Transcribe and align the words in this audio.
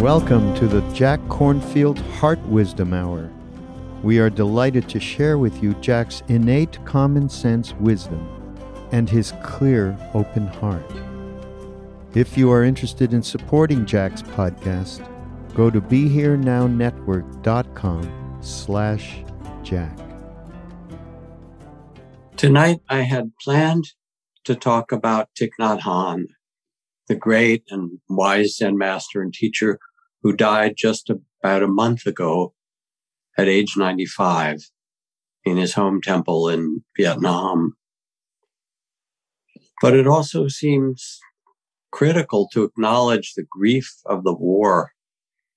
Welcome 0.00 0.54
to 0.56 0.68
the 0.68 0.82
Jack 0.92 1.20
Kornfield 1.20 1.96
Heart 2.18 2.38
Wisdom 2.40 2.92
Hour. 2.92 3.30
We 4.02 4.18
are 4.18 4.28
delighted 4.28 4.90
to 4.90 5.00
share 5.00 5.38
with 5.38 5.62
you 5.62 5.72
Jack's 5.80 6.22
innate 6.28 6.78
common 6.84 7.30
sense 7.30 7.72
wisdom 7.80 8.28
and 8.92 9.08
his 9.08 9.32
clear, 9.42 9.96
open 10.12 10.48
heart. 10.48 10.84
If 12.12 12.36
you 12.36 12.52
are 12.52 12.62
interested 12.62 13.14
in 13.14 13.22
supporting 13.22 13.86
Jack's 13.86 14.20
podcast, 14.20 15.00
go 15.54 15.70
to 15.70 15.80
BeHereNowNetwork.com 15.80 18.38
slash 18.42 19.24
Jack. 19.62 19.98
Tonight 22.36 22.80
I 22.90 23.00
had 23.00 23.32
planned 23.42 23.86
to 24.44 24.54
talk 24.54 24.92
about 24.92 25.30
Thich 25.34 25.52
Nhat 25.58 25.80
Hanh, 25.80 26.26
the 27.08 27.14
great 27.14 27.64
and 27.70 27.98
wise 28.08 28.56
Zen 28.56 28.76
master 28.76 29.22
and 29.22 29.32
teacher 29.32 29.78
who 30.22 30.32
died 30.32 30.74
just 30.76 31.10
about 31.10 31.62
a 31.62 31.68
month 31.68 32.06
ago 32.06 32.52
at 33.38 33.48
age 33.48 33.74
95 33.76 34.60
in 35.44 35.56
his 35.56 35.74
home 35.74 36.00
temple 36.00 36.48
in 36.48 36.82
Vietnam. 36.96 37.76
But 39.80 39.94
it 39.94 40.06
also 40.06 40.48
seems 40.48 41.20
critical 41.92 42.48
to 42.52 42.64
acknowledge 42.64 43.34
the 43.34 43.46
grief 43.48 43.90
of 44.06 44.24
the 44.24 44.34
war 44.34 44.92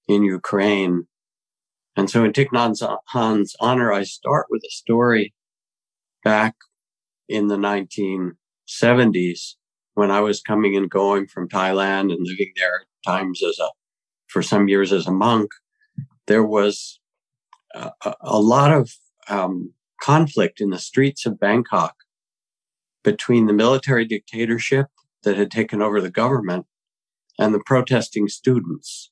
in 0.08 0.24
Ukraine. 0.24 1.08
And 1.96 2.10
so 2.10 2.24
in 2.24 2.32
Thich 2.32 2.50
Nhat 2.50 2.98
Hanh's 3.14 3.56
honor, 3.60 3.92
I 3.92 4.04
start 4.04 4.48
with 4.50 4.62
a 4.64 4.70
story 4.70 5.34
back 6.24 6.56
in 7.28 7.48
the 7.48 7.58
1970s 7.58 9.56
when 10.00 10.12
I 10.12 10.22
was 10.22 10.40
coming 10.42 10.78
and 10.78 10.90
going 10.90 11.28
from 11.28 11.50
Thailand 11.50 12.14
and 12.14 12.26
living 12.26 12.54
there 12.56 12.84
at 12.84 13.12
times 13.12 13.44
as 13.44 13.60
a 13.60 13.68
for 14.28 14.42
some 14.42 14.70
years 14.70 14.94
as 14.94 15.08
a 15.08 15.12
monk, 15.12 15.52
there 16.26 16.44
was 16.44 17.02
a, 17.76 17.92
a 18.22 18.40
lot 18.40 18.72
of 18.72 18.94
um, 19.28 19.74
conflict 20.02 20.62
in 20.62 20.70
the 20.70 20.80
streets 20.80 21.26
of 21.26 21.38
Bangkok 21.38 21.96
between 23.04 23.48
the 23.48 23.54
military 23.54 24.06
dictatorship 24.06 24.88
that 25.24 25.36
had 25.36 25.52
taken 25.52 25.82
over 25.82 26.00
the 26.00 26.10
government 26.10 26.66
and 27.38 27.54
the 27.54 27.64
protesting 27.66 28.30
students. 28.30 29.12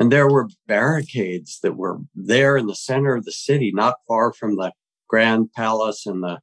And 0.00 0.10
there 0.10 0.28
were 0.28 0.48
barricades 0.66 1.60
that 1.62 1.76
were 1.76 1.98
there 2.12 2.56
in 2.56 2.66
the 2.66 2.74
center 2.74 3.14
of 3.14 3.24
the 3.24 3.38
city, 3.46 3.70
not 3.72 3.94
far 4.08 4.32
from 4.32 4.56
the 4.56 4.72
Grand 5.08 5.52
Palace 5.52 6.06
and 6.06 6.24
the 6.24 6.40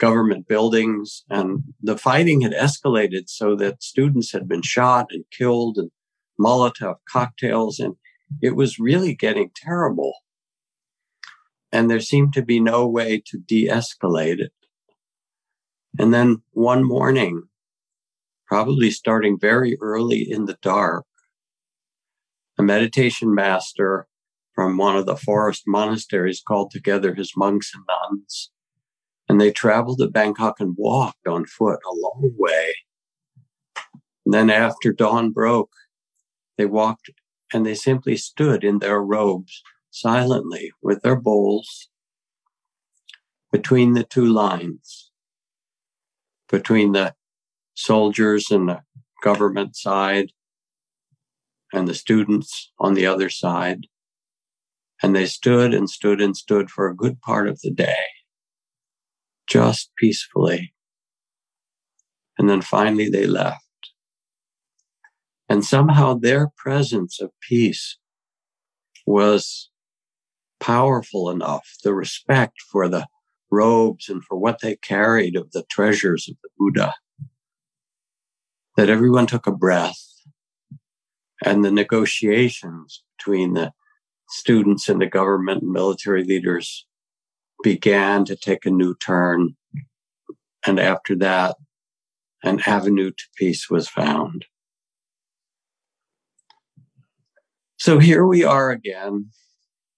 government 0.00 0.48
buildings. 0.48 1.24
And 1.30 1.62
the 1.82 1.96
fighting 1.96 2.42
had 2.42 2.52
escalated 2.52 3.28
so 3.28 3.56
that 3.56 3.82
students 3.82 4.32
had 4.32 4.48
been 4.48 4.62
shot 4.62 5.06
and 5.10 5.24
killed 5.30 5.78
and 5.78 5.90
Molotov 6.38 6.96
cocktails, 7.08 7.78
and 7.78 7.96
it 8.42 8.56
was 8.56 8.78
really 8.78 9.14
getting 9.14 9.50
terrible. 9.54 10.12
And 11.72 11.90
there 11.90 12.00
seemed 12.00 12.32
to 12.34 12.42
be 12.42 12.60
no 12.60 12.86
way 12.86 13.22
to 13.26 13.38
de 13.38 13.68
escalate 13.68 14.38
it. 14.38 14.52
And 15.98 16.12
then 16.12 16.42
one 16.52 16.84
morning, 16.84 17.44
probably 18.46 18.90
starting 18.90 19.38
very 19.40 19.76
early 19.80 20.26
in 20.30 20.44
the 20.44 20.58
dark, 20.62 21.06
a 22.58 22.62
meditation 22.62 23.34
master 23.34 24.06
from 24.54 24.76
one 24.76 24.96
of 24.96 25.06
the 25.06 25.16
forest 25.16 25.64
monasteries 25.66 26.42
called 26.46 26.70
together 26.70 27.14
his 27.14 27.32
monks 27.36 27.72
and 27.74 27.84
nuns. 27.86 28.50
And 29.28 29.40
they 29.40 29.50
traveled 29.50 29.98
to 29.98 30.08
Bangkok 30.08 30.60
and 30.60 30.74
walked 30.76 31.26
on 31.26 31.46
foot 31.46 31.80
a 31.84 31.94
long 31.94 32.32
way. 32.38 32.74
And 34.24 34.32
then 34.32 34.50
after 34.50 34.92
dawn 34.92 35.30
broke, 35.30 35.72
they 36.56 36.66
walked 36.66 37.10
and 37.52 37.64
they 37.64 37.74
simply 37.74 38.16
stood 38.16 38.64
in 38.64 38.78
their 38.78 39.00
robes 39.00 39.62
silently 39.90 40.72
with 40.82 41.02
their 41.02 41.16
bowls 41.16 41.88
between 43.52 43.94
the 43.94 44.04
two 44.04 44.26
lines, 44.26 45.10
between 46.48 46.92
the 46.92 47.14
soldiers 47.74 48.50
and 48.50 48.68
the 48.68 48.82
government 49.22 49.76
side 49.76 50.32
and 51.72 51.88
the 51.88 51.94
students 51.94 52.72
on 52.78 52.94
the 52.94 53.06
other 53.06 53.30
side. 53.30 53.86
And 55.02 55.14
they 55.14 55.26
stood 55.26 55.74
and 55.74 55.88
stood 55.88 56.20
and 56.20 56.36
stood 56.36 56.70
for 56.70 56.88
a 56.88 56.96
good 56.96 57.20
part 57.20 57.48
of 57.48 57.60
the 57.60 57.70
day, 57.70 58.04
just 59.46 59.90
peacefully. 59.96 60.72
And 62.38 62.48
then 62.50 62.62
finally 62.62 63.08
they 63.08 63.26
left. 63.26 63.62
And 65.48 65.64
somehow 65.64 66.14
their 66.14 66.50
presence 66.56 67.20
of 67.20 67.30
peace 67.40 67.98
was 69.06 69.70
powerful 70.58 71.30
enough, 71.30 71.66
the 71.84 71.94
respect 71.94 72.54
for 72.70 72.88
the 72.88 73.06
robes 73.50 74.08
and 74.08 74.24
for 74.24 74.36
what 74.36 74.60
they 74.60 74.76
carried 74.76 75.36
of 75.36 75.52
the 75.52 75.64
treasures 75.70 76.28
of 76.28 76.36
the 76.42 76.48
Buddha, 76.58 76.94
that 78.76 78.90
everyone 78.90 79.26
took 79.26 79.46
a 79.46 79.52
breath 79.52 80.02
and 81.44 81.64
the 81.64 81.70
negotiations 81.70 83.04
between 83.16 83.54
the 83.54 83.72
students 84.28 84.88
and 84.88 85.00
the 85.00 85.06
government 85.06 85.62
and 85.62 85.70
military 85.70 86.24
leaders 86.24 86.85
began 87.66 88.24
to 88.24 88.36
take 88.36 88.64
a 88.64 88.70
new 88.70 88.94
turn. 88.94 89.56
And 90.64 90.78
after 90.78 91.16
that, 91.16 91.56
an 92.44 92.60
avenue 92.64 93.10
to 93.10 93.24
peace 93.36 93.68
was 93.68 93.88
found. 93.88 94.44
So 97.76 97.98
here 97.98 98.24
we 98.24 98.44
are 98.44 98.70
again 98.70 99.30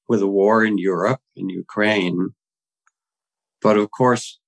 with 0.09 0.23
a 0.23 0.27
war 0.27 0.65
in 0.65 0.79
Europe, 0.79 1.21
in 1.37 1.51
Ukraine. 1.51 2.31
But 3.61 3.77
of 3.77 3.91
course, 3.91 4.41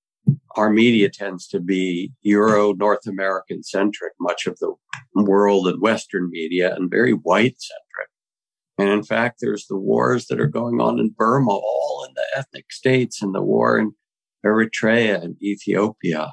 our 0.56 0.70
media 0.70 1.10
tends 1.10 1.46
to 1.48 1.60
be 1.60 2.12
Euro 2.22 2.72
North 2.72 3.06
American 3.06 3.62
centric, 3.62 4.14
much 4.18 4.46
of 4.46 4.58
the 4.60 4.72
world 5.14 5.68
and 5.68 5.82
Western 5.82 6.30
media, 6.30 6.74
and 6.74 6.90
very 6.90 7.12
white 7.12 7.60
centric. 7.60 8.09
And 8.78 8.88
in 8.88 9.02
fact, 9.02 9.38
there's 9.40 9.66
the 9.66 9.76
wars 9.76 10.26
that 10.26 10.40
are 10.40 10.46
going 10.46 10.80
on 10.80 10.98
in 10.98 11.14
Burma, 11.16 11.50
all 11.50 12.06
in 12.08 12.14
the 12.14 12.38
ethnic 12.38 12.72
states, 12.72 13.20
and 13.20 13.34
the 13.34 13.42
war 13.42 13.78
in 13.78 13.92
Eritrea 14.44 15.22
and 15.22 15.36
Ethiopia, 15.42 16.30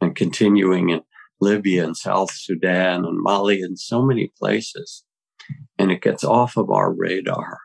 and 0.00 0.16
continuing 0.16 0.88
in 0.88 1.02
Libya 1.40 1.84
and 1.84 1.96
South 1.96 2.32
Sudan 2.32 3.04
and 3.04 3.20
Mali 3.20 3.60
and 3.60 3.78
so 3.78 4.02
many 4.02 4.32
places 4.38 5.04
and 5.78 5.90
it 5.90 6.02
gets 6.02 6.24
off 6.24 6.56
of 6.56 6.70
our 6.70 6.92
radar. 6.92 7.58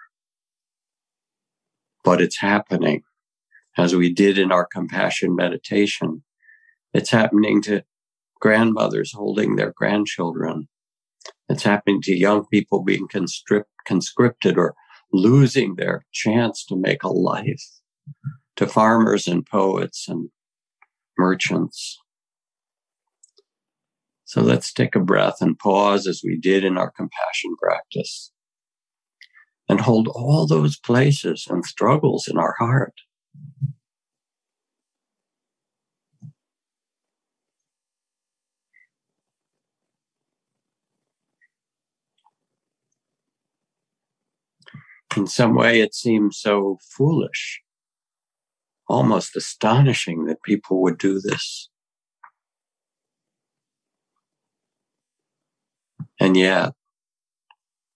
But 2.04 2.22
it's 2.22 2.40
happening 2.40 3.02
as 3.78 3.96
we 3.96 4.14
did 4.14 4.38
in 4.38 4.52
our 4.52 4.66
compassion 4.66 5.36
meditation. 5.36 6.24
It's 6.94 7.10
happening 7.10 7.62
to 7.64 7.84
grandmothers 8.40 9.14
holding 9.14 9.56
their 9.56 9.74
grandchildren. 9.76 10.68
It's 11.50 11.64
happening 11.64 12.02
to 12.04 12.16
young 12.16 12.46
people 12.48 12.84
being 12.84 13.08
conscript, 13.08 13.70
conscripted 13.86 14.58
or 14.58 14.76
losing 15.12 15.76
their 15.76 16.06
chance 16.12 16.66
to 16.66 16.76
make 16.76 17.04
a 17.04 17.10
life. 17.10 17.62
to 18.56 18.68
farmers 18.68 19.28
and 19.28 19.46
poets 19.46 20.08
and 20.08 20.30
merchants. 21.18 22.00
So 24.26 24.42
let's 24.42 24.72
take 24.72 24.96
a 24.96 25.00
breath 25.00 25.38
and 25.42 25.58
pause 25.58 26.08
as 26.08 26.22
we 26.24 26.38
did 26.40 26.64
in 26.64 26.78
our 26.78 26.92
compassion 26.92 27.56
practice 27.62 28.32
and 29.68 29.82
hold 29.82 30.08
all 30.08 30.46
those 30.46 30.78
places 30.78 31.48
and 31.50 31.66
struggles 31.66 32.28
in 32.28 32.38
our 32.38 32.56
heart. 32.60 32.94
In 45.16 45.28
some 45.28 45.54
way, 45.54 45.82
it 45.82 45.94
seems 45.94 46.40
so 46.40 46.80
foolish, 46.96 47.62
almost 48.88 49.36
astonishing 49.36 50.26
that 50.26 50.42
people 50.44 50.82
would 50.82 50.98
do 50.98 51.20
this. 51.20 51.70
And 56.20 56.36
yet, 56.36 56.74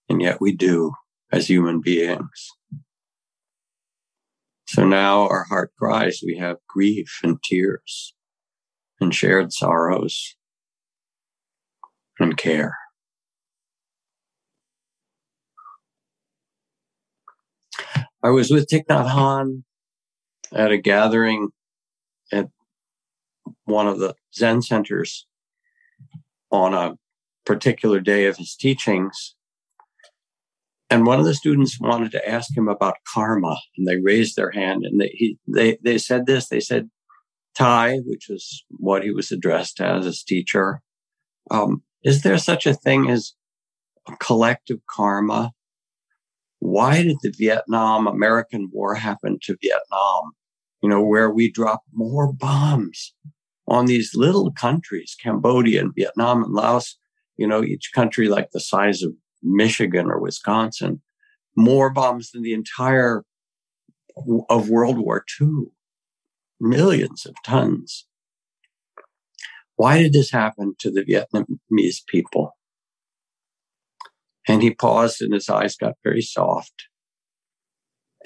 and 0.08 0.22
yet 0.22 0.40
we 0.40 0.52
do 0.52 0.92
as 1.32 1.48
human 1.48 1.80
beings. 1.80 2.48
So 4.68 4.86
now 4.86 5.26
our 5.28 5.44
heart 5.44 5.72
cries, 5.78 6.20
we 6.24 6.36
have 6.36 6.58
grief 6.68 7.20
and 7.22 7.42
tears 7.42 8.14
and 9.00 9.14
shared 9.14 9.52
sorrows 9.52 10.36
and 12.20 12.36
care. 12.36 12.76
I 18.22 18.30
was 18.30 18.50
with 18.50 18.68
Thich 18.68 18.86
Nhat 18.86 19.10
Hanh 19.10 19.62
at 20.52 20.72
a 20.72 20.78
gathering 20.78 21.50
at 22.32 22.48
one 23.64 23.86
of 23.86 23.98
the 23.98 24.14
Zen 24.34 24.62
centers 24.62 25.26
on 26.50 26.74
a 26.74 26.96
particular 27.46 28.00
day 28.00 28.26
of 28.26 28.36
his 28.36 28.56
teachings. 28.56 29.36
And 30.90 31.06
one 31.06 31.20
of 31.20 31.26
the 31.26 31.34
students 31.34 31.78
wanted 31.80 32.10
to 32.12 32.28
ask 32.28 32.56
him 32.56 32.66
about 32.66 32.96
karma, 33.14 33.56
and 33.76 33.86
they 33.86 33.98
raised 33.98 34.36
their 34.36 34.50
hand 34.50 34.84
and 34.84 35.00
they 35.00 35.08
he, 35.14 35.38
they 35.46 35.78
they 35.84 35.98
said 35.98 36.26
this. 36.26 36.48
They 36.48 36.60
said, 36.60 36.88
"Thay," 37.54 37.98
which 38.04 38.26
was 38.28 38.64
what 38.70 39.04
he 39.04 39.10
was 39.10 39.30
addressed 39.30 39.80
as 39.80 40.06
as 40.06 40.22
teacher. 40.22 40.80
Um, 41.50 41.82
is 42.02 42.22
there 42.22 42.38
such 42.38 42.66
a 42.66 42.72
thing 42.72 43.10
as 43.10 43.34
collective 44.18 44.78
karma? 44.88 45.52
Why 46.60 47.02
did 47.02 47.16
the 47.22 47.32
Vietnam 47.36 48.06
American 48.06 48.68
War 48.72 48.94
happen 48.94 49.38
to 49.42 49.56
Vietnam? 49.62 50.32
You 50.82 50.88
know, 50.88 51.02
where 51.02 51.30
we 51.30 51.50
drop 51.50 51.82
more 51.92 52.32
bombs 52.32 53.14
on 53.66 53.86
these 53.86 54.14
little 54.14 54.52
countries, 54.52 55.16
Cambodia 55.20 55.80
and 55.80 55.94
Vietnam 55.94 56.42
and 56.42 56.52
Laos, 56.52 56.96
you 57.36 57.46
know, 57.46 57.62
each 57.62 57.90
country 57.94 58.28
like 58.28 58.50
the 58.52 58.60
size 58.60 59.02
of 59.02 59.12
Michigan 59.42 60.06
or 60.06 60.20
Wisconsin, 60.20 61.00
more 61.56 61.90
bombs 61.90 62.30
than 62.30 62.42
the 62.42 62.54
entire 62.54 63.24
of 64.48 64.68
World 64.68 64.98
War 64.98 65.24
II, 65.40 65.66
millions 66.60 67.24
of 67.24 67.34
tons. 67.44 68.06
Why 69.76 70.02
did 70.02 70.12
this 70.12 70.30
happen 70.30 70.74
to 70.80 70.90
the 70.90 71.02
Vietnamese 71.02 72.04
people? 72.06 72.57
And 74.48 74.62
he 74.62 74.74
paused 74.74 75.20
and 75.20 75.34
his 75.34 75.48
eyes 75.48 75.76
got 75.76 75.94
very 76.02 76.22
soft. 76.22 76.88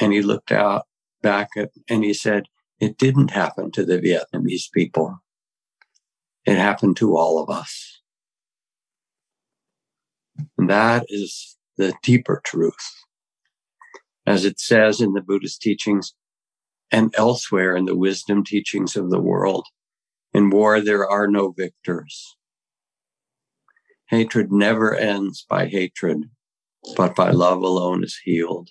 And 0.01 0.13
he 0.13 0.23
looked 0.23 0.53
out 0.53 0.85
back 1.21 1.49
at, 1.57 1.71
and 1.91 2.05
he 2.05 2.15
said, 2.15 2.45
it 2.81 2.97
didn't 2.97 3.33
happen 3.33 3.71
to 3.73 3.85
the 3.85 3.99
Vietnamese 3.99 4.71
people. 4.73 5.19
It 6.45 6.57
happened 6.57 6.97
to 6.99 7.17
all 7.17 7.43
of 7.43 7.51
us. 7.51 8.01
And 10.57 10.71
that 10.71 11.05
is 11.09 11.57
the 11.77 11.93
deeper 12.03 12.41
truth. 12.45 12.91
As 14.27 14.45
it 14.45 14.61
says 14.61 15.01
in 15.01 15.15
the 15.15 15.21
Buddhist 15.21 15.61
teachings 15.61 16.15
and 16.91 17.13
elsewhere 17.17 17.77
in 17.77 17.85
the 17.87 17.97
wisdom 17.97 18.45
teachings 18.45 18.97
of 18.97 19.11
the 19.11 19.21
world, 19.21 19.67
in 20.33 20.51
war, 20.51 20.81
there 20.81 21.09
are 21.09 21.29
no 21.29 21.53
victors. 21.57 22.37
Hatred 24.12 24.53
never 24.53 24.94
ends 24.94 25.47
by 25.49 25.69
hatred, 25.69 26.29
but 26.99 27.17
by 27.17 27.31
love 27.31 27.62
alone 27.62 28.05
is 28.05 28.20
healed. 28.23 28.69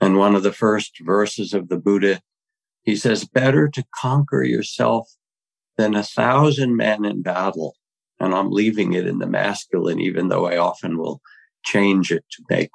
And 0.00 0.16
one 0.16 0.34
of 0.34 0.42
the 0.42 0.54
first 0.54 1.00
verses 1.02 1.52
of 1.52 1.68
the 1.68 1.76
Buddha, 1.76 2.22
he 2.82 2.96
says, 2.96 3.26
better 3.26 3.68
to 3.68 3.84
conquer 3.94 4.42
yourself 4.42 5.10
than 5.76 5.94
a 5.94 6.02
thousand 6.02 6.76
men 6.76 7.04
in 7.04 7.20
battle. 7.20 7.76
And 8.18 8.34
I'm 8.34 8.50
leaving 8.50 8.94
it 8.94 9.06
in 9.06 9.18
the 9.18 9.26
masculine, 9.26 10.00
even 10.00 10.28
though 10.28 10.46
I 10.46 10.56
often 10.56 10.96
will 10.96 11.20
change 11.62 12.10
it 12.10 12.24
to 12.30 12.44
make 12.48 12.70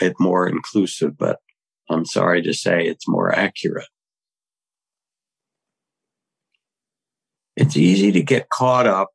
it 0.00 0.14
more 0.20 0.46
inclusive, 0.46 1.18
but 1.18 1.40
I'm 1.90 2.06
sorry 2.06 2.40
to 2.42 2.54
say 2.54 2.86
it's 2.86 3.08
more 3.08 3.34
accurate. 3.34 3.88
It's 7.56 7.76
easy 7.76 8.12
to 8.12 8.22
get 8.22 8.48
caught 8.48 8.86
up 8.86 9.10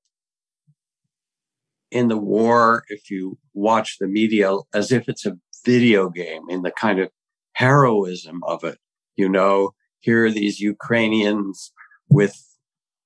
in 1.91 2.07
the 2.07 2.17
war, 2.17 2.83
if 2.89 3.09
you 3.09 3.37
watch 3.53 3.97
the 3.99 4.07
media 4.07 4.55
as 4.73 4.91
if 4.91 5.07
it's 5.07 5.25
a 5.25 5.37
video 5.65 6.09
game 6.09 6.43
in 6.49 6.61
the 6.61 6.71
kind 6.71 6.99
of 6.99 7.09
heroism 7.53 8.41
of 8.43 8.63
it, 8.63 8.77
you 9.15 9.29
know, 9.29 9.71
here 9.99 10.25
are 10.25 10.31
these 10.31 10.59
Ukrainians 10.59 11.71
with 12.09 12.35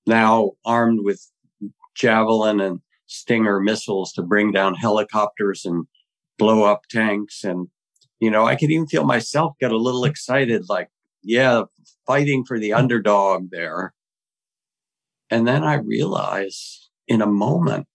now 0.05 0.51
armed 0.65 0.99
with 1.03 1.31
javelin 1.95 2.59
and 2.59 2.79
stinger 3.07 3.59
missiles 3.59 4.13
to 4.13 4.23
bring 4.23 4.51
down 4.51 4.73
helicopters 4.73 5.65
and 5.65 5.85
blow 6.37 6.63
up 6.63 6.83
tanks. 6.89 7.43
And, 7.43 7.67
you 8.19 8.31
know, 8.31 8.45
I 8.45 8.55
can 8.55 8.71
even 8.71 8.87
feel 8.87 9.03
myself 9.03 9.53
get 9.59 9.71
a 9.71 9.77
little 9.77 10.05
excited, 10.05 10.69
like, 10.69 10.89
yeah, 11.23 11.63
fighting 12.07 12.45
for 12.45 12.57
the 12.57 12.73
underdog 12.73 13.51
there. 13.51 13.93
And 15.29 15.47
then 15.47 15.63
I 15.63 15.75
realize 15.75 16.89
in 17.07 17.21
a 17.21 17.27
moment 17.27 17.87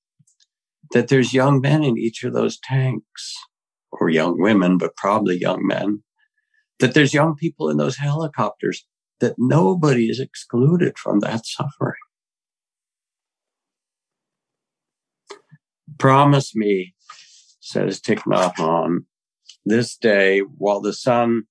that 0.92 1.08
there's 1.08 1.34
young 1.34 1.60
men 1.60 1.82
in 1.82 1.98
each 1.98 2.24
of 2.24 2.32
those 2.32 2.58
tanks, 2.58 3.34
or 3.92 4.08
young 4.08 4.40
women, 4.40 4.78
but 4.78 4.96
probably 4.96 5.38
young 5.38 5.66
men, 5.66 6.02
that 6.78 6.94
there's 6.94 7.14
young 7.14 7.34
people 7.34 7.68
in 7.68 7.76
those 7.76 7.96
helicopters, 7.96 8.84
that 9.20 9.34
nobody 9.38 10.06
is 10.06 10.20
excluded 10.20 10.98
from 10.98 11.20
that 11.20 11.46
suffering. 11.46 11.94
Promise 15.98 16.54
me, 16.54 16.94
says 17.60 18.00
Thich 18.00 18.20
Nhat 18.20 18.56
Hanh, 18.56 19.04
this 19.64 19.96
day 19.96 20.40
while 20.40 20.80
the 20.80 20.92
sun 20.92 21.44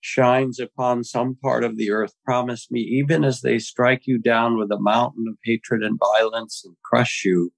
shines 0.00 0.60
upon 0.60 1.02
some 1.02 1.34
part 1.42 1.64
of 1.64 1.78
the 1.78 1.90
earth, 1.90 2.12
promise 2.26 2.70
me, 2.70 2.80
even 2.80 3.24
as 3.24 3.40
they 3.40 3.58
strike 3.58 4.02
you 4.04 4.18
down 4.18 4.58
with 4.58 4.70
a 4.70 4.78
mountain 4.78 5.24
of 5.28 5.38
hatred 5.42 5.82
and 5.82 5.98
violence 5.98 6.62
and 6.64 6.76
crush 6.84 7.22
you, 7.24 7.50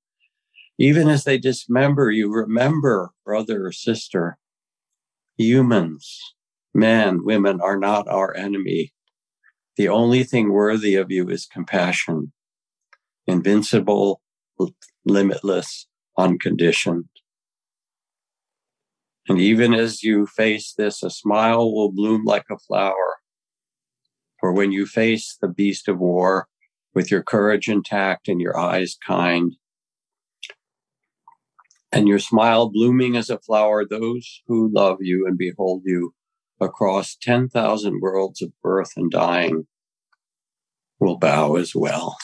even 0.78 1.08
as 1.08 1.24
they 1.24 1.38
dismember 1.38 2.10
you, 2.10 2.32
remember, 2.32 3.10
brother 3.24 3.66
or 3.66 3.72
sister, 3.72 4.38
humans, 5.38 6.34
men, 6.74 7.24
women 7.24 7.60
are 7.60 7.78
not 7.78 8.08
our 8.08 8.36
enemy. 8.36 8.92
The 9.76 9.88
only 9.88 10.24
thing 10.24 10.52
worthy 10.52 10.94
of 10.94 11.10
you 11.10 11.28
is 11.28 11.46
compassion, 11.46 12.32
invincible, 13.26 14.20
limitless, 15.04 15.86
unconditioned. 16.18 17.08
And 19.28 19.40
even 19.40 19.74
as 19.74 20.02
you 20.02 20.26
face 20.26 20.74
this, 20.76 21.02
a 21.02 21.10
smile 21.10 21.72
will 21.72 21.90
bloom 21.90 22.24
like 22.24 22.46
a 22.50 22.58
flower. 22.58 23.16
For 24.40 24.52
when 24.52 24.72
you 24.72 24.86
face 24.86 25.36
the 25.40 25.48
beast 25.48 25.88
of 25.88 25.98
war 25.98 26.46
with 26.94 27.10
your 27.10 27.22
courage 27.22 27.68
intact 27.68 28.28
and 28.28 28.40
your 28.40 28.56
eyes 28.58 28.96
kind, 29.04 29.56
and 31.92 32.08
your 32.08 32.18
smile 32.18 32.68
blooming 32.68 33.16
as 33.16 33.30
a 33.30 33.38
flower, 33.38 33.84
those 33.84 34.42
who 34.46 34.70
love 34.72 34.98
you 35.00 35.26
and 35.26 35.38
behold 35.38 35.82
you 35.84 36.14
across 36.60 37.16
10,000 37.20 38.00
worlds 38.00 38.42
of 38.42 38.52
birth 38.62 38.92
and 38.96 39.10
dying 39.10 39.66
will 40.98 41.18
bow 41.18 41.56
as 41.56 41.74
well. 41.74 42.16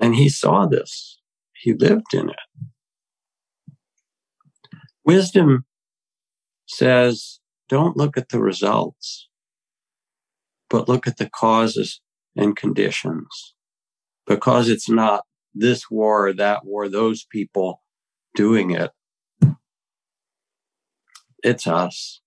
And 0.00 0.14
he 0.14 0.28
saw 0.28 0.66
this. 0.66 1.20
He 1.54 1.72
lived 1.72 2.12
in 2.12 2.30
it. 2.30 2.36
Wisdom 5.04 5.64
says, 6.66 7.40
don't 7.68 7.96
look 7.96 8.16
at 8.16 8.28
the 8.28 8.40
results, 8.40 9.28
but 10.68 10.88
look 10.88 11.06
at 11.06 11.16
the 11.18 11.30
causes 11.30 12.00
and 12.36 12.56
conditions 12.56 13.54
because 14.26 14.68
it's 14.68 14.88
not 14.88 15.24
this 15.54 15.90
war 15.90 16.28
or 16.28 16.32
that 16.34 16.64
war, 16.64 16.88
those 16.88 17.24
people 17.24 17.82
doing 18.34 18.70
it. 18.70 18.90
It's 21.42 21.66
us. 21.66 22.20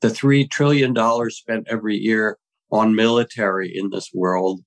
The 0.00 0.08
$3 0.08 0.50
trillion 0.50 0.94
spent 1.30 1.66
every 1.70 1.96
year 1.96 2.38
on 2.70 2.94
military 2.94 3.72
in 3.74 3.90
this 3.90 4.10
world, 4.12 4.62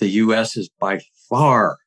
the 0.00 0.08
US 0.08 0.56
is 0.56 0.68
by 0.80 1.00
far 1.28 1.78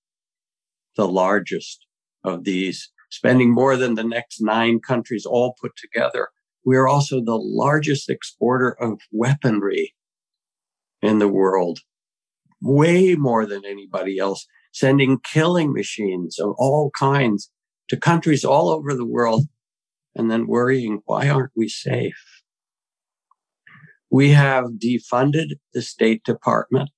the 0.95 1.07
largest 1.07 1.85
of 2.23 2.43
these, 2.43 2.91
spending 3.09 3.51
more 3.51 3.75
than 3.75 3.95
the 3.95 4.03
next 4.03 4.41
nine 4.41 4.79
countries 4.79 5.25
all 5.25 5.55
put 5.61 5.71
together. 5.75 6.29
We 6.65 6.77
are 6.77 6.87
also 6.87 7.21
the 7.21 7.37
largest 7.37 8.09
exporter 8.09 8.71
of 8.81 8.99
weaponry 9.11 9.93
in 11.01 11.19
the 11.19 11.27
world, 11.27 11.79
way 12.61 13.15
more 13.15 13.45
than 13.45 13.65
anybody 13.65 14.19
else, 14.19 14.45
sending 14.71 15.19
killing 15.19 15.73
machines 15.73 16.39
of 16.39 16.53
all 16.57 16.91
kinds 16.97 17.49
to 17.89 17.97
countries 17.97 18.45
all 18.45 18.69
over 18.69 18.93
the 18.93 19.05
world 19.05 19.45
and 20.15 20.29
then 20.29 20.47
worrying, 20.47 21.01
why 21.05 21.29
aren't 21.29 21.51
we 21.55 21.67
safe? 21.67 22.41
We 24.09 24.31
have 24.31 24.65
defunded 24.83 25.53
the 25.73 25.81
State 25.81 26.23
Department. 26.23 26.89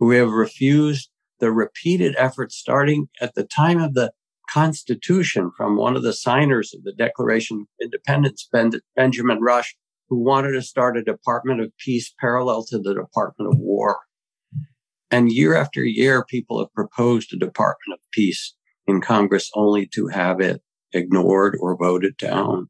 We 0.00 0.16
have 0.16 0.30
refused 0.30 1.10
the 1.40 1.52
repeated 1.52 2.14
efforts 2.16 2.56
starting 2.56 3.08
at 3.20 3.34
the 3.34 3.44
time 3.44 3.80
of 3.80 3.94
the 3.94 4.12
Constitution 4.50 5.50
from 5.56 5.76
one 5.76 5.96
of 5.96 6.02
the 6.02 6.12
signers 6.12 6.74
of 6.74 6.84
the 6.84 6.92
Declaration 6.92 7.60
of 7.60 7.66
Independence, 7.82 8.48
Benjamin 8.96 9.40
Rush, 9.40 9.76
who 10.08 10.22
wanted 10.22 10.52
to 10.52 10.62
start 10.62 10.96
a 10.96 11.02
Department 11.02 11.60
of 11.60 11.72
Peace 11.78 12.14
parallel 12.20 12.64
to 12.66 12.78
the 12.78 12.94
Department 12.94 13.52
of 13.52 13.58
War. 13.58 13.98
And 15.14 15.30
year 15.30 15.54
after 15.54 15.84
year, 15.84 16.24
people 16.24 16.58
have 16.58 16.74
proposed 16.74 17.32
a 17.32 17.36
Department 17.36 18.00
of 18.00 18.10
Peace 18.10 18.52
in 18.88 19.00
Congress 19.00 19.48
only 19.54 19.86
to 19.94 20.08
have 20.08 20.40
it 20.40 20.60
ignored 20.92 21.56
or 21.60 21.76
voted 21.76 22.16
down. 22.16 22.68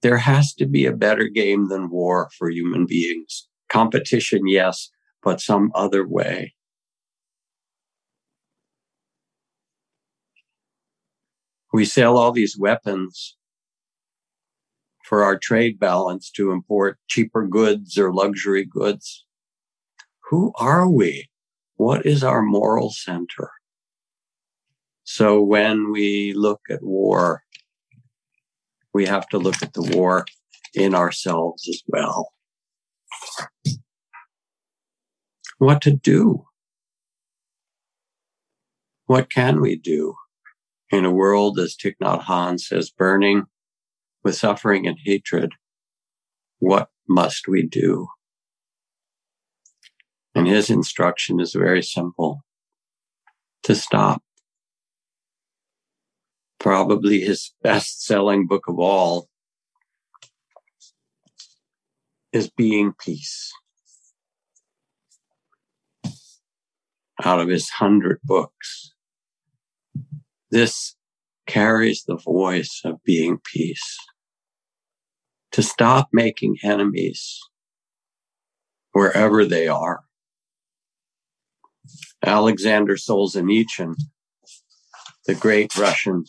There 0.00 0.18
has 0.18 0.54
to 0.54 0.66
be 0.66 0.86
a 0.86 0.92
better 0.92 1.26
game 1.26 1.66
than 1.66 1.90
war 1.90 2.30
for 2.38 2.50
human 2.50 2.86
beings. 2.86 3.48
Competition, 3.68 4.46
yes, 4.46 4.90
but 5.24 5.40
some 5.40 5.72
other 5.74 6.06
way. 6.06 6.54
We 11.72 11.84
sell 11.84 12.16
all 12.16 12.30
these 12.30 12.56
weapons 12.56 13.36
for 15.04 15.24
our 15.24 15.36
trade 15.36 15.80
balance 15.80 16.30
to 16.36 16.52
import 16.52 17.00
cheaper 17.08 17.44
goods 17.44 17.98
or 17.98 18.14
luxury 18.14 18.64
goods. 18.64 19.24
Who 20.30 20.52
are 20.56 20.88
we? 20.88 21.28
What 21.76 22.04
is 22.04 22.22
our 22.22 22.42
moral 22.42 22.90
center? 22.90 23.50
So 25.04 25.40
when 25.40 25.90
we 25.90 26.34
look 26.34 26.60
at 26.68 26.82
war, 26.82 27.44
we 28.92 29.06
have 29.06 29.26
to 29.28 29.38
look 29.38 29.62
at 29.62 29.72
the 29.72 29.96
war 29.96 30.26
in 30.74 30.94
ourselves 30.94 31.66
as 31.66 31.82
well. 31.86 32.32
What 35.56 35.80
to 35.82 35.92
do? 35.92 36.44
What 39.06 39.30
can 39.30 39.62
we 39.62 39.76
do 39.76 40.14
in 40.90 41.06
a 41.06 41.10
world, 41.10 41.58
as 41.58 41.74
Thich 41.74 41.96
Nhat 42.02 42.24
Hanh 42.24 42.60
says, 42.60 42.90
burning 42.90 43.44
with 44.22 44.36
suffering 44.36 44.86
and 44.86 44.98
hatred? 45.02 45.52
What 46.58 46.90
must 47.08 47.48
we 47.48 47.62
do? 47.62 48.08
And 50.38 50.46
uh-huh. 50.46 50.54
his 50.54 50.70
instruction 50.70 51.40
is 51.40 51.52
very 51.52 51.82
simple 51.82 52.44
to 53.64 53.74
stop 53.74 54.22
probably 56.60 57.18
his 57.18 57.52
best 57.60 58.04
selling 58.04 58.46
book 58.46 58.68
of 58.68 58.78
all, 58.78 59.28
is 62.32 62.48
Being 62.50 62.92
Peace. 63.04 63.52
Out 67.24 67.40
of 67.40 67.48
his 67.48 67.68
hundred 67.68 68.20
books, 68.22 68.94
this 70.52 70.94
carries 71.48 72.04
the 72.04 72.16
voice 72.16 72.80
of 72.84 73.02
being 73.02 73.40
peace. 73.44 73.96
To 75.50 75.64
stop 75.64 76.10
making 76.12 76.58
enemies 76.62 77.40
wherever 78.92 79.44
they 79.44 79.66
are. 79.66 80.04
Alexander 82.24 82.96
Solzhenitsyn, 82.96 83.94
the 85.26 85.34
great 85.34 85.76
Russian 85.76 86.24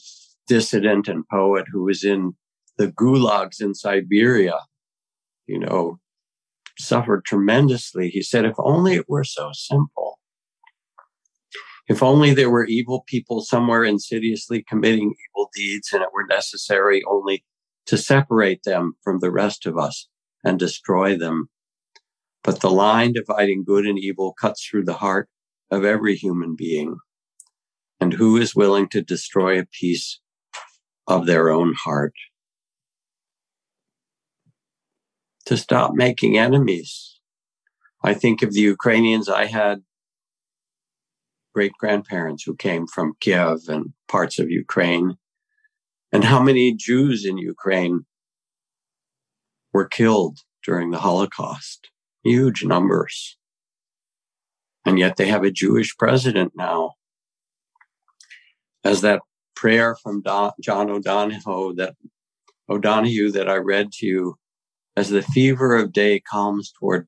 dissident 0.48 1.08
and 1.08 1.28
poet 1.30 1.66
who 1.72 1.84
was 1.84 2.04
in 2.04 2.34
the 2.78 2.88
gulags 2.88 3.62
in 3.62 3.74
Siberia, 3.74 4.60
you 5.48 5.60
know, 5.60 6.00
suffered 6.78 7.26
tremendously. 7.26 8.10
He 8.10 8.22
said, 8.22 8.46
if 8.46 8.56
only 8.58 8.96
it 8.96 9.06
were 9.08 9.24
so 9.24 9.52
simple. 9.54 10.20
If 11.88 12.04
only 12.04 12.34
there 12.34 12.52
were 12.52 12.66
evil 12.66 13.04
people 13.08 13.42
somewhere 13.42 13.84
insidiously 13.84 14.64
committing 14.68 15.16
evil 15.30 15.50
deeds 15.56 15.90
and 15.92 16.04
it 16.04 16.10
were 16.14 16.26
necessary 16.28 17.02
only 17.10 17.44
to 17.88 17.98
separate 17.98 18.62
them 18.64 18.94
from 19.04 19.20
the 19.20 19.32
rest 19.32 19.66
of 19.66 19.78
us 19.78 20.08
and 20.44 20.60
destroy 20.60 21.18
them. 21.18 21.50
But 22.44 22.62
the 22.62 22.70
line 22.70 23.14
dividing 23.14 23.64
good 23.66 23.86
and 23.86 23.98
evil 23.98 24.36
cuts 24.40 24.64
through 24.64 24.86
the 24.86 24.94
heart 24.94 25.28
of 25.72 25.84
every 25.84 26.16
human 26.16 26.56
being. 26.56 26.98
And 28.00 28.14
who 28.14 28.38
is 28.38 28.56
willing 28.56 28.88
to 28.90 29.02
destroy 29.02 29.60
a 29.60 29.66
piece 29.66 30.20
of 31.08 31.26
their 31.26 31.50
own 31.50 31.74
heart. 31.74 32.14
To 35.46 35.58
stop 35.58 35.94
making 35.94 36.38
enemies. 36.38 37.20
I 38.04 38.14
think 38.14 38.42
of 38.42 38.54
the 38.54 38.62
Ukrainians. 38.62 39.28
I 39.28 39.46
had 39.46 39.84
great 41.54 41.74
grandparents 41.80 42.44
who 42.44 42.56
came 42.56 42.88
from 42.88 43.16
Kiev 43.20 43.68
and 43.68 43.94
parts 44.08 44.40
of 44.40 44.50
Ukraine, 44.50 45.16
and 46.12 46.24
how 46.24 46.42
many 46.42 46.74
Jews 46.74 47.26
in 47.26 47.38
Ukraine 47.38 48.06
were 49.74 49.88
killed 49.88 50.40
during 50.64 50.92
the 50.92 51.00
Holocaust. 51.00 51.90
Huge 52.24 52.64
numbers. 52.64 53.38
And 54.86 54.98
yet 54.98 55.18
they 55.18 55.28
have 55.28 55.44
a 55.44 55.52
Jewish 55.52 55.96
president 55.98 56.54
now. 56.56 56.94
As 58.84 59.02
that 59.02 59.22
prayer 59.56 59.96
from 60.02 60.22
Don, 60.22 60.52
John 60.62 60.90
O'Donohue 60.90 61.76
that 61.76 61.96
O'Donohue 62.70 63.32
that 63.32 63.50
I 63.50 63.56
read 63.56 63.92
to 63.94 64.06
you 64.06 64.36
as 64.96 65.10
the 65.10 65.22
fever 65.22 65.76
of 65.76 65.92
day 65.92 66.20
calms 66.20 66.72
toward 66.78 67.08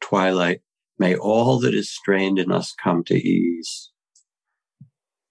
twilight. 0.00 0.60
May 0.98 1.14
all 1.16 1.58
that 1.60 1.74
is 1.74 1.90
strained 1.90 2.38
in 2.38 2.50
us 2.50 2.74
come 2.82 3.04
to 3.04 3.14
ease. 3.14 3.90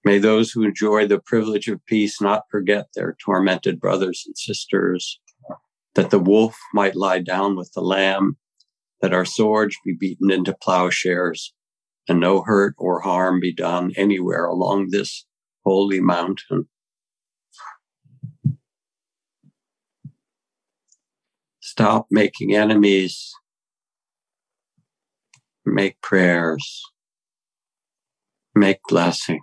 May 0.04 0.18
those 0.18 0.50
who 0.50 0.62
enjoy 0.62 1.06
the 1.06 1.18
privilege 1.18 1.68
of 1.68 1.84
peace 1.84 2.20
not 2.20 2.44
forget 2.50 2.86
their 2.94 3.16
tormented 3.22 3.78
brothers 3.78 4.24
and 4.26 4.36
sisters, 4.38 5.20
that 5.94 6.10
the 6.10 6.18
wolf 6.18 6.56
might 6.72 6.96
lie 6.96 7.18
down 7.18 7.56
with 7.56 7.72
the 7.74 7.82
lamb, 7.82 8.38
that 9.00 9.14
our 9.14 9.24
swords 9.24 9.76
be 9.84 9.94
beaten 9.98 10.30
into 10.30 10.54
plowshares, 10.60 11.54
and 12.08 12.20
no 12.20 12.42
hurt 12.42 12.74
or 12.78 13.00
harm 13.00 13.40
be 13.40 13.54
done 13.54 13.92
anywhere 13.96 14.44
along 14.44 14.88
this 14.90 15.26
holy 15.64 16.00
mountain. 16.00 16.68
Stop 21.60 22.06
making 22.10 22.54
enemies. 22.54 23.30
Make 25.64 26.00
prayers. 26.00 26.82
Make 28.54 28.80
blessings. 28.88 29.40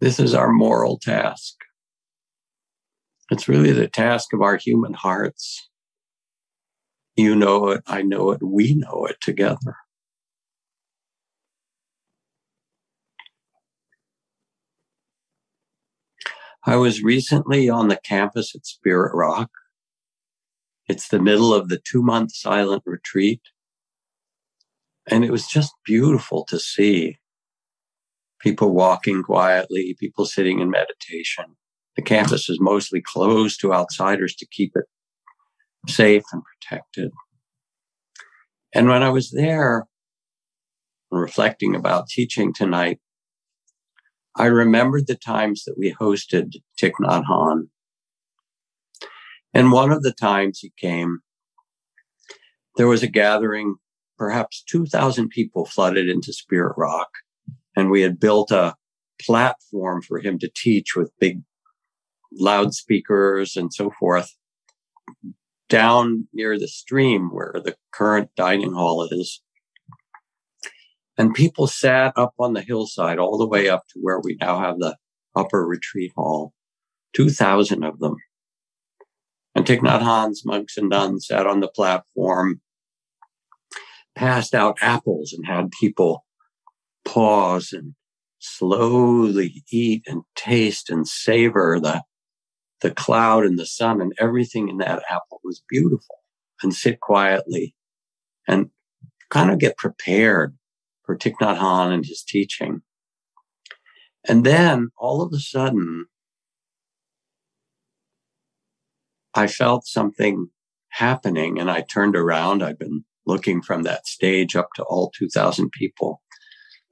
This 0.00 0.18
is 0.18 0.34
our 0.34 0.50
moral 0.50 0.98
task. 0.98 1.56
It's 3.30 3.48
really 3.48 3.72
the 3.72 3.86
task 3.86 4.32
of 4.32 4.40
our 4.40 4.56
human 4.56 4.94
hearts. 4.94 5.68
You 7.16 7.36
know 7.36 7.68
it, 7.68 7.82
I 7.86 8.00
know 8.00 8.30
it, 8.30 8.42
we 8.42 8.74
know 8.74 9.06
it 9.06 9.20
together. 9.20 9.76
I 16.64 16.76
was 16.76 17.02
recently 17.02 17.68
on 17.68 17.88
the 17.88 18.00
campus 18.02 18.54
at 18.54 18.64
Spirit 18.64 19.14
Rock. 19.14 19.50
It's 20.88 21.08
the 21.08 21.20
middle 21.20 21.52
of 21.52 21.68
the 21.68 21.78
two 21.78 22.02
month 22.02 22.32
silent 22.34 22.84
retreat. 22.86 23.42
And 25.06 25.24
it 25.24 25.30
was 25.30 25.46
just 25.46 25.72
beautiful 25.84 26.44
to 26.46 26.58
see 26.58 27.18
people 28.40 28.74
walking 28.74 29.22
quietly, 29.22 29.96
people 29.98 30.24
sitting 30.24 30.60
in 30.60 30.70
meditation. 30.70 31.44
The 31.96 32.02
campus 32.02 32.48
is 32.48 32.58
mostly 32.60 33.02
closed 33.04 33.60
to 33.60 33.74
outsiders 33.74 34.34
to 34.36 34.46
keep 34.50 34.72
it 34.74 34.84
safe 35.90 36.22
and 36.32 36.42
protected. 36.44 37.10
And 38.74 38.88
when 38.88 39.02
I 39.02 39.10
was 39.10 39.30
there, 39.30 39.86
reflecting 41.10 41.74
about 41.74 42.08
teaching 42.08 42.52
tonight, 42.52 43.00
I 44.36 44.46
remembered 44.46 45.06
the 45.06 45.16
times 45.16 45.64
that 45.64 45.74
we 45.76 45.92
hosted 45.92 46.54
Thich 46.80 46.92
Nhat 47.00 47.24
Hanh. 47.24 47.68
And 49.52 49.72
one 49.72 49.90
of 49.90 50.02
the 50.02 50.12
times 50.12 50.60
he 50.60 50.72
came, 50.76 51.18
there 52.76 52.86
was 52.86 53.02
a 53.02 53.08
gathering, 53.08 53.74
perhaps 54.16 54.62
2,000 54.68 55.28
people 55.28 55.66
flooded 55.66 56.08
into 56.08 56.32
Spirit 56.32 56.74
Rock. 56.76 57.08
And 57.80 57.90
we 57.90 58.02
had 58.02 58.20
built 58.20 58.50
a 58.50 58.74
platform 59.18 60.02
for 60.02 60.18
him 60.18 60.38
to 60.40 60.50
teach 60.54 60.94
with 60.94 61.18
big 61.18 61.40
loudspeakers 62.30 63.56
and 63.56 63.72
so 63.72 63.90
forth 63.98 64.36
down 65.70 66.28
near 66.34 66.58
the 66.58 66.68
stream 66.68 67.30
where 67.32 67.54
the 67.64 67.74
current 67.90 68.28
dining 68.36 68.74
hall 68.74 69.08
is. 69.10 69.40
And 71.16 71.32
people 71.32 71.66
sat 71.66 72.12
up 72.16 72.34
on 72.38 72.52
the 72.52 72.60
hillside 72.60 73.18
all 73.18 73.38
the 73.38 73.48
way 73.48 73.70
up 73.70 73.84
to 73.88 73.98
where 73.98 74.20
we 74.20 74.36
now 74.38 74.60
have 74.60 74.78
the 74.78 74.98
upper 75.34 75.66
retreat 75.66 76.12
hall. 76.14 76.52
2,000 77.14 77.82
of 77.82 77.98
them. 77.98 78.16
And 79.54 79.64
Thich 79.64 79.80
Nhat 79.80 80.02
Hanh's 80.02 80.44
monks 80.44 80.76
and 80.76 80.90
nuns 80.90 81.28
sat 81.28 81.46
on 81.46 81.60
the 81.60 81.68
platform, 81.68 82.60
passed 84.14 84.54
out 84.54 84.76
apples 84.82 85.32
and 85.32 85.46
had 85.46 85.70
people 85.80 86.26
pause 87.12 87.72
and 87.72 87.94
slowly 88.38 89.64
eat 89.70 90.04
and 90.06 90.22
taste 90.36 90.90
and 90.90 91.06
savor 91.08 91.78
the, 91.80 92.02
the 92.80 92.90
cloud 92.90 93.44
and 93.44 93.58
the 93.58 93.66
sun 93.66 94.00
and 94.00 94.12
everything 94.18 94.68
in 94.68 94.78
that 94.78 95.02
apple 95.10 95.40
was 95.42 95.62
beautiful 95.68 96.16
and 96.62 96.72
sit 96.72 97.00
quietly 97.00 97.74
and 98.46 98.70
kind 99.28 99.50
of 99.50 99.58
get 99.58 99.76
prepared 99.76 100.56
for 101.04 101.16
Thich 101.16 101.34
Nhat 101.40 101.58
Hanh 101.58 101.92
and 101.92 102.06
his 102.06 102.22
teaching. 102.22 102.82
And 104.28 104.44
then 104.44 104.90
all 104.96 105.22
of 105.22 105.32
a 105.32 105.38
sudden, 105.38 106.06
I 109.34 109.46
felt 109.46 109.86
something 109.86 110.48
happening 110.90 111.58
and 111.58 111.70
I 111.70 111.82
turned 111.82 112.16
around. 112.16 112.62
I've 112.62 112.78
been 112.78 113.04
looking 113.26 113.62
from 113.62 113.82
that 113.84 114.06
stage 114.06 114.56
up 114.56 114.68
to 114.76 114.82
all 114.84 115.12
2000 115.16 115.70
people. 115.72 116.20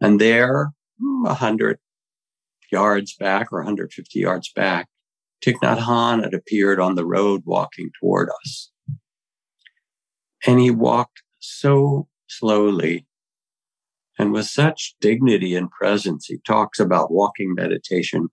And 0.00 0.21
there, 0.21 0.73
hmm, 1.00 1.26
a 1.26 1.35
hundred 1.35 1.78
yards 2.71 3.14
back 3.17 3.52
or 3.52 3.61
150 3.61 4.19
yards 4.19 4.52
back, 4.55 4.88
Thich 5.45 5.57
Nhat 5.62 5.78
Hanh 5.78 6.23
had 6.23 6.35
appeared 6.35 6.81
on 6.81 6.95
the 6.95 7.07
road 7.07 7.43
walking 7.45 7.90
toward 8.00 8.28
us. 8.43 8.71
And 10.47 10.61
he 10.61 10.71
walked 10.71 11.23
so 11.38 12.09
slowly 12.26 13.07
and 14.19 14.33
with 14.33 14.47
such 14.47 14.97
dignity 15.00 15.55
and 15.55 15.71
presence, 15.71 16.26
he 16.26 16.38
talks 16.38 16.81
about 16.81 17.12
walking 17.12 17.55
meditation, 17.55 18.28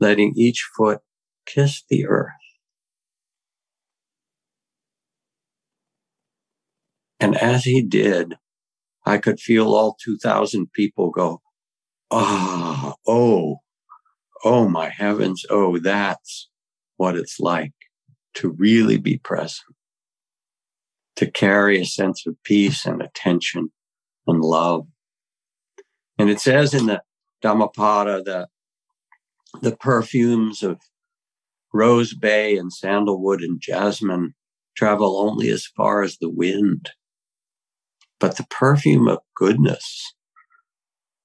letting 0.00 0.32
each 0.34 0.66
foot 0.74 1.00
kiss 1.44 1.84
the 1.90 2.06
earth. 2.06 2.32
And 7.20 7.36
as 7.36 7.64
he 7.64 7.82
did, 7.82 8.36
I 9.08 9.18
could 9.18 9.40
feel 9.40 9.74
all 9.74 9.96
2,000 10.04 10.72
people 10.72 11.10
go, 11.10 11.40
ah, 12.10 12.94
oh, 13.06 13.56
oh 14.44 14.68
my 14.68 14.88
heavens, 14.88 15.44
oh, 15.50 15.78
that's 15.78 16.48
what 16.96 17.16
it's 17.16 17.40
like 17.40 17.72
to 18.34 18.50
really 18.50 18.98
be 18.98 19.18
present, 19.18 19.76
to 21.16 21.30
carry 21.30 21.80
a 21.80 21.86
sense 21.86 22.26
of 22.26 22.36
peace 22.44 22.86
and 22.86 23.02
attention 23.02 23.72
and 24.26 24.40
love 24.40 24.86
and 26.18 26.28
it 26.28 26.40
says 26.40 26.74
in 26.74 26.86
the 26.86 27.02
Dhammapada 27.40 28.22
that 28.24 28.48
the 29.62 29.76
perfumes 29.76 30.62
of 30.62 30.80
rose 31.72 32.12
bay 32.12 32.56
and 32.56 32.72
sandalwood 32.72 33.40
and 33.40 33.60
jasmine 33.60 34.34
travel 34.76 35.18
only 35.20 35.48
as 35.48 35.66
far 35.66 36.02
as 36.02 36.18
the 36.18 36.28
wind. 36.28 36.90
But 38.20 38.36
the 38.36 38.46
perfume 38.50 39.08
of 39.08 39.18
goodness, 39.34 40.12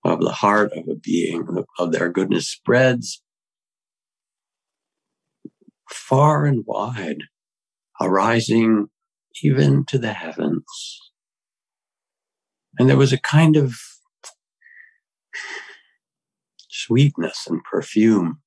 of 0.04 0.20
the 0.20 0.32
heart 0.32 0.72
of 0.74 0.88
a 0.88 0.96
being, 0.96 1.48
of 1.80 1.92
their 1.92 2.10
goodness 2.10 2.50
spreads 2.50 3.22
far 5.90 6.46
and 6.46 6.64
wide, 6.66 7.24
arising 8.02 8.88
even 9.42 9.86
to 9.86 9.98
the 9.98 10.14
heavens. 10.14 11.00
And 12.78 12.90
there 12.90 12.98
was 12.98 13.14
a 13.14 13.20
kind 13.20 13.56
of 13.56 13.76
sweetness 16.70 17.48
and 17.48 17.64
perfume, 17.64 18.42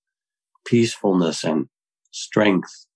peacefulness 0.64 1.44
and 1.44 1.68
strength, 2.10 2.86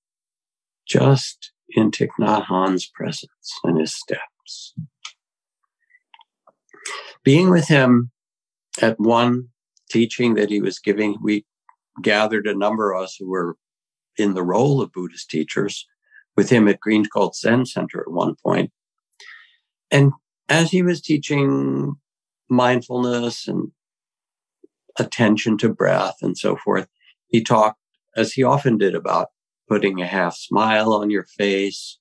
just 0.86 1.52
in 1.70 1.90
Thich 1.90 2.10
Nhat 2.18 2.46
Hanh's 2.46 2.86
presence 2.86 3.52
and 3.64 3.78
his 3.78 3.94
steps. 3.94 4.74
Being 7.24 7.50
with 7.50 7.68
him 7.68 8.10
at 8.80 8.98
one 8.98 9.48
teaching 9.90 10.34
that 10.34 10.50
he 10.50 10.60
was 10.60 10.78
giving, 10.78 11.16
we 11.22 11.44
gathered 12.02 12.46
a 12.46 12.56
number 12.56 12.92
of 12.92 13.04
us 13.04 13.16
who 13.18 13.28
were 13.28 13.56
in 14.16 14.34
the 14.34 14.42
role 14.42 14.80
of 14.80 14.92
Buddhist 14.92 15.28
teachers 15.30 15.86
with 16.36 16.50
him 16.50 16.68
at 16.68 16.80
Green 16.80 17.04
Gulch 17.12 17.36
Zen 17.36 17.66
Center 17.66 18.00
at 18.00 18.12
one 18.12 18.34
point. 18.44 18.70
And 19.90 20.12
as 20.48 20.70
he 20.70 20.82
was 20.82 21.00
teaching 21.00 21.94
mindfulness 22.48 23.46
and 23.46 23.70
attention 24.98 25.56
to 25.58 25.68
breath 25.68 26.16
and 26.20 26.36
so 26.36 26.56
forth. 26.56 26.88
He 27.28 27.42
talked, 27.42 27.78
as 28.16 28.32
he 28.32 28.42
often 28.42 28.76
did, 28.78 28.94
about 28.94 29.28
putting 29.68 30.00
a 30.00 30.06
half 30.06 30.36
smile 30.36 30.92
on 30.92 31.10
your 31.10 31.24
face, 31.24 31.98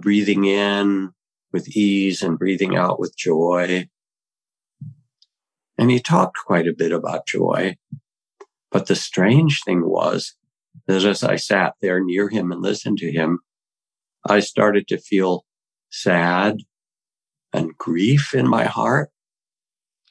breathing 0.00 0.44
in 0.44 1.10
with 1.52 1.68
ease 1.68 2.22
and 2.22 2.38
breathing 2.38 2.76
out 2.76 2.98
with 2.98 3.16
joy. 3.16 3.88
And 5.78 5.90
he 5.90 6.00
talked 6.00 6.38
quite 6.46 6.66
a 6.66 6.74
bit 6.74 6.92
about 6.92 7.26
joy. 7.26 7.76
But 8.70 8.86
the 8.86 8.96
strange 8.96 9.62
thing 9.64 9.88
was 9.88 10.34
that 10.86 11.04
as 11.04 11.22
I 11.22 11.36
sat 11.36 11.74
there 11.80 12.02
near 12.02 12.28
him 12.28 12.52
and 12.52 12.62
listened 12.62 12.98
to 12.98 13.12
him, 13.12 13.40
I 14.28 14.40
started 14.40 14.88
to 14.88 14.98
feel 14.98 15.44
sad 15.90 16.58
and 17.52 17.76
grief 17.78 18.34
in 18.34 18.48
my 18.48 18.64
heart, 18.64 19.10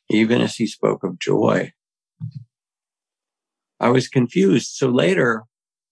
even 0.10 0.42
as 0.42 0.56
he 0.56 0.68
spoke 0.68 1.04
of 1.04 1.20
joy. 1.20 1.74
I 3.80 3.90
was 3.90 4.08
confused. 4.08 4.72
So 4.76 4.90
later 4.90 5.44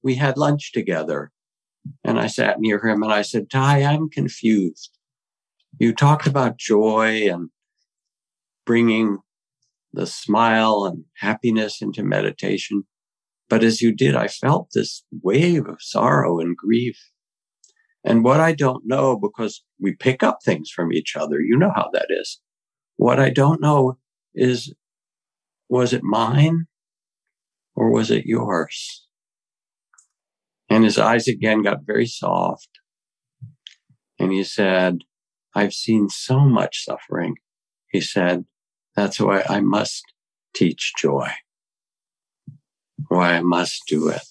we 0.01 0.15
had 0.15 0.37
lunch 0.37 0.71
together 0.71 1.31
and 2.03 2.19
I 2.19 2.27
sat 2.27 2.59
near 2.59 2.85
him 2.85 3.03
and 3.03 3.11
I 3.11 3.21
said, 3.21 3.49
Thay, 3.49 3.85
I'm 3.85 4.09
confused. 4.09 4.97
You 5.79 5.93
talked 5.93 6.27
about 6.27 6.57
joy 6.57 7.29
and 7.29 7.49
bringing 8.65 9.19
the 9.93 10.07
smile 10.07 10.85
and 10.85 11.05
happiness 11.17 11.81
into 11.81 12.03
meditation. 12.03 12.83
But 13.49 13.63
as 13.63 13.81
you 13.81 13.93
did, 13.93 14.15
I 14.15 14.27
felt 14.27 14.69
this 14.73 15.03
wave 15.21 15.67
of 15.67 15.77
sorrow 15.79 16.39
and 16.39 16.57
grief. 16.57 16.97
And 18.03 18.23
what 18.23 18.39
I 18.39 18.53
don't 18.53 18.83
know, 18.85 19.17
because 19.17 19.63
we 19.79 19.95
pick 19.95 20.23
up 20.23 20.39
things 20.43 20.69
from 20.69 20.91
each 20.91 21.15
other, 21.15 21.39
you 21.39 21.57
know 21.57 21.71
how 21.73 21.89
that 21.93 22.07
is. 22.09 22.41
What 22.97 23.19
I 23.19 23.29
don't 23.29 23.61
know 23.61 23.97
is 24.33 24.73
was 25.69 25.93
it 25.93 26.03
mine 26.03 26.65
or 27.75 27.91
was 27.91 28.11
it 28.11 28.25
yours? 28.25 29.07
And 30.69 30.83
his 30.83 30.97
eyes 30.97 31.27
again 31.27 31.61
got 31.61 31.85
very 31.85 32.07
soft. 32.07 32.69
And 34.19 34.31
he 34.31 34.43
said, 34.43 34.99
I've 35.55 35.73
seen 35.73 36.09
so 36.09 36.39
much 36.39 36.83
suffering. 36.83 37.35
He 37.89 38.01
said, 38.01 38.45
that's 38.95 39.19
why 39.19 39.43
I 39.49 39.59
must 39.59 40.03
teach 40.53 40.93
joy. 40.97 41.29
Why 43.07 43.33
I 43.33 43.41
must 43.41 43.83
do 43.87 44.09
it. 44.09 44.21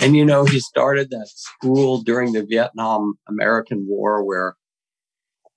And 0.00 0.14
you 0.14 0.24
know, 0.24 0.44
he 0.44 0.60
started 0.60 1.10
that 1.10 1.28
school 1.28 2.02
during 2.02 2.32
the 2.32 2.44
Vietnam 2.44 3.14
American 3.28 3.86
War 3.88 4.24
where 4.24 4.56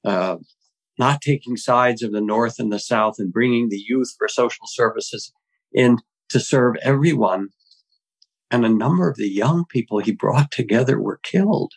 uh, 0.06 0.38
not 0.98 1.22
taking 1.22 1.58
sides 1.58 2.02
of 2.04 2.12
the 2.12 2.22
North 2.22 2.60
and 2.60 2.72
the 2.72 2.80
South 2.80 3.16
and 3.18 3.34
bringing 3.34 3.70
the 3.70 3.84
youth 3.86 4.14
for 4.18 4.28
social 4.28 4.66
services 4.68 5.34
in 5.74 5.98
to 6.30 6.40
serve 6.40 6.76
everyone. 6.82 7.50
And 8.52 8.66
a 8.66 8.70
number 8.70 9.10
of 9.10 9.18
the 9.18 9.30
young 9.30 9.66
people 9.66 10.00
he 10.00 10.12
brought 10.12 10.52
together 10.52 11.00
were 11.00 11.20
killed. 11.24 11.74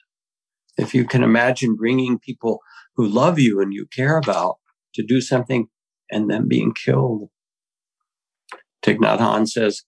If 0.77 0.95
you 0.95 1.07
can 1.07 1.23
imagine 1.23 1.75
bringing 1.75 2.19
people 2.19 2.61
who 2.97 3.07
love 3.07 3.39
you 3.39 3.61
and 3.61 3.73
you 3.73 3.87
care 3.87 4.19
about 4.19 4.57
to 4.97 5.05
do 5.05 5.21
something 5.21 5.69
and 6.11 6.31
then 6.31 6.49
being 6.49 6.75
killed. 6.75 7.31
Thich 8.83 8.99
Nhat 8.99 9.19
Hanh 9.19 9.49
says, 9.49 9.83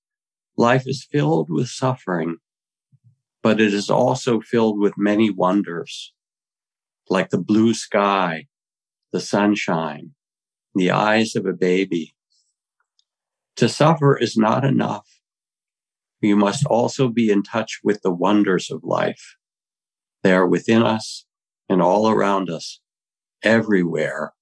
life 0.57 0.85
is 0.87 1.07
filled 1.11 1.49
with 1.51 1.69
suffering, 1.69 2.37
but 3.43 3.61
it 3.61 3.75
is 3.75 3.91
also 3.91 4.41
filled 4.41 4.81
with 4.81 4.95
many 4.97 5.31
wonders, 5.31 6.13
like 7.09 7.31
the 7.31 7.39
blue 7.39 7.75
sky 7.75 8.47
the 9.13 9.21
sunshine, 9.21 10.13
the 10.75 10.91
eyes 10.91 11.35
of 11.35 11.47
a 11.47 11.53
baby. 11.53 12.15
To 13.57 13.69
suffer 13.69 14.17
is 14.17 14.37
not 14.37 14.65
enough. 14.65 15.09
You 16.21 16.37
must 16.37 16.67
also 16.67 17.09
be 17.09 17.31
in 17.31 17.43
touch 17.43 17.81
with 17.83 18.03
the 18.03 18.13
wonders 18.13 18.71
of 18.71 18.85
life. 18.85 19.37
They 20.23 20.33
are 20.33 20.47
within 20.47 20.83
us 20.83 21.25
and 21.69 21.81
all 21.81 22.09
around 22.09 22.51
us, 22.51 22.81
everywhere, 23.43 24.33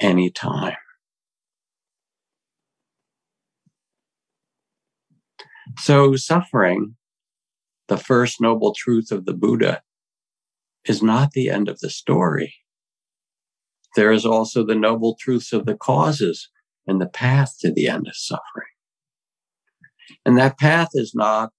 anytime. 0.00 0.76
So 5.78 6.16
suffering, 6.16 6.96
the 7.88 7.96
first 7.96 8.40
noble 8.40 8.74
truth 8.74 9.10
of 9.10 9.24
the 9.26 9.34
Buddha, 9.34 9.82
is 10.84 11.02
not 11.02 11.32
the 11.32 11.50
end 11.50 11.68
of 11.68 11.78
the 11.80 11.90
story. 11.90 12.54
There 13.96 14.12
is 14.12 14.24
also 14.24 14.64
the 14.64 14.74
noble 14.74 15.16
truths 15.18 15.52
of 15.52 15.66
the 15.66 15.76
causes 15.76 16.48
and 16.86 17.00
the 17.00 17.08
path 17.08 17.54
to 17.60 17.70
the 17.70 17.88
end 17.88 18.06
of 18.08 18.16
suffering. 18.16 18.66
And 20.24 20.38
that 20.38 20.58
path 20.58 20.88
is 20.94 21.14
not 21.14 21.50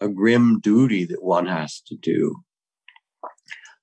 a 0.00 0.08
grim 0.08 0.60
duty 0.60 1.04
that 1.06 1.22
one 1.22 1.46
has 1.46 1.80
to 1.88 1.96
do. 1.96 2.36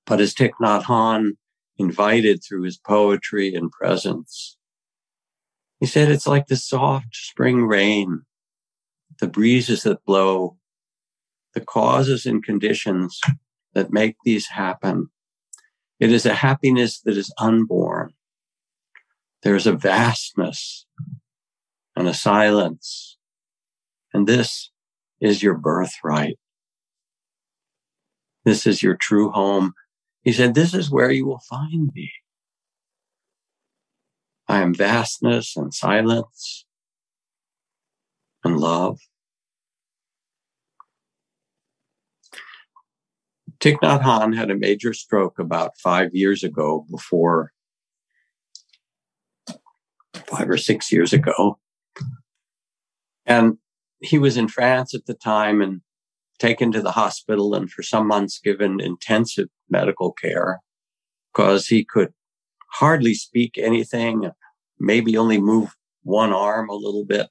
But 0.06 0.22
as 0.22 0.34
Thich 0.34 0.52
Nhat 0.62 0.84
Hanh 0.84 1.32
invited 1.78 2.44
through 2.44 2.64
his 2.64 2.78
poetry 2.78 3.54
and 3.54 3.72
presence, 3.72 4.58
he 5.80 5.86
said 5.86 6.10
it's 6.10 6.28
like 6.28 6.48
the 6.48 6.56
soft 6.56 7.16
spring 7.16 7.66
rain, 7.66 8.22
the 9.20 9.28
breezes 9.28 9.84
that 9.84 10.04
blow, 10.06 10.58
the 11.54 11.62
causes 11.62 12.26
and 12.26 12.44
conditions 12.44 13.20
that 13.74 13.92
make 13.92 14.16
these 14.24 14.48
happen. 14.48 15.10
It 16.00 16.12
is 16.12 16.26
a 16.26 16.34
happiness 16.34 17.02
that 17.02 17.18
is 17.18 17.34
unborn. 17.40 18.14
There's 19.44 19.68
a 19.68 19.74
vastness 19.74 20.86
and 21.96 22.08
a 22.08 22.14
silence. 22.14 23.18
And 24.14 24.28
this 24.28 24.72
is 25.22 25.44
your 25.44 25.56
birthright. 25.56 26.38
This 28.44 28.66
is 28.66 28.84
your 28.84 28.96
true 28.96 29.32
home. 29.32 29.74
He 30.26 30.34
said, 30.34 30.56
This 30.56 30.74
is 30.74 30.90
where 30.90 31.12
you 31.12 31.26
will 31.28 31.42
find 31.48 31.92
me. 31.94 32.12
I 34.48 34.62
am 34.62 34.74
vastness 34.74 35.56
and 35.56 35.74
silence 35.74 36.66
and 38.44 38.60
love. 38.60 39.00
Thich 43.60 43.78
Nhat 43.82 44.02
Hanh 44.02 44.36
had 44.36 44.52
a 44.52 44.56
major 44.56 44.94
stroke 44.94 45.40
about 45.40 45.78
five 45.78 46.10
years 46.14 46.44
ago 46.44 46.86
before 46.90 47.52
five 50.28 50.50
or 50.50 50.58
six 50.58 50.92
years 50.92 51.14
ago. 51.14 51.60
And 53.26 53.58
he 54.00 54.18
was 54.18 54.38
in 54.38 54.48
France 54.48 54.94
at 54.94 55.06
the 55.06 55.14
time 55.14 55.62
and 55.62 55.82
taken 56.40 56.72
to 56.72 56.82
the 56.82 56.92
hospital 56.92 57.54
and 57.56 57.72
for 57.72 57.84
some 57.84 58.08
months 58.08 58.40
given 58.40 58.80
intensive 58.80 59.48
medical 59.70 60.12
care 60.12 60.62
because 61.34 61.68
he 61.68 61.84
could 61.84 62.14
hardly 62.72 63.14
speak 63.14 63.58
anything, 63.58 64.32
maybe 64.80 65.18
only 65.18 65.40
move 65.40 65.76
one 66.04 66.34
arm 66.34 66.70
a 66.70 66.76
little 66.76 67.06
bit. 67.06 67.28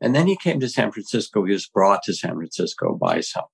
And 0.00 0.14
then 0.14 0.26
he 0.26 0.36
came 0.36 0.60
to 0.60 0.68
San 0.68 0.92
Francisco. 0.92 1.44
He 1.44 1.52
was 1.52 1.68
brought 1.68 2.02
to 2.04 2.14
San 2.14 2.34
Francisco 2.34 2.96
by 3.00 3.20
some 3.20 3.44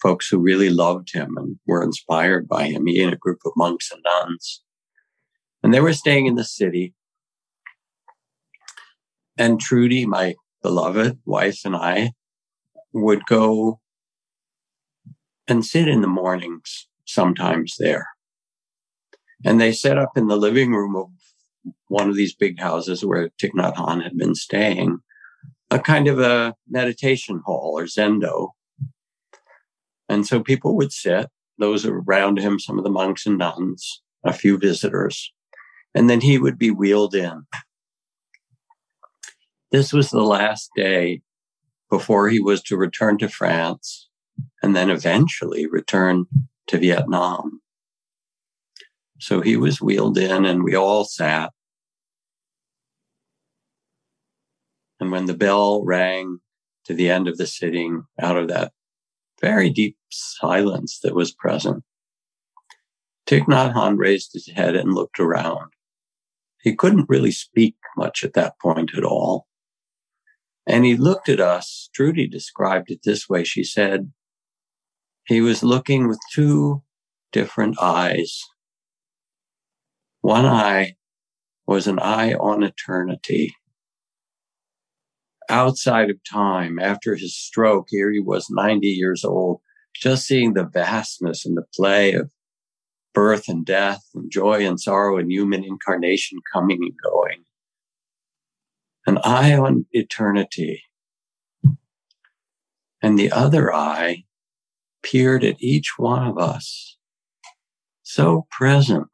folks 0.00 0.28
who 0.28 0.38
really 0.38 0.70
loved 0.70 1.12
him 1.12 1.36
and 1.36 1.58
were 1.66 1.82
inspired 1.82 2.46
by 2.46 2.66
him. 2.66 2.86
He 2.86 3.02
and 3.02 3.12
a 3.12 3.16
group 3.16 3.40
of 3.44 3.52
monks 3.56 3.90
and 3.90 4.02
nuns. 4.04 4.62
And 5.62 5.74
they 5.74 5.80
were 5.80 5.92
staying 5.92 6.26
in 6.26 6.36
the 6.36 6.44
city. 6.44 6.94
And 9.36 9.60
Trudy, 9.60 10.06
my 10.06 10.36
beloved 10.62 11.18
wife, 11.24 11.60
and 11.64 11.74
I 11.74 12.12
would 12.92 13.24
go 13.26 13.80
and 15.48 15.64
sit 15.64 15.88
in 15.88 16.00
the 16.00 16.08
mornings 16.08 16.88
sometimes 17.04 17.76
there. 17.78 18.08
And 19.44 19.60
they 19.60 19.72
set 19.72 19.98
up 19.98 20.16
in 20.16 20.28
the 20.28 20.36
living 20.36 20.72
room 20.72 20.96
of 20.96 21.06
one 21.88 22.08
of 22.08 22.16
these 22.16 22.34
big 22.34 22.60
houses 22.60 23.04
where 23.04 23.30
Thich 23.40 23.52
Nhat 23.52 23.76
Hanh 23.76 24.02
had 24.02 24.16
been 24.16 24.34
staying, 24.34 24.98
a 25.70 25.78
kind 25.78 26.08
of 26.08 26.18
a 26.18 26.54
meditation 26.68 27.42
hall 27.44 27.78
or 27.78 27.84
zendo 27.84 28.50
and 30.08 30.26
so 30.26 30.40
people 30.40 30.76
would 30.76 30.92
sit, 30.92 31.28
those 31.58 31.84
around 31.84 32.38
him, 32.38 32.58
some 32.58 32.78
of 32.78 32.84
the 32.84 32.90
monks 32.90 33.26
and 33.26 33.38
nuns, 33.38 34.02
a 34.24 34.32
few 34.32 34.58
visitors, 34.58 35.32
and 35.94 36.08
then 36.08 36.20
he 36.20 36.38
would 36.38 36.58
be 36.58 36.70
wheeled 36.70 37.14
in. 37.14 37.42
This 39.70 39.92
was 39.92 40.10
the 40.10 40.22
last 40.22 40.70
day 40.74 41.20
before 41.90 42.28
he 42.28 42.40
was 42.40 42.62
to 42.62 42.76
return 42.76 43.18
to 43.18 43.28
France 43.28 44.07
and 44.62 44.74
then 44.74 44.90
eventually 44.90 45.66
return 45.66 46.26
to 46.66 46.78
Vietnam. 46.78 47.60
So 49.20 49.40
he 49.40 49.56
was 49.56 49.80
wheeled 49.80 50.18
in 50.18 50.44
and 50.44 50.62
we 50.62 50.74
all 50.74 51.04
sat. 51.04 51.52
And 55.00 55.12
when 55.12 55.26
the 55.26 55.34
bell 55.34 55.84
rang 55.84 56.38
to 56.86 56.94
the 56.94 57.10
end 57.10 57.28
of 57.28 57.36
the 57.36 57.46
sitting 57.46 58.04
out 58.20 58.36
of 58.36 58.48
that 58.48 58.72
very 59.40 59.70
deep 59.70 59.96
silence 60.10 60.98
that 61.02 61.14
was 61.14 61.32
present. 61.32 61.84
Thich 63.26 63.44
Nhat 63.44 63.74
Hanh 63.74 63.98
raised 63.98 64.30
his 64.32 64.48
head 64.48 64.74
and 64.74 64.94
looked 64.94 65.20
around. 65.20 65.72
He 66.62 66.74
couldn't 66.74 67.08
really 67.08 67.30
speak 67.30 67.76
much 67.96 68.24
at 68.24 68.32
that 68.32 68.58
point 68.60 68.92
at 68.96 69.04
all. 69.04 69.46
And 70.66 70.84
he 70.84 70.96
looked 70.96 71.28
at 71.28 71.40
us. 71.40 71.88
Trudy 71.94 72.26
described 72.26 72.90
it 72.90 73.00
this 73.04 73.28
way. 73.28 73.44
She 73.44 73.64
said, 73.64 74.12
he 75.28 75.42
was 75.42 75.62
looking 75.62 76.08
with 76.08 76.18
two 76.32 76.82
different 77.32 77.76
eyes. 77.80 78.40
One 80.22 80.46
eye 80.46 80.94
was 81.66 81.86
an 81.86 81.98
eye 81.98 82.32
on 82.32 82.62
eternity 82.62 83.54
outside 85.50 86.08
of 86.08 86.16
time 86.30 86.78
after 86.78 87.14
his 87.14 87.36
stroke. 87.36 87.88
Here 87.90 88.10
he 88.10 88.20
was 88.20 88.48
90 88.50 88.86
years 88.86 89.22
old, 89.22 89.60
just 89.94 90.26
seeing 90.26 90.54
the 90.54 90.64
vastness 90.64 91.44
and 91.44 91.58
the 91.58 91.66
play 91.76 92.14
of 92.14 92.30
birth 93.12 93.48
and 93.48 93.66
death 93.66 94.02
and 94.14 94.30
joy 94.30 94.66
and 94.66 94.80
sorrow 94.80 95.18
and 95.18 95.30
human 95.30 95.62
incarnation 95.62 96.38
coming 96.54 96.78
and 96.80 96.94
going. 97.04 97.44
An 99.06 99.18
eye 99.24 99.54
on 99.54 99.84
eternity. 99.92 100.82
And 103.02 103.18
the 103.18 103.30
other 103.30 103.72
eye 103.72 104.24
peered 105.10 105.44
at 105.44 105.56
each 105.60 105.94
one 105.96 106.26
of 106.26 106.38
us, 106.38 106.96
so 108.02 108.46
present 108.50 109.06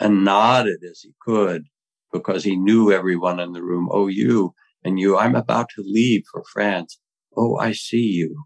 and 0.00 0.24
nodded 0.24 0.82
as 0.88 1.00
he 1.00 1.12
could 1.20 1.64
because 2.12 2.44
he 2.44 2.56
knew 2.56 2.92
everyone 2.92 3.40
in 3.40 3.52
the 3.52 3.62
room. 3.62 3.88
Oh, 3.90 4.06
you, 4.06 4.54
and 4.84 4.98
you, 4.98 5.18
I'm 5.18 5.34
about 5.34 5.68
to 5.76 5.82
leave 5.84 6.24
for 6.30 6.44
France. 6.52 6.98
Oh, 7.36 7.56
I 7.56 7.72
see 7.72 8.06
you. 8.06 8.44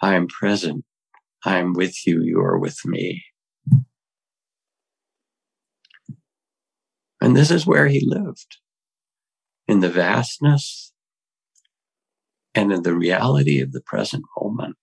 I 0.00 0.14
am 0.14 0.28
present. 0.28 0.84
I 1.44 1.58
am 1.58 1.72
with 1.72 2.06
you. 2.06 2.22
You 2.22 2.40
are 2.40 2.58
with 2.58 2.84
me. 2.84 3.24
And 7.20 7.36
this 7.36 7.50
is 7.50 7.66
where 7.66 7.88
he 7.88 8.04
lived 8.06 8.58
in 9.66 9.80
the 9.80 9.90
vastness 9.90 10.92
and 12.54 12.72
in 12.72 12.82
the 12.82 12.94
reality 12.94 13.60
of 13.60 13.72
the 13.72 13.80
present 13.80 14.24
moment. 14.40 14.76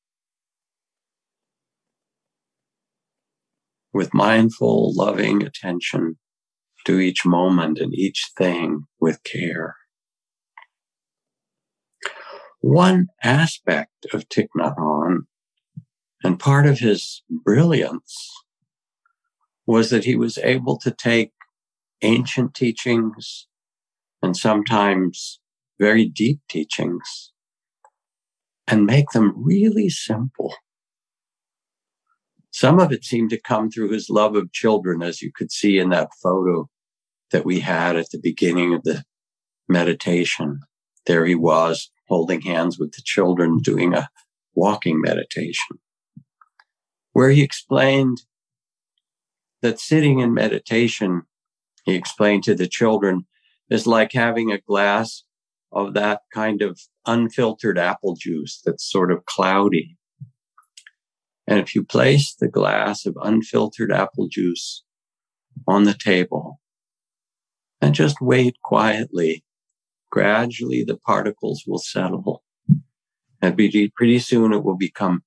With 3.95 4.13
mindful, 4.13 4.93
loving 4.93 5.41
attention 5.41 6.17
to 6.83 6.99
each 6.99 7.25
moment 7.25 7.79
and 7.79 7.95
each 7.95 8.29
thing 8.37 8.87
with 8.99 9.23
care. 9.23 9.77
One 12.59 13.07
aspect 13.23 14.05
of 14.11 14.27
Thich 14.27 14.49
Nhat 14.59 14.75
Hanh 14.75 15.19
and 16.25 16.37
part 16.37 16.65
of 16.65 16.79
his 16.79 17.23
brilliance 17.29 18.33
was 19.65 19.91
that 19.91 20.03
he 20.03 20.17
was 20.17 20.37
able 20.39 20.77
to 20.79 20.91
take 20.91 21.31
ancient 22.01 22.53
teachings 22.53 23.47
and 24.21 24.35
sometimes 24.35 25.39
very 25.79 26.05
deep 26.05 26.41
teachings 26.49 27.31
and 28.67 28.85
make 28.85 29.11
them 29.11 29.31
really 29.37 29.87
simple. 29.87 30.53
Some 32.55 32.79
of 32.79 32.93
it 32.93 33.03
seemed 33.03 33.31
to 33.31 33.37
come 33.37 33.69
through 33.69 33.89
his 33.89 34.09
love 34.09 34.37
of 34.37 34.53
children, 34.53 35.03
as 35.03 35.21
you 35.21 35.29
could 35.29 35.51
see 35.51 35.77
in 35.77 35.89
that 35.89 36.07
photo 36.23 36.69
that 37.31 37.43
we 37.43 37.59
had 37.59 37.97
at 37.97 38.11
the 38.11 38.17
beginning 38.17 38.73
of 38.73 38.83
the 38.83 39.03
meditation. 39.67 40.61
There 41.05 41.25
he 41.25 41.35
was 41.35 41.91
holding 42.07 42.39
hands 42.39 42.79
with 42.79 42.93
the 42.93 43.01
children 43.03 43.57
doing 43.57 43.93
a 43.93 44.07
walking 44.53 45.01
meditation, 45.01 45.79
where 47.11 47.29
he 47.29 47.43
explained 47.43 48.21
that 49.61 49.77
sitting 49.77 50.19
in 50.19 50.33
meditation, 50.33 51.23
he 51.83 51.93
explained 51.93 52.45
to 52.45 52.55
the 52.55 52.69
children, 52.69 53.27
is 53.69 53.85
like 53.85 54.13
having 54.13 54.53
a 54.53 54.61
glass 54.61 55.25
of 55.73 55.93
that 55.95 56.21
kind 56.33 56.61
of 56.61 56.79
unfiltered 57.05 57.77
apple 57.77 58.15
juice 58.17 58.61
that's 58.65 58.89
sort 58.89 59.11
of 59.11 59.25
cloudy. 59.25 59.97
And 61.47 61.59
if 61.59 61.75
you 61.75 61.83
place 61.83 62.33
the 62.33 62.47
glass 62.47 63.05
of 63.05 63.17
unfiltered 63.21 63.91
apple 63.91 64.27
juice 64.27 64.83
on 65.67 65.83
the 65.83 65.93
table 65.93 66.59
and 67.81 67.93
just 67.93 68.19
wait 68.19 68.55
quietly, 68.63 69.43
gradually 70.11 70.83
the 70.83 70.97
particles 70.97 71.63
will 71.67 71.79
settle. 71.79 72.43
And 73.41 73.55
pretty 73.55 74.19
soon 74.19 74.53
it 74.53 74.63
will 74.63 74.77
become 74.77 75.23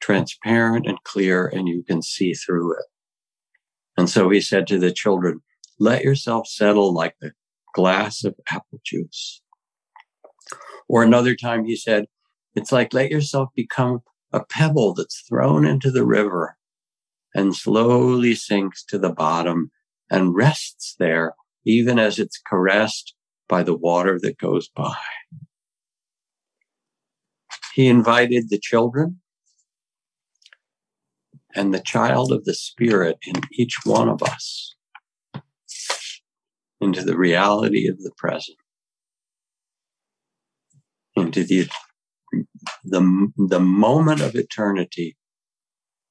transparent 0.00 0.86
and 0.86 1.02
clear 1.04 1.46
and 1.46 1.66
you 1.66 1.82
can 1.82 2.02
see 2.02 2.34
through 2.34 2.74
it. 2.78 2.84
And 3.96 4.08
so 4.08 4.28
he 4.28 4.40
said 4.40 4.66
to 4.66 4.78
the 4.78 4.92
children, 4.92 5.40
let 5.78 6.04
yourself 6.04 6.46
settle 6.46 6.92
like 6.92 7.14
the 7.20 7.32
glass 7.74 8.24
of 8.24 8.34
apple 8.50 8.80
juice. 8.84 9.42
Or 10.88 11.02
another 11.02 11.34
time 11.34 11.64
he 11.64 11.76
said, 11.76 12.06
it's 12.54 12.72
like 12.72 12.92
let 12.92 13.10
yourself 13.10 13.50
become 13.54 14.00
a 14.32 14.44
pebble 14.44 14.94
that's 14.94 15.24
thrown 15.28 15.66
into 15.66 15.90
the 15.90 16.04
river 16.04 16.56
and 17.34 17.54
slowly 17.54 18.34
sinks 18.34 18.84
to 18.84 18.98
the 18.98 19.12
bottom 19.12 19.70
and 20.10 20.34
rests 20.34 20.96
there, 20.98 21.34
even 21.64 21.98
as 21.98 22.18
it's 22.18 22.40
caressed 22.46 23.14
by 23.48 23.62
the 23.62 23.76
water 23.76 24.18
that 24.20 24.38
goes 24.38 24.68
by. 24.68 24.96
He 27.74 27.86
invited 27.86 28.48
the 28.48 28.58
children 28.58 29.20
and 31.54 31.72
the 31.72 31.80
child 31.80 32.32
of 32.32 32.44
the 32.44 32.54
Spirit 32.54 33.18
in 33.26 33.34
each 33.52 33.76
one 33.84 34.08
of 34.08 34.22
us 34.22 34.74
into 36.80 37.02
the 37.02 37.16
reality 37.16 37.88
of 37.88 37.98
the 37.98 38.12
present, 38.16 38.58
into 41.16 41.44
the, 41.44 41.68
the, 42.84 43.28
the 43.36 43.60
moment 43.60 44.20
of 44.20 44.34
eternity, 44.34 45.16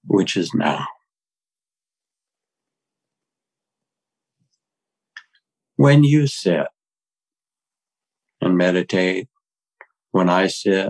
which 0.05 0.35
is 0.35 0.53
now. 0.53 0.85
When 5.75 6.03
you 6.03 6.27
sit 6.27 6.67
and 8.41 8.57
meditate, 8.57 9.27
when 10.11 10.29
I 10.29 10.47
sit 10.47 10.89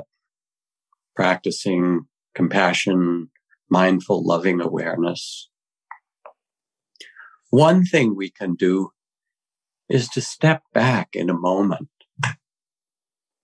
practicing 1.16 2.06
compassion, 2.36 3.30
mindful, 3.70 4.26
loving 4.26 4.62
awareness, 4.62 5.50
one 7.50 7.86
thing 7.86 8.16
we 8.16 8.30
can 8.30 8.56
do 8.56 8.92
is 9.90 10.10
to 10.10 10.22
step 10.22 10.64
back 10.74 11.10
in 11.14 11.30
a 11.30 11.38
moment, 11.38 11.90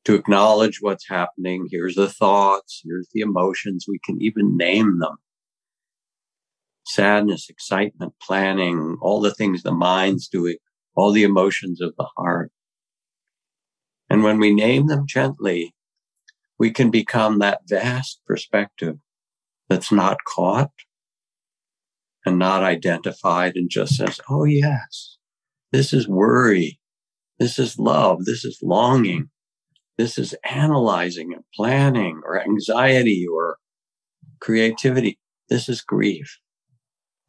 to 0.06 0.16
acknowledge 0.16 0.80
what's 0.82 1.08
happening. 1.08 1.68
Here's 1.72 1.96
the 1.96 2.10
thoughts, 2.10 2.82
here's 2.84 3.08
the 3.14 3.22
emotions. 3.22 3.86
We 3.88 4.00
can 4.06 4.22
even 4.22 4.58
name 4.58 5.00
them 5.00 5.18
sadness, 6.86 7.50
excitement, 7.50 8.14
planning, 8.22 8.98
all 9.02 9.22
the 9.22 9.34
things 9.34 9.64
the 9.64 9.72
mind's 9.72 10.28
doing, 10.28 10.58
all 10.96 11.12
the 11.12 11.24
emotions 11.24 11.82
of 11.82 11.96
the 11.98 12.08
heart. 12.18 12.52
And 14.10 14.24
when 14.24 14.40
we 14.40 14.54
name 14.54 14.88
them 14.88 15.06
gently, 15.08 15.74
we 16.60 16.72
can 16.72 16.92
become 16.92 17.40
that 17.40 17.62
vast 17.68 18.22
perspective 18.28 18.98
that's 19.70 19.92
not 19.92 20.18
caught 20.28 20.72
and 22.26 22.38
not 22.38 22.64
identified 22.64 23.56
and 23.56 23.70
just 23.70 23.96
says, 23.96 24.20
Oh, 24.30 24.44
yes, 24.44 25.18
this 25.72 25.94
is 25.94 26.08
worry. 26.08 26.80
This 27.40 27.58
is 27.58 27.80
love. 27.80 28.26
This 28.26 28.46
is 28.46 28.60
longing. 28.62 29.30
This 29.98 30.18
is 30.18 30.36
analyzing 30.50 31.34
and 31.34 31.44
planning 31.56 32.22
or 32.26 32.42
anxiety 32.42 33.26
or 33.32 33.58
creativity. 34.40 35.20
This 35.50 35.70
is 35.70 35.82
grief. 35.82 36.40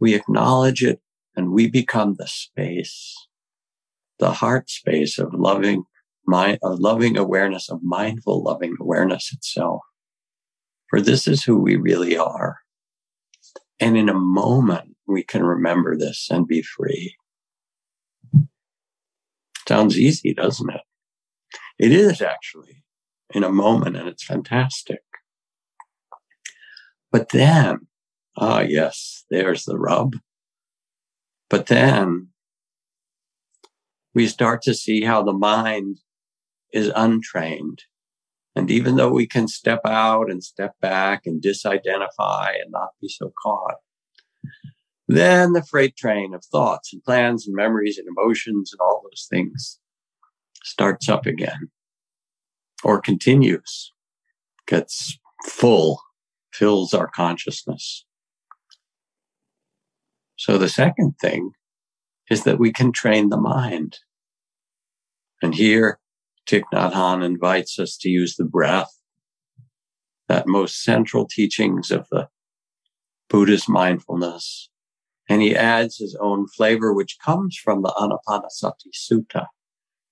We 0.01 0.15
acknowledge 0.15 0.83
it 0.83 1.01
and 1.37 1.53
we 1.53 1.69
become 1.69 2.15
the 2.15 2.27
space, 2.27 3.15
the 4.19 4.33
heart 4.33 4.71
space 4.71 5.19
of 5.19 5.35
loving 5.35 5.85
mind, 6.27 6.59
of 6.63 6.79
loving 6.79 7.17
awareness, 7.17 7.69
of 7.69 7.81
mindful 7.83 8.43
loving 8.43 8.77
awareness 8.81 9.33
itself. 9.33 9.83
For 10.89 11.01
this 11.01 11.27
is 11.27 11.45
who 11.45 11.59
we 11.59 11.77
really 11.77 12.17
are. 12.17 12.59
And 13.81 13.97
in 13.97 14.09
a 14.09 14.15
moment, 14.15 14.97
we 15.07 15.23
can 15.23 15.45
remember 15.45 15.97
this 15.97 16.29
and 16.31 16.47
be 16.47 16.63
free. 16.63 17.17
Sounds 19.69 19.99
easy, 19.99 20.35
doesn't 20.35 20.71
it? 20.71 20.81
It 21.79 21.93
is 21.93 22.23
actually 22.23 22.85
in 23.33 23.43
a 23.43 23.51
moment 23.51 23.97
and 23.97 24.09
it's 24.09 24.25
fantastic. 24.25 25.01
But 27.11 27.31
then, 27.31 27.87
ah, 28.37 28.61
yes, 28.61 29.25
there's 29.31 29.65
the 29.65 29.79
rub. 29.79 30.17
But 31.51 31.67
then 31.67 32.29
we 34.15 34.27
start 34.27 34.63
to 34.63 34.75
see 34.75 35.03
how 35.03 35.23
the 35.23 35.33
mind 35.33 35.99
is 36.73 36.93
untrained. 36.95 37.83
And 38.57 38.71
even 38.71 38.97
though 38.97 39.13
we 39.13 39.27
can 39.27 39.49
step 39.49 39.81
out 39.85 40.31
and 40.31 40.43
step 40.43 40.75
back 40.81 41.23
and 41.27 41.43
disidentify 41.43 42.55
and 42.61 42.71
not 42.71 42.91
be 43.01 43.09
so 43.09 43.33
caught, 43.43 43.77
then 45.09 45.53
the 45.53 45.65
freight 45.65 45.97
train 45.97 46.35
of 46.35 46.45
thoughts 46.45 46.93
and 46.93 47.03
plans 47.03 47.47
and 47.47 47.55
memories 47.55 47.99
and 47.99 48.07
emotions 48.09 48.73
and 48.73 48.81
all 48.81 49.03
those 49.05 49.27
things 49.29 49.81
starts 50.65 51.09
up 51.09 51.27
again 51.27 51.71
or 52.83 53.01
continues, 53.01 53.93
gets 54.67 55.19
full, 55.47 56.01
fills 56.53 56.93
our 56.93 57.09
consciousness. 57.09 58.05
So 60.37 60.59
the 60.59 60.69
second 60.69 61.15
thing 61.21 61.53
is 62.29 62.45
that 62.45 62.59
we 62.59 62.73
can 62.73 62.91
train 62.91 63.29
the 63.29 63.37
mind. 63.37 63.99
And 65.43 65.55
here, 65.55 66.01
Thich 66.49 66.65
Nhat 66.73 66.93
Hanh 66.93 67.25
invites 67.25 67.79
us 67.79 67.97
to 67.99 68.09
use 68.09 68.37
the 68.37 68.45
breath, 68.45 68.93
that 70.29 70.47
most 70.47 70.83
central 70.83 71.27
teachings 71.27 71.91
of 71.91 72.07
the 72.11 72.29
Buddha's 73.29 73.69
mindfulness, 73.69 74.71
and 75.29 75.41
he 75.41 75.57
adds 75.57 75.97
his 75.99 76.17
own 76.21 76.47
flavor, 76.49 76.93
which 76.93 77.19
comes 77.25 77.57
from 77.57 77.83
the 77.83 77.93
Anapanasati 77.99 78.91
Sutta, 78.95 79.47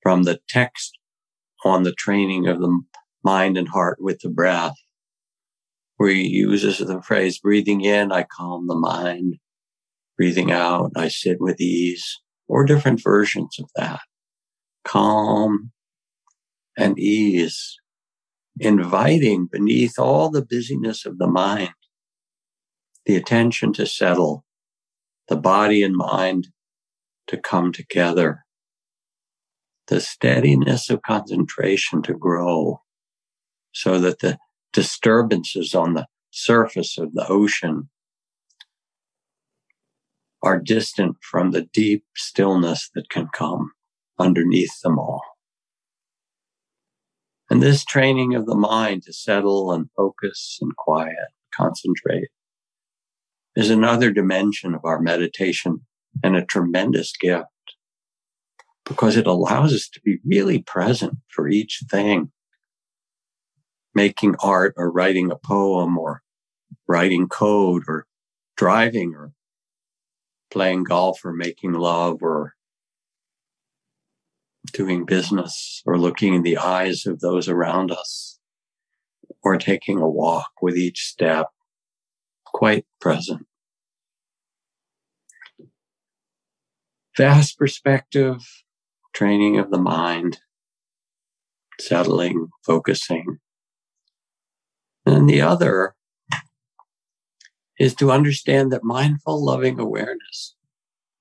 from 0.02 0.24
the 0.24 0.40
text 0.48 0.98
on 1.64 1.84
the 1.84 1.92
training 1.92 2.48
of 2.48 2.60
the 2.60 2.80
mind 3.22 3.56
and 3.56 3.68
heart 3.68 3.98
with 4.00 4.20
the 4.20 4.28
breath, 4.28 4.74
where 5.96 6.10
he 6.10 6.26
uses 6.26 6.78
the 6.78 7.00
phrase, 7.02 7.38
breathing 7.38 7.82
in, 7.82 8.10
I 8.10 8.24
calm 8.24 8.66
the 8.66 8.74
mind. 8.74 9.36
Breathing 10.16 10.50
out, 10.52 10.92
I 10.96 11.08
sit 11.08 11.40
with 11.40 11.60
ease, 11.60 12.20
or 12.48 12.64
different 12.64 13.02
versions 13.02 13.56
of 13.58 13.70
that. 13.76 14.00
Calm 14.84 15.72
and 16.76 16.98
ease, 16.98 17.76
inviting 18.58 19.46
beneath 19.50 19.98
all 19.98 20.30
the 20.30 20.44
busyness 20.44 21.06
of 21.06 21.18
the 21.18 21.26
mind, 21.28 21.72
the 23.06 23.16
attention 23.16 23.72
to 23.74 23.86
settle 23.86 24.44
the 25.28 25.36
body 25.36 25.82
and 25.82 25.96
mind 25.96 26.48
to 27.28 27.36
come 27.36 27.72
together, 27.72 28.44
the 29.88 30.00
steadiness 30.00 30.90
of 30.90 31.02
concentration 31.02 32.02
to 32.02 32.14
grow 32.14 32.80
so 33.72 33.98
that 33.98 34.20
the 34.20 34.38
disturbances 34.72 35.74
on 35.74 35.94
the 35.94 36.06
surface 36.30 36.98
of 36.98 37.12
the 37.14 37.26
ocean 37.28 37.88
are 40.42 40.58
distant 40.58 41.16
from 41.22 41.50
the 41.50 41.62
deep 41.62 42.04
stillness 42.16 42.90
that 42.94 43.08
can 43.08 43.28
come 43.32 43.72
underneath 44.18 44.80
them 44.82 44.98
all. 44.98 45.22
And 47.50 47.62
this 47.62 47.84
training 47.84 48.34
of 48.34 48.46
the 48.46 48.56
mind 48.56 49.02
to 49.04 49.12
settle 49.12 49.72
and 49.72 49.90
focus 49.96 50.58
and 50.60 50.74
quiet, 50.74 51.28
concentrate, 51.54 52.28
is 53.54 53.68
another 53.68 54.10
dimension 54.10 54.74
of 54.74 54.80
our 54.84 55.00
meditation 55.00 55.80
and 56.24 56.34
a 56.34 56.44
tremendous 56.44 57.12
gift 57.20 57.51
because 58.84 59.16
it 59.16 59.26
allows 59.26 59.72
us 59.72 59.88
to 59.88 60.00
be 60.00 60.18
really 60.24 60.62
present 60.62 61.18
for 61.28 61.48
each 61.48 61.82
thing. 61.90 62.30
Making 63.94 64.36
art 64.42 64.74
or 64.76 64.90
writing 64.90 65.30
a 65.30 65.36
poem 65.36 65.98
or 65.98 66.22
writing 66.88 67.28
code 67.28 67.84
or 67.86 68.06
driving 68.56 69.14
or 69.14 69.32
playing 70.50 70.84
golf 70.84 71.24
or 71.24 71.32
making 71.32 71.72
love 71.72 72.22
or 72.22 72.54
doing 74.72 75.04
business 75.04 75.82
or 75.84 75.98
looking 75.98 76.34
in 76.34 76.42
the 76.42 76.56
eyes 76.56 77.04
of 77.06 77.20
those 77.20 77.48
around 77.48 77.90
us 77.90 78.38
or 79.42 79.56
taking 79.56 79.98
a 79.98 80.08
walk 80.08 80.50
with 80.60 80.76
each 80.76 81.00
step 81.00 81.48
quite 82.44 82.86
present. 83.00 83.46
Vast 87.16 87.58
perspective, 87.58 88.38
training 89.12 89.58
of 89.58 89.70
the 89.70 89.78
mind, 89.78 90.38
settling, 91.80 92.48
focusing. 92.64 93.38
And 95.04 95.28
the 95.28 95.40
other 95.40 95.94
is 97.78 97.94
to 97.96 98.12
understand 98.12 98.72
that 98.72 98.84
mindful, 98.84 99.44
loving 99.44 99.78
awareness 99.78 100.54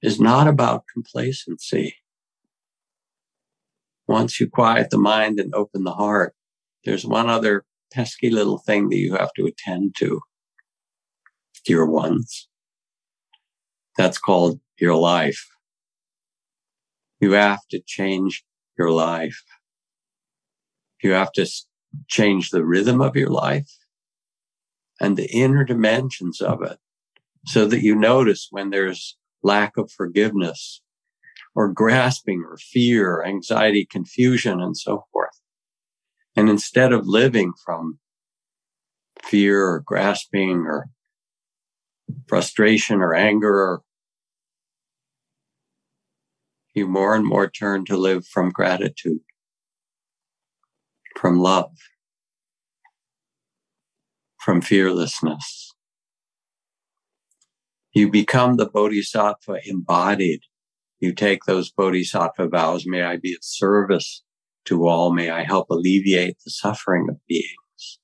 is 0.02 0.20
not 0.20 0.48
about 0.48 0.86
complacency. 0.92 1.96
Once 4.08 4.40
you 4.40 4.50
quiet 4.50 4.90
the 4.90 4.98
mind 4.98 5.40
and 5.40 5.54
open 5.54 5.84
the 5.84 5.94
heart, 5.94 6.36
there's 6.84 7.06
one 7.06 7.30
other 7.30 7.66
pesky 7.94 8.30
little 8.30 8.58
thing 8.58 8.90
that 8.90 8.98
you 8.98 9.16
have 9.16 9.32
to 9.34 9.46
attend 9.46 9.96
to, 9.98 10.22
dear 11.66 11.86
ones. 11.86 12.48
That's 13.98 14.18
called 14.18 14.60
your 14.80 14.96
life. 14.96 15.48
You 17.22 17.34
have 17.34 17.62
to 17.70 17.80
change 17.86 18.44
your 18.78 18.92
life. 18.92 19.44
You 21.04 21.12
have 21.12 21.32
to 21.34 21.48
change 22.08 22.50
the 22.50 22.66
rhythm 22.66 23.00
of 23.00 23.16
your 23.16 23.30
life 23.30 23.70
and 25.00 25.16
the 25.16 25.30
inner 25.32 25.64
dimensions 25.64 26.42
of 26.42 26.62
it 26.64 26.80
so 27.46 27.66
that 27.68 27.84
you 27.84 27.96
notice 27.96 28.48
when 28.50 28.70
there's 28.70 29.18
lack 29.44 29.78
of 29.78 29.92
forgiveness 29.92 30.82
or 31.54 31.72
grasping 31.72 32.44
or 32.48 32.58
fear, 32.58 33.24
anxiety, 33.24 33.86
confusion, 33.86 34.62
and 34.62 34.78
so 34.78 35.06
forth. 35.12 35.42
And 36.36 36.50
instead 36.50 36.94
of 36.94 37.08
living 37.08 37.54
from 37.66 38.00
fear 39.24 39.68
or 39.68 39.80
grasping 39.80 40.66
or 40.66 40.90
frustration 42.28 43.02
or 43.02 43.14
anger 43.14 43.54
or 43.54 43.82
you 46.74 46.88
more 46.88 47.16
and 47.16 47.26
more 47.26 47.50
turn 47.50 47.86
to 47.86 47.98
live 47.98 48.26
from 48.26 48.50
gratitude, 48.50 49.22
from 51.18 51.40
love, 51.40 51.76
from 54.40 54.62
fearlessness. 54.62 55.74
You 57.94 58.10
become 58.10 58.56
the 58.56 58.70
bodhisattva 58.70 59.60
embodied. 59.66 60.42
You 61.00 61.14
take 61.14 61.44
those 61.44 61.72
bodhisattva 61.72 62.48
vows. 62.48 62.86
May 62.86 63.04
I 63.04 63.18
be 63.18 63.34
of 63.34 63.44
service 63.44 64.24
to 64.66 64.88
all. 64.88 65.12
May 65.12 65.30
I 65.30 65.44
help 65.44 65.70
alleviate 65.70 66.38
the 66.46 66.52
suffering 66.52 67.08
of 67.10 67.18
beings. 67.28 68.00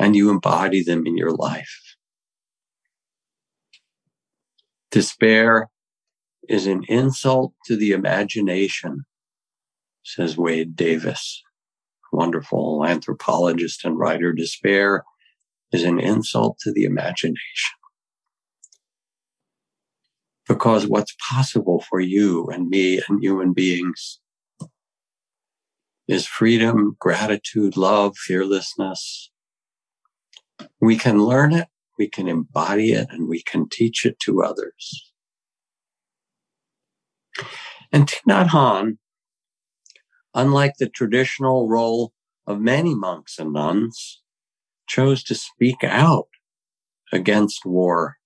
And 0.00 0.16
you 0.16 0.28
embody 0.30 0.82
them 0.82 1.06
in 1.06 1.16
your 1.16 1.32
life. 1.32 1.96
Despair 4.90 5.68
is 6.48 6.66
an 6.66 6.84
insult 6.88 7.52
to 7.66 7.76
the 7.76 7.92
imagination, 7.92 9.04
says 10.02 10.36
Wade 10.36 10.76
Davis, 10.76 11.42
wonderful 12.12 12.84
anthropologist 12.86 13.84
and 13.84 13.98
writer. 13.98 14.32
Despair 14.32 15.04
is 15.72 15.84
an 15.84 15.98
insult 15.98 16.58
to 16.60 16.72
the 16.72 16.84
imagination. 16.84 17.74
Because 20.48 20.86
what's 20.86 21.16
possible 21.28 21.84
for 21.88 21.98
you 21.98 22.46
and 22.46 22.68
me 22.68 23.00
and 23.08 23.22
human 23.22 23.52
beings 23.52 24.20
is 26.06 26.26
freedom, 26.26 26.96
gratitude, 27.00 27.76
love, 27.76 28.16
fearlessness. 28.16 29.30
We 30.80 30.96
can 30.96 31.18
learn 31.18 31.52
it, 31.52 31.66
we 31.98 32.08
can 32.08 32.28
embody 32.28 32.92
it, 32.92 33.08
and 33.10 33.28
we 33.28 33.42
can 33.42 33.68
teach 33.68 34.06
it 34.06 34.20
to 34.20 34.42
others. 34.42 35.05
And 37.92 38.06
Thich 38.06 38.20
Nhat 38.28 38.48
Hanh, 38.48 38.98
unlike 40.34 40.74
the 40.78 40.88
traditional 40.88 41.68
role 41.68 42.12
of 42.46 42.60
many 42.60 42.94
monks 42.94 43.38
and 43.38 43.52
nuns, 43.52 44.22
chose 44.88 45.22
to 45.24 45.34
speak 45.34 45.82
out 45.82 46.28
against 47.12 47.64
war, 47.64 48.16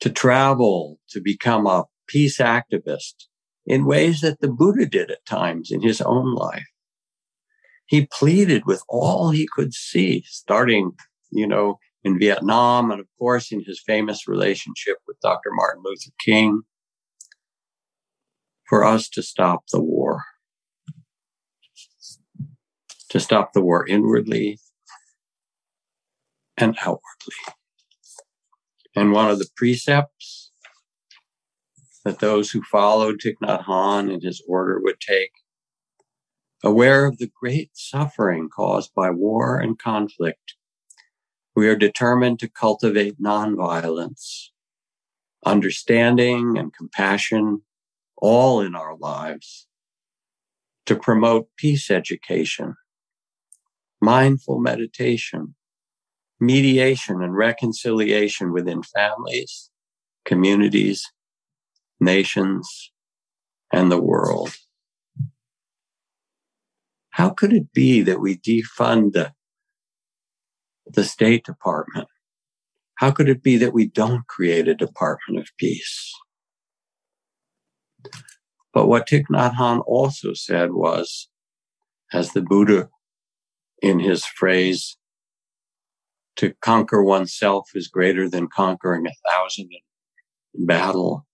to 0.00 0.10
travel, 0.10 0.98
to 1.10 1.20
become 1.20 1.66
a 1.66 1.84
peace 2.06 2.38
activist 2.38 3.14
in 3.66 3.86
ways 3.86 4.20
that 4.20 4.40
the 4.40 4.48
Buddha 4.48 4.86
did 4.86 5.10
at 5.10 5.24
times 5.24 5.70
in 5.70 5.80
his 5.82 6.00
own 6.00 6.34
life. 6.34 6.66
He 7.86 8.06
pleaded 8.06 8.66
with 8.66 8.82
all 8.88 9.30
he 9.30 9.48
could 9.54 9.72
see, 9.72 10.24
starting, 10.26 10.92
you 11.30 11.46
know, 11.46 11.78
in 12.02 12.18
Vietnam 12.18 12.90
and 12.90 13.00
of 13.00 13.06
course 13.18 13.50
in 13.50 13.62
his 13.64 13.82
famous 13.84 14.28
relationship 14.28 14.98
with 15.06 15.18
Dr. 15.20 15.50
Martin 15.52 15.82
Luther 15.84 16.10
King 16.22 16.62
for 18.68 18.84
us 18.84 19.08
to 19.10 19.22
stop 19.22 19.64
the 19.72 19.80
war. 19.80 20.24
To 23.10 23.20
stop 23.20 23.52
the 23.52 23.62
war 23.62 23.86
inwardly 23.86 24.58
and 26.56 26.76
outwardly. 26.80 27.34
And 28.96 29.12
one 29.12 29.30
of 29.30 29.38
the 29.38 29.48
precepts 29.56 30.52
that 32.04 32.18
those 32.18 32.50
who 32.50 32.62
followed 32.62 33.20
Thich 33.20 33.36
Nhat 33.42 33.64
Hanh 33.64 34.12
and 34.12 34.22
his 34.22 34.42
order 34.46 34.80
would 34.80 35.00
take, 35.00 35.30
aware 36.62 37.06
of 37.06 37.18
the 37.18 37.30
great 37.40 37.70
suffering 37.74 38.48
caused 38.48 38.94
by 38.94 39.10
war 39.10 39.58
and 39.58 39.78
conflict, 39.78 40.54
we 41.56 41.68
are 41.68 41.76
determined 41.76 42.38
to 42.40 42.48
cultivate 42.48 43.20
nonviolence, 43.20 44.48
understanding 45.44 46.58
and 46.58 46.74
compassion 46.74 47.62
all 48.24 48.62
in 48.62 48.74
our 48.74 48.96
lives 48.96 49.66
to 50.86 50.96
promote 50.96 51.46
peace 51.58 51.90
education, 51.90 52.74
mindful 54.00 54.58
meditation, 54.58 55.54
mediation 56.40 57.22
and 57.22 57.36
reconciliation 57.36 58.50
within 58.50 58.82
families, 58.82 59.68
communities, 60.24 61.12
nations, 62.00 62.92
and 63.70 63.92
the 63.92 64.00
world. 64.00 64.56
How 67.10 67.28
could 67.28 67.52
it 67.52 67.74
be 67.74 68.00
that 68.00 68.20
we 68.20 68.38
defund 68.38 69.12
the, 69.12 69.34
the 70.86 71.04
State 71.04 71.44
Department? 71.44 72.08
How 72.94 73.10
could 73.10 73.28
it 73.28 73.42
be 73.42 73.58
that 73.58 73.74
we 73.74 73.86
don't 73.86 74.26
create 74.26 74.66
a 74.66 74.74
Department 74.74 75.38
of 75.38 75.50
Peace? 75.58 76.10
But 78.72 78.88
what 78.88 79.08
Thich 79.08 79.24
Nhat 79.30 79.54
Hanh 79.54 79.82
also 79.86 80.34
said 80.34 80.72
was, 80.72 81.28
as 82.12 82.32
the 82.32 82.42
Buddha 82.42 82.88
in 83.82 84.00
his 84.00 84.24
phrase, 84.24 84.96
to 86.36 86.54
conquer 86.60 87.02
oneself 87.02 87.70
is 87.74 87.88
greater 87.88 88.28
than 88.28 88.48
conquering 88.48 89.06
a 89.06 89.30
thousand 89.30 89.68
in 90.54 90.66
battle, 90.66 91.26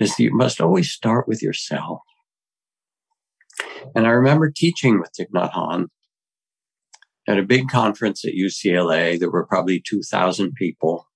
is 0.00 0.16
that 0.16 0.22
you 0.22 0.34
must 0.34 0.60
always 0.60 0.90
start 0.90 1.28
with 1.28 1.42
yourself. 1.42 2.00
And 3.94 4.06
I 4.06 4.10
remember 4.10 4.50
teaching 4.50 4.98
with 4.98 5.10
Thich 5.18 5.30
Nhat 5.30 5.52
Hanh 5.52 5.86
at 7.28 7.38
a 7.38 7.42
big 7.42 7.68
conference 7.68 8.24
at 8.24 8.34
UCLA. 8.34 9.18
There 9.18 9.30
were 9.30 9.46
probably 9.46 9.80
2,000 9.86 10.54
people. 10.54 11.06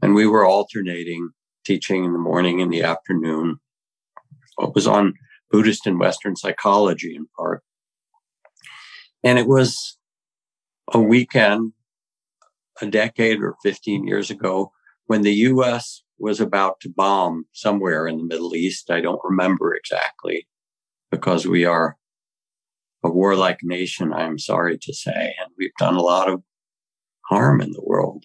And 0.00 0.14
we 0.14 0.26
were 0.26 0.46
alternating 0.46 1.30
teaching 1.64 2.04
in 2.04 2.12
the 2.12 2.18
morning 2.18 2.60
and 2.60 2.72
the 2.72 2.82
afternoon. 2.82 3.58
Was 4.74 4.86
on 4.86 5.14
Buddhist 5.50 5.86
and 5.86 5.98
Western 6.00 6.36
psychology 6.36 7.14
in 7.14 7.26
part. 7.36 7.62
And 9.22 9.38
it 9.38 9.46
was 9.46 9.98
a 10.92 11.00
weekend, 11.00 11.72
a 12.80 12.86
decade 12.86 13.40
or 13.40 13.56
15 13.62 14.06
years 14.06 14.30
ago, 14.30 14.72
when 15.06 15.22
the 15.22 15.34
US 15.34 16.02
was 16.18 16.40
about 16.40 16.80
to 16.80 16.88
bomb 16.88 17.46
somewhere 17.52 18.06
in 18.06 18.16
the 18.16 18.24
Middle 18.24 18.54
East. 18.54 18.90
I 18.90 19.00
don't 19.00 19.20
remember 19.24 19.74
exactly 19.74 20.46
because 21.10 21.46
we 21.46 21.64
are 21.64 21.96
a 23.04 23.10
warlike 23.10 23.58
nation, 23.62 24.12
I'm 24.12 24.38
sorry 24.38 24.78
to 24.78 24.94
say, 24.94 25.34
and 25.40 25.50
we've 25.58 25.74
done 25.78 25.96
a 25.96 26.02
lot 26.02 26.30
of 26.30 26.42
harm 27.28 27.60
in 27.60 27.72
the 27.72 27.82
world. 27.84 28.24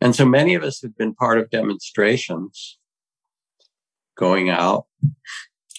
And 0.00 0.16
so 0.16 0.24
many 0.24 0.54
of 0.54 0.64
us 0.64 0.80
have 0.82 0.96
been 0.96 1.14
part 1.14 1.38
of 1.38 1.50
demonstrations 1.50 2.78
going 4.16 4.50
out, 4.50 4.86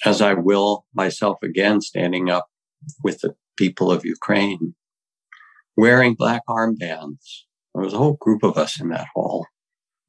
as 0.05 0.21
I 0.21 0.33
will 0.33 0.85
myself 0.93 1.37
again, 1.43 1.81
standing 1.81 2.29
up 2.29 2.47
with 3.03 3.19
the 3.21 3.35
people 3.57 3.91
of 3.91 4.05
Ukraine, 4.05 4.75
wearing 5.77 6.15
black 6.15 6.43
armbands. 6.47 7.43
There 7.73 7.83
was 7.83 7.93
a 7.93 7.97
whole 7.97 8.17
group 8.19 8.43
of 8.43 8.57
us 8.57 8.79
in 8.79 8.89
that 8.89 9.07
hall 9.15 9.47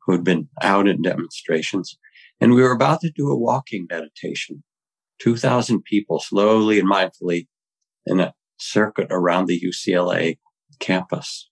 who 0.04 0.12
had 0.12 0.24
been 0.24 0.48
out 0.62 0.86
in 0.86 1.02
demonstrations. 1.02 1.98
And 2.40 2.52
we 2.52 2.62
were 2.62 2.72
about 2.72 3.00
to 3.00 3.10
do 3.14 3.30
a 3.30 3.38
walking 3.38 3.86
meditation. 3.90 4.62
2,000 5.20 5.82
people 5.84 6.18
slowly 6.18 6.78
and 6.78 6.90
mindfully 6.90 7.46
in 8.04 8.20
a 8.20 8.34
circuit 8.58 9.06
around 9.10 9.46
the 9.46 9.60
UCLA 9.60 10.38
campus. 10.80 11.48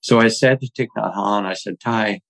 So 0.00 0.20
I 0.20 0.28
said 0.28 0.60
to 0.60 0.70
Thich 0.70 0.88
Nhat 0.96 1.14
Hanh, 1.14 1.44
I 1.44 1.54
said, 1.54 1.80
Thay, 1.80 2.20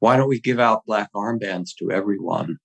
why 0.00 0.16
don't 0.16 0.28
we 0.28 0.40
give 0.40 0.58
out 0.58 0.86
black 0.86 1.10
armbands 1.14 1.70
to 1.78 1.90
everyone 1.90 2.56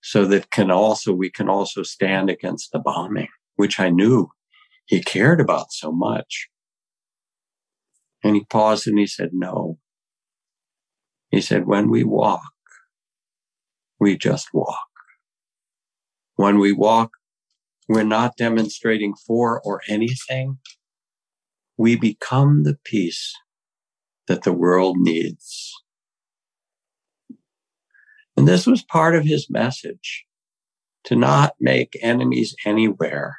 so 0.00 0.24
that 0.24 0.50
can 0.50 0.70
also, 0.70 1.12
we 1.12 1.30
can 1.30 1.48
also 1.48 1.82
stand 1.82 2.30
against 2.30 2.72
the 2.72 2.78
bombing, 2.78 3.28
which 3.56 3.78
I 3.78 3.90
knew 3.90 4.30
he 4.86 5.02
cared 5.02 5.40
about 5.40 5.72
so 5.72 5.92
much. 5.92 6.48
And 8.24 8.34
he 8.34 8.44
paused 8.44 8.86
and 8.86 8.98
he 8.98 9.06
said, 9.06 9.30
no. 9.32 9.78
He 11.30 11.40
said, 11.40 11.66
when 11.66 11.90
we 11.90 12.04
walk, 12.04 12.40
we 14.00 14.16
just 14.16 14.48
walk. 14.54 14.78
When 16.36 16.58
we 16.58 16.72
walk, 16.72 17.10
we're 17.88 18.02
not 18.04 18.36
demonstrating 18.36 19.14
for 19.26 19.60
or 19.64 19.82
anything. 19.88 20.58
We 21.76 21.96
become 21.96 22.62
the 22.62 22.78
peace 22.84 23.34
that 24.26 24.44
the 24.44 24.52
world 24.52 24.96
needs. 24.98 25.72
And 28.38 28.46
this 28.46 28.68
was 28.68 28.84
part 28.84 29.16
of 29.16 29.24
his 29.24 29.50
message 29.50 30.24
to 31.02 31.16
not 31.16 31.54
make 31.58 31.98
enemies 32.00 32.54
anywhere. 32.64 33.38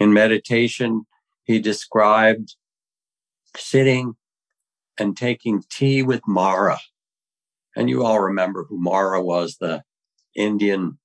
In 0.00 0.14
meditation, 0.14 1.04
he 1.44 1.58
described 1.58 2.56
sitting 3.54 4.14
and 4.98 5.14
taking 5.14 5.64
tea 5.70 6.02
with 6.02 6.22
Mara. 6.26 6.78
And 7.76 7.90
you 7.90 8.06
all 8.06 8.20
remember 8.20 8.64
who 8.64 8.80
Mara 8.80 9.22
was, 9.22 9.58
the 9.60 9.82
Indian 10.34 10.98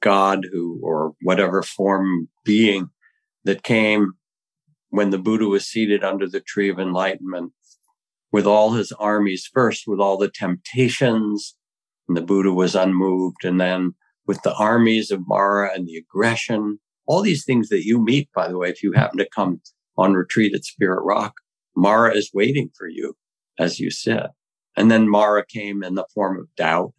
god 0.00 0.46
who, 0.50 0.80
or 0.82 1.12
whatever 1.20 1.62
form 1.62 2.30
being 2.42 2.88
that 3.44 3.62
came 3.62 4.14
when 4.88 5.10
the 5.10 5.18
Buddha 5.18 5.44
was 5.44 5.66
seated 5.66 6.02
under 6.02 6.26
the 6.26 6.40
tree 6.40 6.70
of 6.70 6.78
enlightenment 6.78 7.52
with 8.32 8.46
all 8.46 8.72
his 8.72 8.92
armies 8.92 9.46
first, 9.52 9.84
with 9.86 10.00
all 10.00 10.16
the 10.16 10.30
temptations, 10.30 11.54
and 12.08 12.16
the 12.16 12.22
Buddha 12.22 12.52
was 12.52 12.74
unmoved. 12.74 13.44
And 13.44 13.60
then 13.60 13.94
with 14.26 14.42
the 14.42 14.54
armies 14.54 15.10
of 15.10 15.26
Mara 15.26 15.70
and 15.74 15.86
the 15.86 15.96
aggression, 15.96 16.78
all 17.06 17.22
these 17.22 17.44
things 17.44 17.68
that 17.68 17.84
you 17.84 18.02
meet, 18.02 18.28
by 18.34 18.48
the 18.48 18.58
way, 18.58 18.68
if 18.68 18.82
you 18.82 18.92
happen 18.92 19.18
to 19.18 19.28
come 19.34 19.60
on 19.96 20.14
retreat 20.14 20.54
at 20.54 20.64
Spirit 20.64 21.02
Rock, 21.04 21.34
Mara 21.76 22.14
is 22.14 22.30
waiting 22.34 22.70
for 22.76 22.88
you 22.88 23.14
as 23.58 23.80
you 23.80 23.90
sit. 23.90 24.24
And 24.76 24.90
then 24.90 25.08
Mara 25.08 25.44
came 25.46 25.82
in 25.82 25.94
the 25.94 26.06
form 26.14 26.38
of 26.38 26.54
doubt 26.56 26.92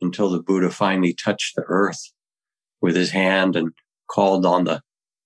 until 0.00 0.30
the 0.30 0.42
Buddha 0.42 0.70
finally 0.70 1.14
touched 1.14 1.56
the 1.56 1.64
earth 1.66 2.12
with 2.80 2.94
his 2.94 3.10
hand 3.10 3.56
and 3.56 3.72
called 4.08 4.46
on 4.46 4.64
the 4.64 4.82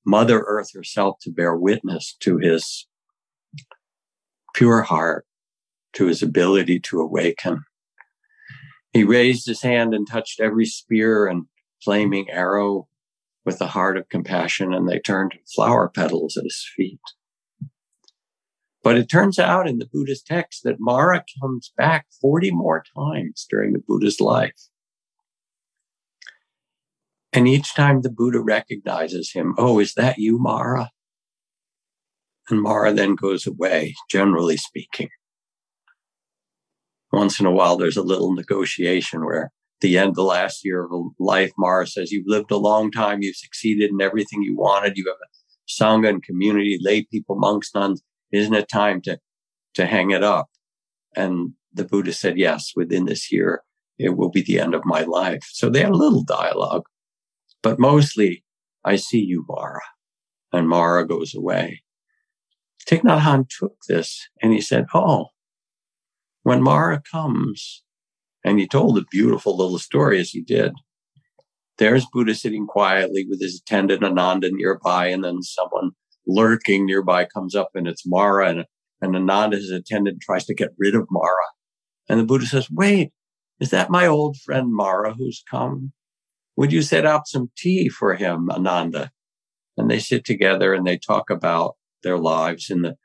Mother 0.06 0.40
Earth 0.46 0.72
herself 0.72 1.16
to 1.22 1.30
bear 1.30 1.54
witness 1.56 2.16
to 2.20 2.38
his 2.38 2.86
pure 4.54 4.82
heart, 4.82 5.26
to 5.94 6.06
his 6.06 6.22
ability 6.22 6.80
to 6.80 7.00
awaken. 7.00 7.64
He 8.92 9.04
raised 9.04 9.46
his 9.46 9.62
hand 9.62 9.94
and 9.94 10.06
touched 10.06 10.40
every 10.40 10.66
spear 10.66 11.26
and 11.26 11.46
flaming 11.82 12.28
arrow 12.30 12.88
with 13.44 13.58
the 13.58 13.68
heart 13.68 13.96
of 13.96 14.08
compassion, 14.08 14.74
and 14.74 14.88
they 14.88 14.98
turned 14.98 15.38
flower 15.54 15.88
petals 15.88 16.36
at 16.36 16.44
his 16.44 16.68
feet. 16.76 17.00
But 18.82 18.96
it 18.96 19.10
turns 19.10 19.38
out 19.38 19.68
in 19.68 19.78
the 19.78 19.88
Buddhist 19.92 20.26
text 20.26 20.62
that 20.64 20.80
Mara 20.80 21.24
comes 21.40 21.72
back 21.76 22.06
40 22.20 22.50
more 22.50 22.82
times 22.96 23.46
during 23.48 23.72
the 23.72 23.82
Buddha's 23.86 24.20
life. 24.20 24.68
And 27.32 27.46
each 27.46 27.74
time 27.74 28.02
the 28.02 28.10
Buddha 28.10 28.40
recognizes 28.40 29.32
him, 29.32 29.54
oh, 29.56 29.78
is 29.78 29.94
that 29.94 30.18
you, 30.18 30.38
Mara? 30.38 30.90
And 32.48 32.60
Mara 32.60 32.92
then 32.92 33.14
goes 33.14 33.46
away, 33.46 33.94
generally 34.10 34.56
speaking. 34.56 35.10
Once 37.12 37.40
in 37.40 37.46
a 37.46 37.50
while, 37.50 37.76
there's 37.76 37.96
a 37.96 38.02
little 38.02 38.32
negotiation 38.32 39.24
where 39.24 39.50
the 39.80 39.98
end, 39.98 40.14
the 40.14 40.22
last 40.22 40.64
year 40.64 40.84
of 40.84 40.90
life, 41.18 41.50
Mara 41.58 41.86
says, 41.86 42.12
You've 42.12 42.26
lived 42.26 42.50
a 42.50 42.56
long 42.56 42.90
time. 42.90 43.22
You've 43.22 43.36
succeeded 43.36 43.90
in 43.90 44.00
everything 44.00 44.42
you 44.42 44.56
wanted. 44.56 44.96
You 44.96 45.06
have 45.08 45.16
a 45.16 45.30
Sangha 45.70 46.08
and 46.08 46.22
community, 46.22 46.78
lay 46.80 47.04
people, 47.04 47.36
monks, 47.36 47.74
nuns. 47.74 48.02
Isn't 48.32 48.54
it 48.54 48.68
time 48.68 49.00
to, 49.02 49.18
to 49.74 49.86
hang 49.86 50.10
it 50.10 50.22
up? 50.22 50.48
And 51.16 51.54
the 51.72 51.84
Buddha 51.84 52.12
said, 52.12 52.38
yes, 52.38 52.72
within 52.74 53.06
this 53.06 53.32
year, 53.32 53.62
it 53.98 54.16
will 54.16 54.30
be 54.30 54.42
the 54.42 54.58
end 54.58 54.74
of 54.74 54.84
my 54.84 55.02
life. 55.02 55.42
So 55.50 55.68
they 55.68 55.80
had 55.80 55.90
a 55.90 55.96
little 55.96 56.24
dialogue, 56.24 56.84
but 57.62 57.78
mostly 57.78 58.44
I 58.84 58.96
see 58.96 59.20
you, 59.20 59.44
Mara. 59.48 59.82
And 60.52 60.68
Mara 60.68 61.06
goes 61.06 61.34
away. 61.34 61.82
Thich 62.88 63.02
Nhat 63.02 63.20
Hanh 63.20 63.46
took 63.48 63.76
this 63.88 64.28
and 64.42 64.52
he 64.52 64.60
said, 64.60 64.86
Oh, 64.94 65.26
when 66.50 66.62
Mara 66.64 67.00
comes, 67.00 67.84
and 68.44 68.58
he 68.58 68.66
told 68.66 68.98
a 68.98 69.04
beautiful 69.08 69.56
little 69.56 69.78
story 69.78 70.18
as 70.18 70.30
he 70.30 70.42
did. 70.42 70.72
There's 71.78 72.08
Buddha 72.12 72.34
sitting 72.34 72.66
quietly 72.66 73.24
with 73.30 73.40
his 73.40 73.60
attendant 73.60 74.02
Ananda 74.02 74.50
nearby, 74.50 75.06
and 75.06 75.22
then 75.22 75.42
someone 75.42 75.92
lurking 76.26 76.86
nearby 76.86 77.24
comes 77.24 77.54
up 77.54 77.70
and 77.76 77.86
it's 77.86 78.02
Mara 78.04 78.48
and, 78.48 78.64
and 79.00 79.14
Ananda, 79.14 79.58
his 79.58 79.70
attendant, 79.70 80.22
tries 80.22 80.44
to 80.46 80.54
get 80.54 80.70
rid 80.76 80.96
of 80.96 81.06
Mara. 81.08 81.46
And 82.08 82.18
the 82.18 82.24
Buddha 82.24 82.46
says, 82.46 82.68
wait, 82.68 83.12
is 83.60 83.70
that 83.70 83.88
my 83.88 84.08
old 84.08 84.36
friend 84.38 84.74
Mara 84.74 85.14
who's 85.14 85.44
come? 85.48 85.92
Would 86.56 86.72
you 86.72 86.82
set 86.82 87.06
out 87.06 87.28
some 87.28 87.52
tea 87.56 87.88
for 87.88 88.16
him, 88.16 88.50
Ananda? 88.50 89.12
And 89.76 89.88
they 89.88 90.00
sit 90.00 90.24
together 90.24 90.74
and 90.74 90.84
they 90.84 90.98
talk 90.98 91.30
about 91.30 91.76
their 92.02 92.18
lives. 92.18 92.70
And 92.70 92.84
the 92.84 92.96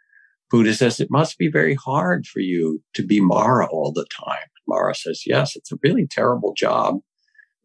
Buddha 0.55 0.73
says, 0.73 1.01
it 1.01 1.11
must 1.11 1.37
be 1.37 1.49
very 1.49 1.75
hard 1.75 2.25
for 2.25 2.39
you 2.39 2.81
to 2.93 3.05
be 3.05 3.19
Mara 3.19 3.67
all 3.67 3.91
the 3.91 4.05
time. 4.25 4.47
Mara 4.65 4.95
says, 4.95 5.23
yes, 5.25 5.53
it's 5.57 5.69
a 5.69 5.77
really 5.83 6.07
terrible 6.07 6.53
job. 6.55 6.99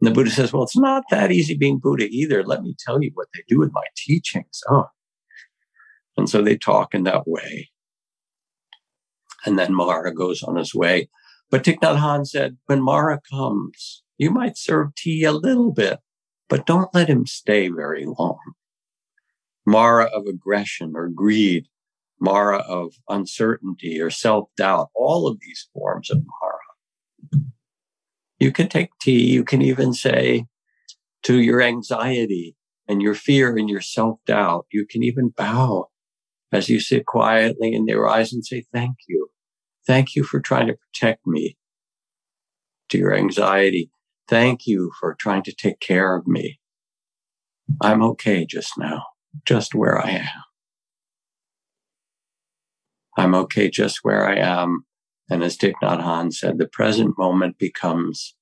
And 0.01 0.09
the 0.09 0.11
Buddha 0.11 0.31
says, 0.31 0.53
well, 0.53 0.65
it's 0.65 0.77
not 0.77 1.05
that 1.13 1.31
easy 1.31 1.57
being 1.57 1.79
Buddha 1.79 2.09
either. 2.11 2.43
Let 2.43 2.65
me 2.65 2.75
tell 2.85 3.01
you 3.01 3.13
what 3.15 3.29
they 3.33 3.45
do 3.47 3.61
with 3.61 3.71
my 3.73 3.85
teachings. 3.97 4.61
Oh, 4.69 4.87
and 6.17 6.29
so 6.29 6.43
they 6.43 6.57
talk 6.57 6.93
in 6.93 7.05
that 7.05 7.29
way. 7.29 7.71
And 9.47 9.57
then 9.57 9.73
Mara 9.73 10.13
goes 10.13 10.43
on 10.43 10.57
his 10.57 10.75
way. 10.75 11.11
But 11.49 11.63
Thich 11.63 11.79
Nhat 11.79 12.01
Hanh 12.01 12.27
said, 12.27 12.57
when 12.67 12.83
Mara 12.83 13.21
comes, 13.31 14.03
you 14.19 14.33
might 14.33 14.59
serve 14.59 14.97
tea 14.97 15.23
a 15.23 15.31
little 15.31 15.73
bit, 15.73 16.01
but 16.49 16.67
don't 16.67 16.93
let 16.93 17.07
him 17.07 17.25
stay 17.25 17.69
very 17.69 18.05
long. 18.05 18.41
Mara 19.65 20.07
of 20.07 20.27
aggression 20.27 20.95
or 20.97 21.09
greed, 21.09 21.69
Mara 22.21 22.59
of 22.59 22.95
uncertainty 23.09 24.01
or 24.01 24.11
self 24.11 24.49
doubt, 24.57 24.89
all 24.95 25.27
of 25.27 25.39
these 25.41 25.69
forms 25.73 26.11
of 26.11 26.19
Mara. 26.19 27.43
You 28.39 28.53
can 28.53 28.69
take 28.69 28.91
tea. 29.01 29.31
You 29.31 29.45
can 29.45 29.63
even 29.63 29.93
say 29.93 30.47
to 31.25 31.41
your 31.41 31.61
anxiety 31.61 32.57
and 32.89 33.03
your 33.03 33.15
fear 33.15 33.57
and 33.57 33.69
your 33.69 33.81
self 33.81 34.19
doubt, 34.27 34.67
you 34.73 34.87
can 34.87 35.03
even 35.03 35.29
bow 35.29 35.89
as 36.53 36.69
you 36.69 36.81
sit 36.81 37.07
quietly 37.07 37.73
in 37.73 37.87
their 37.87 38.09
eyes 38.09 38.33
and 38.33 38.45
say, 38.45 38.65
thank 38.73 38.97
you. 39.09 39.29
Thank 39.87 40.15
you 40.15 40.25
for 40.25 40.41
trying 40.41 40.67
to 40.67 40.75
protect 40.75 41.27
me 41.27 41.57
to 42.91 42.99
your 42.99 43.15
anxiety. 43.15 43.91
Thank 44.29 44.67
you 44.67 44.93
for 44.99 45.15
trying 45.15 45.43
to 45.45 45.55
take 45.55 45.81
care 45.81 46.17
of 46.17 46.27
me. 46.27 46.61
I'm 47.81 48.03
okay 48.03 48.45
just 48.45 48.73
now, 48.77 49.05
just 49.47 49.75
where 49.75 49.99
I 49.99 50.11
am. 50.11 50.50
I'm 53.17 53.35
okay 53.35 53.69
just 53.69 54.01
where 54.03 54.27
I 54.27 54.37
am. 54.37 54.85
And 55.29 55.43
as 55.43 55.57
Thich 55.57 55.75
Nhat 55.83 56.03
Hanh 56.03 56.33
said, 56.33 56.59
the 56.59 56.67
present 56.67 57.17
moment 57.19 57.59
becomes 57.59 58.35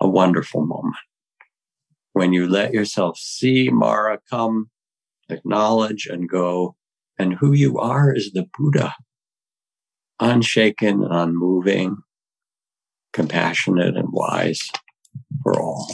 a 0.00 0.08
wonderful 0.08 0.64
moment. 0.64 0.96
When 2.12 2.32
you 2.32 2.46
let 2.46 2.72
yourself 2.72 3.18
see 3.18 3.68
Mara 3.70 4.20
come, 4.30 4.70
acknowledge 5.28 6.06
and 6.06 6.28
go, 6.28 6.76
and 7.18 7.34
who 7.34 7.52
you 7.52 7.78
are 7.78 8.14
is 8.14 8.32
the 8.32 8.46
Buddha, 8.56 8.94
unshaken 10.20 11.02
and 11.02 11.12
unmoving, 11.12 11.98
compassionate 13.12 13.96
and 13.96 14.08
wise 14.12 14.62
for 15.42 15.60
all. 15.60 15.90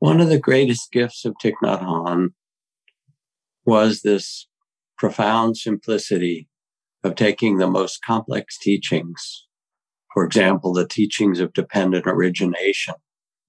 One 0.00 0.20
of 0.20 0.28
the 0.28 0.38
greatest 0.38 0.92
gifts 0.92 1.24
of 1.24 1.34
Thich 1.42 1.54
Nhat 1.62 1.82
Hanh 1.82 2.28
was 3.64 4.02
this 4.02 4.46
profound 4.96 5.56
simplicity 5.56 6.48
of 7.02 7.16
taking 7.16 7.56
the 7.58 7.66
most 7.66 8.04
complex 8.04 8.56
teachings, 8.58 9.46
for 10.14 10.24
example, 10.24 10.72
the 10.72 10.86
teachings 10.86 11.40
of 11.40 11.52
dependent 11.52 12.06
origination 12.06 12.94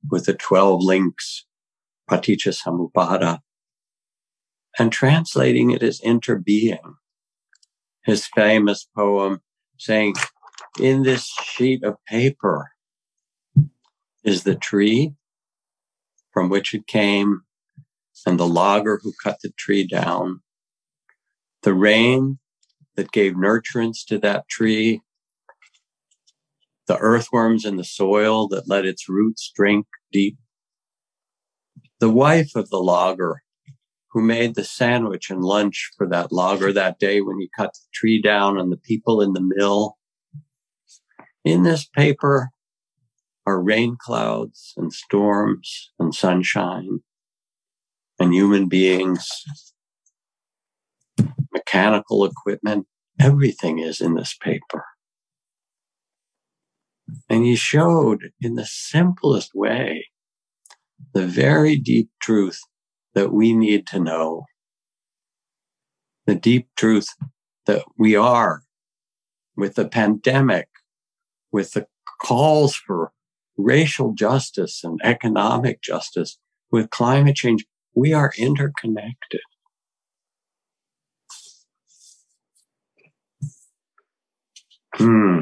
with 0.09 0.25
the 0.25 0.33
12 0.33 0.81
links, 0.83 1.45
Paticca 2.09 2.51
Samuppada, 2.51 3.39
and 4.79 4.91
translating 4.91 5.69
it 5.69 5.83
as 5.83 6.01
interbeing. 6.01 6.95
His 8.05 8.25
famous 8.25 8.87
poem 8.95 9.41
saying, 9.77 10.15
in 10.79 11.03
this 11.03 11.27
sheet 11.43 11.83
of 11.83 12.03
paper, 12.07 12.71
is 14.23 14.43
the 14.43 14.55
tree 14.55 15.13
from 16.31 16.49
which 16.49 16.73
it 16.73 16.87
came 16.87 17.41
and 18.25 18.39
the 18.39 18.47
logger 18.47 18.99
who 19.01 19.13
cut 19.23 19.37
the 19.41 19.51
tree 19.57 19.85
down, 19.85 20.41
the 21.63 21.73
rain 21.73 22.39
that 22.95 23.11
gave 23.11 23.33
nurturance 23.33 24.05
to 24.07 24.17
that 24.19 24.47
tree, 24.49 25.01
the 26.87 26.97
earthworms 26.97 27.65
in 27.65 27.77
the 27.77 27.83
soil 27.83 28.47
that 28.47 28.67
let 28.67 28.85
its 28.85 29.07
roots 29.07 29.51
drink 29.55 29.85
deep, 30.11 30.37
the 31.99 32.09
wife 32.09 32.55
of 32.55 32.69
the 32.69 32.81
logger 32.81 33.43
who 34.11 34.21
made 34.21 34.55
the 34.55 34.63
sandwich 34.63 35.29
and 35.29 35.43
lunch 35.43 35.91
for 35.97 36.07
that 36.07 36.31
logger 36.31 36.73
that 36.73 36.99
day 36.99 37.21
when 37.21 37.39
he 37.39 37.49
cut 37.55 37.73
the 37.73 37.87
tree 37.93 38.21
down 38.21 38.59
and 38.59 38.71
the 38.71 38.77
people 38.77 39.21
in 39.21 39.33
the 39.33 39.53
mill. 39.55 39.97
In 41.45 41.63
this 41.63 41.85
paper 41.85 42.49
are 43.49 43.61
rain 43.61 43.97
clouds 43.99 44.73
and 44.77 44.93
storms 44.93 45.91
and 45.97 46.13
sunshine 46.13 46.99
and 48.19 48.33
human 48.33 48.67
beings, 48.67 49.27
mechanical 51.51 52.23
equipment. 52.23 52.85
Everything 53.19 53.79
is 53.79 54.01
in 54.01 54.13
this 54.13 54.35
paper. 54.39 54.85
And 57.27 57.43
he 57.43 57.55
showed 57.55 58.29
in 58.39 58.53
the 58.53 58.67
simplest 58.67 59.51
way 59.55 60.05
the 61.13 61.25
very 61.25 61.75
deep 61.75 62.09
truth 62.21 62.59
that 63.15 63.33
we 63.33 63.53
need 63.53 63.87
to 63.87 63.99
know. 63.99 64.43
The 66.27 66.35
deep 66.35 66.67
truth 66.77 67.07
that 67.65 67.83
we 67.97 68.15
are 68.15 68.61
with 69.57 69.73
the 69.73 69.87
pandemic, 69.87 70.67
with 71.51 71.71
the 71.71 71.87
calls 72.21 72.75
for 72.75 73.11
racial 73.59 74.13
justice 74.13 74.83
and 74.83 74.99
economic 75.03 75.81
justice, 75.81 76.37
with 76.71 76.89
climate 76.89 77.35
change, 77.35 77.65
we 77.93 78.13
are 78.13 78.31
interconnected. 78.37 79.41
Hmm. 84.95 85.41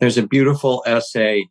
There's 0.00 0.16
a 0.16 0.26
beautiful 0.26 0.82
essay 0.86 1.46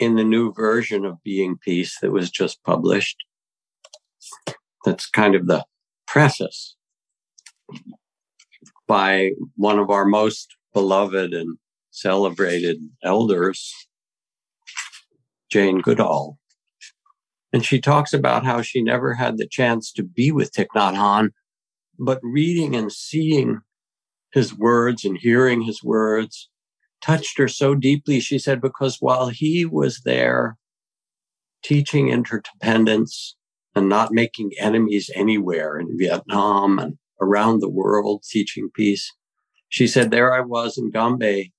in 0.00 0.16
the 0.16 0.24
new 0.24 0.52
version 0.52 1.04
of 1.04 1.22
Being 1.22 1.56
Peace 1.58 1.98
that 2.00 2.10
was 2.10 2.30
just 2.30 2.64
published. 2.64 3.18
That's 4.84 5.08
kind 5.08 5.34
of 5.34 5.46
the 5.46 5.64
preface 6.06 6.74
by 8.88 9.32
one 9.56 9.78
of 9.78 9.90
our 9.90 10.06
most 10.06 10.56
beloved 10.72 11.34
and 11.34 11.58
celebrated 11.90 12.78
elders, 13.04 13.72
Jane 15.50 15.80
Goodall. 15.82 16.38
And 17.52 17.64
she 17.64 17.80
talks 17.80 18.14
about 18.14 18.44
how 18.44 18.62
she 18.62 18.82
never 18.82 19.14
had 19.14 19.36
the 19.36 19.46
chance 19.46 19.92
to 19.92 20.02
be 20.02 20.32
with 20.32 20.52
Thich 20.52 20.68
Nhat 20.74 20.94
Hanh, 20.94 21.30
but 21.98 22.20
reading 22.22 22.74
and 22.74 22.90
seeing 22.90 23.60
his 24.32 24.56
words 24.56 25.04
and 25.04 25.18
hearing 25.18 25.60
his 25.62 25.82
words 25.82 26.48
touched 27.00 27.38
her 27.38 27.48
so 27.48 27.74
deeply. 27.74 28.20
She 28.20 28.38
said, 28.38 28.60
because 28.60 28.98
while 29.00 29.28
he 29.28 29.64
was 29.64 30.00
there 30.04 30.56
teaching 31.62 32.08
interdependence 32.08 33.36
and 33.74 33.88
not 33.88 34.12
making 34.12 34.52
enemies 34.58 35.10
anywhere 35.14 35.78
in 35.78 35.98
Vietnam 35.98 36.78
and 36.78 36.98
around 37.20 37.60
the 37.60 37.68
world 37.68 38.24
teaching 38.28 38.70
peace. 38.74 39.12
She 39.68 39.86
said, 39.86 40.10
There 40.10 40.34
I 40.34 40.40
was 40.40 40.78
in 40.78 40.90
Gombe, 40.90 41.52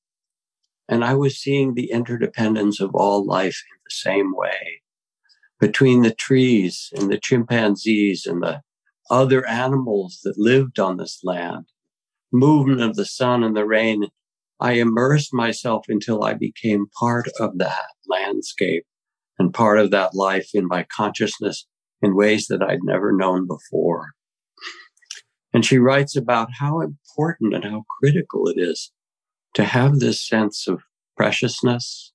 and 0.89 1.05
I 1.05 1.13
was 1.13 1.37
seeing 1.37 1.73
the 1.73 1.91
interdependence 1.91 2.81
of 2.81 2.93
all 2.93 3.25
life 3.25 3.63
in 3.71 3.79
the 3.85 3.91
same 3.91 4.35
way 4.35 4.81
between 5.59 6.01
the 6.01 6.13
trees 6.13 6.89
and 6.97 7.11
the 7.11 7.19
chimpanzees 7.19 8.25
and 8.25 8.41
the 8.41 8.61
other 9.09 9.47
animals 9.47 10.19
that 10.23 10.37
lived 10.37 10.79
on 10.79 10.97
this 10.97 11.19
land, 11.23 11.65
movement 12.31 12.81
of 12.81 12.95
the 12.95 13.05
sun 13.05 13.43
and 13.43 13.55
the 13.55 13.65
rain. 13.65 14.07
I 14.61 14.73
immersed 14.73 15.33
myself 15.33 15.85
until 15.89 16.23
I 16.23 16.35
became 16.35 16.85
part 16.99 17.27
of 17.39 17.57
that 17.57 17.87
landscape 18.07 18.85
and 19.39 19.51
part 19.51 19.79
of 19.79 19.89
that 19.89 20.13
life 20.13 20.49
in 20.53 20.67
my 20.67 20.85
consciousness 20.95 21.65
in 22.03 22.15
ways 22.15 22.45
that 22.47 22.61
I'd 22.61 22.83
never 22.83 23.11
known 23.11 23.47
before. 23.47 24.11
And 25.51 25.65
she 25.65 25.79
writes 25.79 26.15
about 26.15 26.49
how 26.59 26.79
important 26.79 27.55
and 27.55 27.63
how 27.63 27.83
critical 27.99 28.47
it 28.47 28.59
is 28.59 28.91
to 29.55 29.63
have 29.63 29.99
this 29.99 30.25
sense 30.25 30.67
of 30.67 30.83
preciousness 31.17 32.13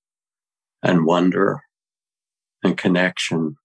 and 0.82 1.04
wonder 1.04 1.62
and 2.62 2.78
connection 2.78 3.56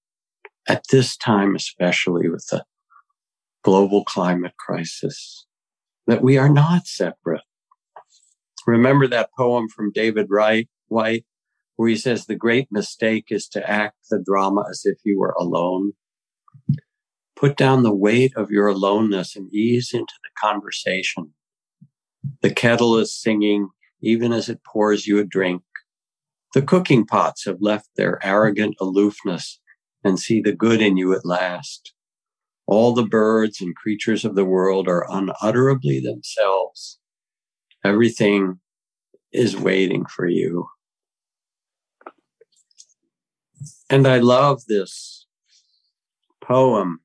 at 0.68 0.84
this 0.92 1.16
time, 1.16 1.56
especially 1.56 2.30
with 2.30 2.48
the 2.50 2.66
global 3.64 4.04
climate 4.04 4.54
crisis, 4.58 5.46
that 6.08 6.24
we 6.24 6.38
are 6.38 6.50
not 6.50 6.88
separate. 6.88 7.42
Remember 8.68 9.08
that 9.08 9.30
poem 9.38 9.68
from 9.68 9.92
David 9.92 10.28
Wright, 10.30 10.70
Whyte, 10.88 11.26
where 11.76 11.90
he 11.90 11.96
says 11.96 12.26
the 12.26 12.36
great 12.36 12.68
mistake 12.72 13.26
is 13.30 13.48
to 13.50 13.70
act 13.70 13.96
the 14.10 14.22
drama 14.24 14.66
as 14.70 14.82
if 14.86 14.98
you 15.04 15.20
were 15.20 15.36
alone. 15.40 15.94
Put 17.36 17.58
down 17.58 17.84
the 17.84 17.96
weight 17.96 18.34
of 18.36 18.52
your 18.52 18.68
aloneness 18.68 19.36
and 19.36 19.52
ease 19.54 19.92
into 19.94 20.14
the 20.24 20.30
conversation. 20.40 21.34
The 22.42 22.54
kettle 22.54 22.98
is 22.98 23.20
singing 23.20 23.70
even 24.02 24.32
as 24.32 24.50
it 24.50 24.64
pours 24.64 25.08
you 25.08 25.20
a 25.20 25.24
drink. 25.24 25.64
The 26.54 26.62
cooking 26.62 27.06
pots 27.06 27.46
have 27.46 27.62
left 27.62 27.90
their 27.96 28.24
arrogant 28.24 28.76
aloofness 28.80 29.60
and 30.04 30.20
see 30.20 30.42
the 30.42 30.54
good 30.54 30.82
in 30.82 30.98
you 30.98 31.14
at 31.14 31.26
last. 31.26 31.94
All 32.68 32.94
the 32.94 33.06
birds 33.06 33.62
and 33.62 33.76
creatures 33.76 34.26
of 34.26 34.36
the 34.36 34.46
world 34.46 34.88
are 34.88 35.06
unutterably 35.10 36.00
themselves. 36.00 37.00
Everything 37.84 38.60
is 39.32 39.58
waiting 39.58 40.06
for 40.06 40.28
you. 40.28 40.68
And 43.90 44.08
I 44.08 44.20
love 44.20 44.66
this 44.68 45.26
poem 46.44 47.00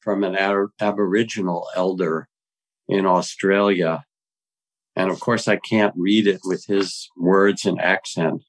from 0.00 0.24
an 0.24 0.36
Aboriginal 0.80 1.68
elder 1.74 2.28
in 2.88 3.06
Australia. 3.06 4.04
And 4.96 5.10
of 5.10 5.20
course, 5.20 5.48
I 5.48 5.56
can't 5.56 5.94
read 5.96 6.26
it 6.26 6.40
with 6.44 6.64
his 6.66 7.08
words 7.16 7.64
and 7.64 7.80
accent, 7.80 8.42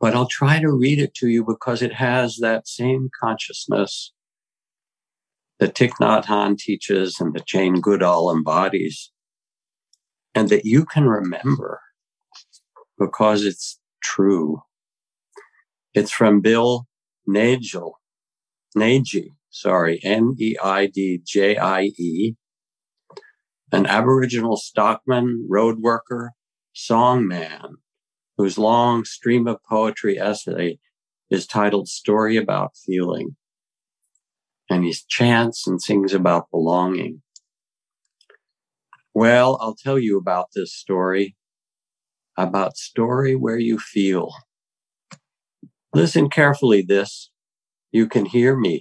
but 0.00 0.14
I'll 0.14 0.26
try 0.26 0.58
to 0.58 0.70
read 0.70 0.98
it 0.98 1.14
to 1.16 1.28
you 1.28 1.44
because 1.44 1.82
it 1.82 1.94
has 1.94 2.38
that 2.40 2.66
same 2.66 3.10
consciousness 3.22 4.12
that 5.60 5.74
Thich 5.74 5.92
Nhat 6.00 6.24
Hanh 6.24 6.58
teaches 6.58 7.20
and 7.20 7.34
that 7.34 7.46
Jane 7.46 7.80
Goodall 7.80 8.34
embodies, 8.34 9.11
and 10.34 10.48
that 10.48 10.64
you 10.64 10.84
can 10.84 11.08
remember 11.08 11.80
because 12.98 13.44
it's 13.44 13.78
true. 14.02 14.62
It's 15.94 16.10
from 16.10 16.40
Bill 16.40 16.86
Nagel, 17.26 18.00
Neidjie, 18.76 19.34
sorry, 19.50 20.00
N-E-I-D-J-I-E, 20.02 20.56
an 23.72 23.86
Aboriginal 23.86 24.56
stockman, 24.56 25.46
road 25.48 25.78
worker, 25.80 26.32
songman, 26.74 27.76
whose 28.36 28.58
long 28.58 29.04
stream 29.04 29.46
of 29.46 29.62
poetry 29.68 30.18
essay 30.18 30.78
is 31.30 31.46
titled 31.46 31.88
Story 31.88 32.36
About 32.36 32.72
Feeling. 32.86 33.36
And 34.68 34.84
he 34.84 34.94
chants 35.08 35.66
and 35.66 35.80
sings 35.80 36.12
about 36.14 36.50
belonging. 36.50 37.22
Well, 39.14 39.58
I'll 39.60 39.74
tell 39.74 39.98
you 39.98 40.16
about 40.16 40.48
this 40.54 40.74
story, 40.74 41.36
about 42.36 42.76
story 42.76 43.36
where 43.36 43.58
you 43.58 43.78
feel. 43.78 44.32
Listen 45.94 46.30
carefully 46.30 46.80
this. 46.82 47.30
You 47.90 48.06
can 48.06 48.24
hear 48.24 48.56
me. 48.56 48.80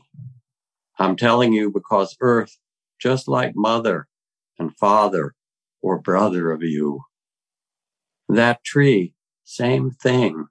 I'm 0.97 1.17
telling 1.17 1.51
you 1.51 1.69
because 1.69 2.15
earth, 2.21 2.57
just 2.99 3.27
like 3.27 3.53
mother 3.55 4.07
and 4.57 4.75
father 4.77 5.34
or 5.82 5.99
brother 5.99 6.51
of 6.51 6.63
you, 6.63 7.01
that 8.29 8.63
tree, 8.63 9.13
same 9.43 9.91
thing. 9.91 10.45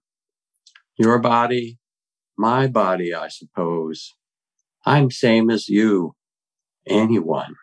Your 0.98 1.18
body, 1.18 1.78
my 2.36 2.66
body, 2.66 3.14
I 3.14 3.28
suppose. 3.28 4.14
I'm 4.84 5.10
same 5.10 5.48
as 5.48 5.68
you, 5.68 6.14
anyone. 6.86 7.54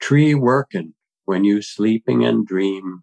Tree 0.00 0.34
working 0.34 0.94
when 1.24 1.44
you 1.44 1.62
sleeping 1.62 2.24
and 2.24 2.46
dream. 2.46 3.02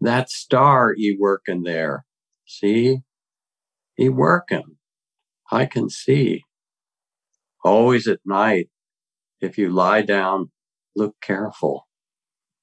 That 0.00 0.30
star 0.30 0.94
he 0.96 1.16
working 1.18 1.62
there. 1.62 2.04
See? 2.46 2.98
He 3.96 4.08
working 4.08 4.76
I 5.50 5.66
can 5.66 5.88
see. 5.88 6.44
Always 7.64 8.08
at 8.08 8.20
night, 8.24 8.68
if 9.40 9.58
you 9.58 9.70
lie 9.70 10.02
down, 10.02 10.50
look 10.96 11.14
careful. 11.20 11.86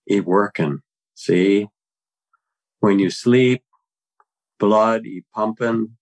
He 0.05 0.19
working. 0.19 0.79
See? 1.15 1.67
When 2.79 2.99
you 2.99 3.11
sleep, 3.11 3.63
blood, 4.59 5.05
he 5.05 5.23
pumping. 5.33 5.97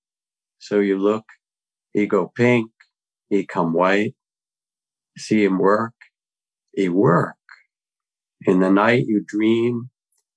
So 0.59 0.79
you 0.79 0.97
look, 0.97 1.25
he 1.93 2.07
go 2.07 2.31
pink, 2.35 2.71
he 3.29 3.45
come 3.45 3.73
white. 3.73 4.15
See 5.17 5.43
him 5.43 5.59
work, 5.59 5.93
he 6.73 6.89
work. 6.89 7.35
In 8.45 8.59
the 8.59 8.71
night 8.71 9.05
you 9.07 9.23
dream, 9.25 9.89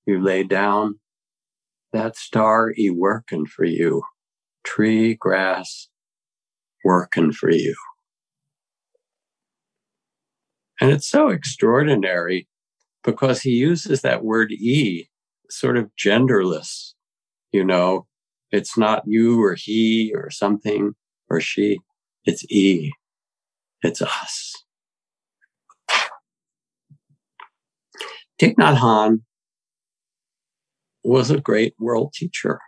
you 0.05 0.21
lay 0.21 0.43
down, 0.43 0.99
that 1.93 2.17
star 2.17 2.73
e 2.77 2.89
working 2.89 3.45
for 3.45 3.65
you. 3.65 4.03
Tree, 4.63 5.13
grass, 5.15 5.89
working 6.83 7.31
for 7.31 7.51
you. 7.51 7.75
And 10.81 10.91
it's 10.91 11.07
so 11.07 11.29
extraordinary 11.29 12.47
because 13.03 13.41
he 13.41 13.51
uses 13.51 14.01
that 14.01 14.23
word 14.23 14.51
e, 14.51 15.07
sort 15.49 15.77
of 15.77 15.91
genderless, 15.95 16.93
you 17.51 17.63
know, 17.63 18.07
it's 18.51 18.77
not 18.77 19.03
you 19.05 19.41
or 19.43 19.55
he 19.55 20.13
or 20.15 20.29
something 20.29 20.93
or 21.29 21.39
she. 21.39 21.79
It's 22.25 22.43
e. 22.51 22.91
It's 23.81 24.01
us. 24.01 24.52
Thich 28.39 28.55
Nhat 28.55 28.77
Hanh 28.77 29.21
was 31.03 31.29
a 31.29 31.39
great 31.39 31.75
world 31.79 32.13
teacher. 32.13 32.59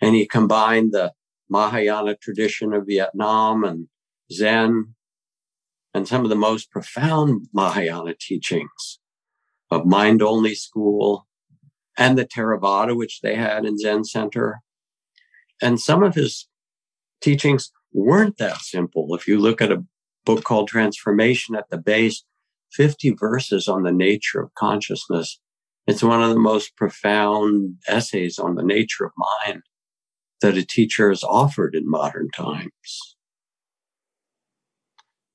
And 0.00 0.14
he 0.14 0.26
combined 0.26 0.92
the 0.92 1.12
Mahayana 1.48 2.16
tradition 2.16 2.72
of 2.72 2.86
Vietnam 2.86 3.64
and 3.64 3.88
Zen 4.32 4.94
and 5.92 6.06
some 6.06 6.22
of 6.24 6.30
the 6.30 6.36
most 6.36 6.70
profound 6.70 7.48
Mahayana 7.52 8.14
teachings 8.18 9.00
of 9.70 9.86
mind 9.86 10.22
only 10.22 10.54
school 10.54 11.26
and 11.98 12.16
the 12.16 12.24
Theravada, 12.24 12.96
which 12.96 13.20
they 13.20 13.34
had 13.34 13.64
in 13.64 13.78
Zen 13.78 14.04
Center. 14.04 14.60
And 15.60 15.80
some 15.80 16.02
of 16.02 16.14
his 16.14 16.48
teachings 17.20 17.70
weren't 17.92 18.38
that 18.38 18.58
simple. 18.58 19.14
If 19.14 19.28
you 19.28 19.38
look 19.38 19.60
at 19.60 19.72
a 19.72 19.84
book 20.24 20.44
called 20.44 20.68
Transformation 20.68 21.54
at 21.54 21.68
the 21.70 21.78
base, 21.78 22.24
50 22.72 23.10
verses 23.10 23.68
on 23.68 23.82
the 23.82 23.92
nature 23.92 24.40
of 24.40 24.54
consciousness 24.54 25.40
it's 25.90 26.04
one 26.04 26.22
of 26.22 26.30
the 26.30 26.38
most 26.38 26.76
profound 26.76 27.78
essays 27.88 28.38
on 28.38 28.54
the 28.54 28.62
nature 28.62 29.04
of 29.04 29.12
mind 29.44 29.62
that 30.40 30.56
a 30.56 30.64
teacher 30.64 31.08
has 31.08 31.24
offered 31.24 31.74
in 31.74 31.90
modern 31.90 32.30
times. 32.30 33.16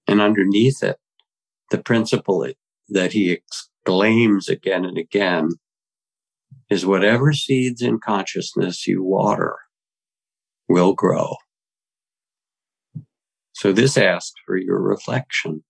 And 0.08 0.22
underneath 0.22 0.82
it, 0.82 0.98
the 1.72 1.78
principle 1.78 2.48
that 2.88 3.12
he 3.12 3.32
exclaims 3.32 4.48
again 4.48 4.86
and 4.86 4.98
again 4.98 5.50
is 6.70 6.86
whatever 6.86 7.34
seeds 7.34 7.82
in 7.82 8.00
consciousness 8.00 8.88
you 8.88 9.04
water 9.04 9.58
will 10.70 10.94
grow. 10.94 11.36
So 13.54 13.74
this 13.74 13.98
asks 13.98 14.40
for 14.46 14.56
your 14.56 14.80
reflection. 14.80 15.64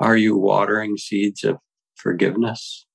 Are 0.00 0.16
you 0.16 0.36
watering 0.36 0.96
seeds 0.96 1.44
of 1.44 1.58
forgiveness? 1.94 2.86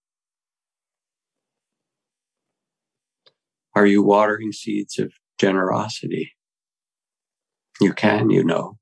Are 3.76 3.86
you 3.86 4.04
watering 4.04 4.52
seeds 4.52 4.98
of 5.00 5.14
generosity? 5.40 6.34
You 7.80 7.94
can, 7.94 8.30
you 8.30 8.44
know. 8.44 8.78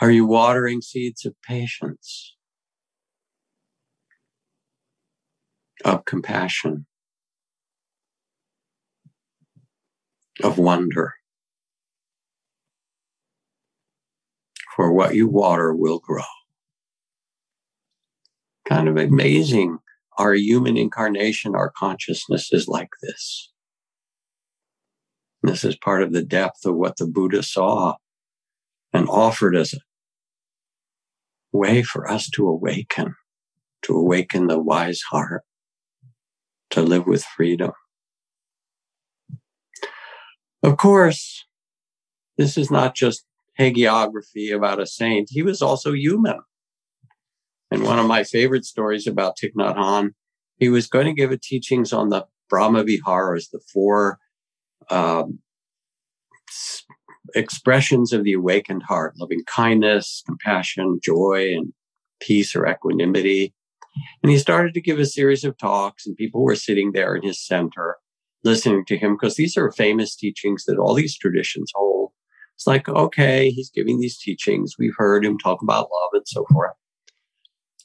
Are 0.00 0.10
you 0.10 0.26
watering 0.26 0.80
seeds 0.80 1.24
of 1.24 1.34
patience, 1.42 2.34
of 5.84 6.04
compassion, 6.04 6.86
of 10.42 10.58
wonder? 10.58 11.14
For 14.76 14.92
what 14.92 15.14
you 15.14 15.28
water 15.28 15.74
will 15.74 15.98
grow. 15.98 16.22
Kind 18.68 18.88
of 18.88 18.96
amazing. 18.96 19.78
Our 20.18 20.34
human 20.34 20.76
incarnation, 20.76 21.54
our 21.54 21.72
consciousness 21.76 22.52
is 22.52 22.68
like 22.68 22.90
this. 23.02 23.50
This 25.42 25.64
is 25.64 25.76
part 25.76 26.02
of 26.02 26.12
the 26.12 26.22
depth 26.22 26.64
of 26.64 26.76
what 26.76 26.96
the 26.96 27.06
Buddha 27.06 27.42
saw 27.42 27.96
and 28.92 29.08
offered 29.08 29.56
as 29.56 29.74
a 29.74 29.78
way 31.52 31.82
for 31.82 32.08
us 32.08 32.28
to 32.30 32.46
awaken, 32.46 33.14
to 33.82 33.94
awaken 33.94 34.46
the 34.46 34.58
wise 34.58 35.00
heart, 35.10 35.42
to 36.70 36.82
live 36.82 37.06
with 37.06 37.24
freedom. 37.24 37.72
Of 40.62 40.76
course, 40.76 41.44
this 42.38 42.56
is 42.56 42.70
not 42.70 42.94
just 42.94 43.24
hagiography 43.62 44.54
about 44.54 44.80
a 44.80 44.86
saint, 44.86 45.28
he 45.30 45.42
was 45.42 45.62
also 45.62 45.92
human. 45.92 46.40
And 47.70 47.84
one 47.84 47.98
of 47.98 48.06
my 48.06 48.24
favorite 48.24 48.64
stories 48.64 49.06
about 49.06 49.36
Thich 49.38 49.54
Nhat 49.56 49.76
Hanh, 49.76 50.10
he 50.58 50.68
was 50.68 50.86
going 50.86 51.06
to 51.06 51.12
give 51.12 51.30
a 51.30 51.38
teachings 51.38 51.92
on 51.92 52.10
the 52.10 52.26
Brahma 52.50 52.84
Viharas, 52.84 53.48
the 53.50 53.60
four 53.72 54.18
um, 54.90 55.38
expressions 57.34 58.12
of 58.12 58.24
the 58.24 58.34
awakened 58.34 58.82
heart, 58.82 59.14
loving 59.18 59.42
kindness, 59.46 60.22
compassion, 60.26 61.00
joy, 61.02 61.54
and 61.54 61.72
peace 62.20 62.54
or 62.54 62.66
equanimity. 62.66 63.54
And 64.22 64.30
he 64.30 64.38
started 64.38 64.74
to 64.74 64.80
give 64.80 64.98
a 64.98 65.06
series 65.06 65.44
of 65.44 65.56
talks, 65.56 66.06
and 66.06 66.16
people 66.16 66.42
were 66.42 66.56
sitting 66.56 66.92
there 66.92 67.14
in 67.14 67.22
his 67.22 67.44
center 67.44 67.96
listening 68.44 68.84
to 68.86 68.98
him 68.98 69.14
because 69.14 69.36
these 69.36 69.56
are 69.56 69.70
famous 69.70 70.16
teachings 70.16 70.64
that 70.66 70.78
all 70.78 70.94
these 70.94 71.16
traditions 71.16 71.70
hold. 71.74 72.11
It's 72.56 72.66
like, 72.66 72.88
okay, 72.88 73.50
he's 73.50 73.70
giving 73.70 73.98
these 73.98 74.18
teachings. 74.18 74.74
We've 74.78 74.94
heard 74.96 75.24
him 75.24 75.38
talk 75.38 75.62
about 75.62 75.88
love 75.90 76.10
and 76.12 76.26
so 76.26 76.44
forth. 76.52 76.72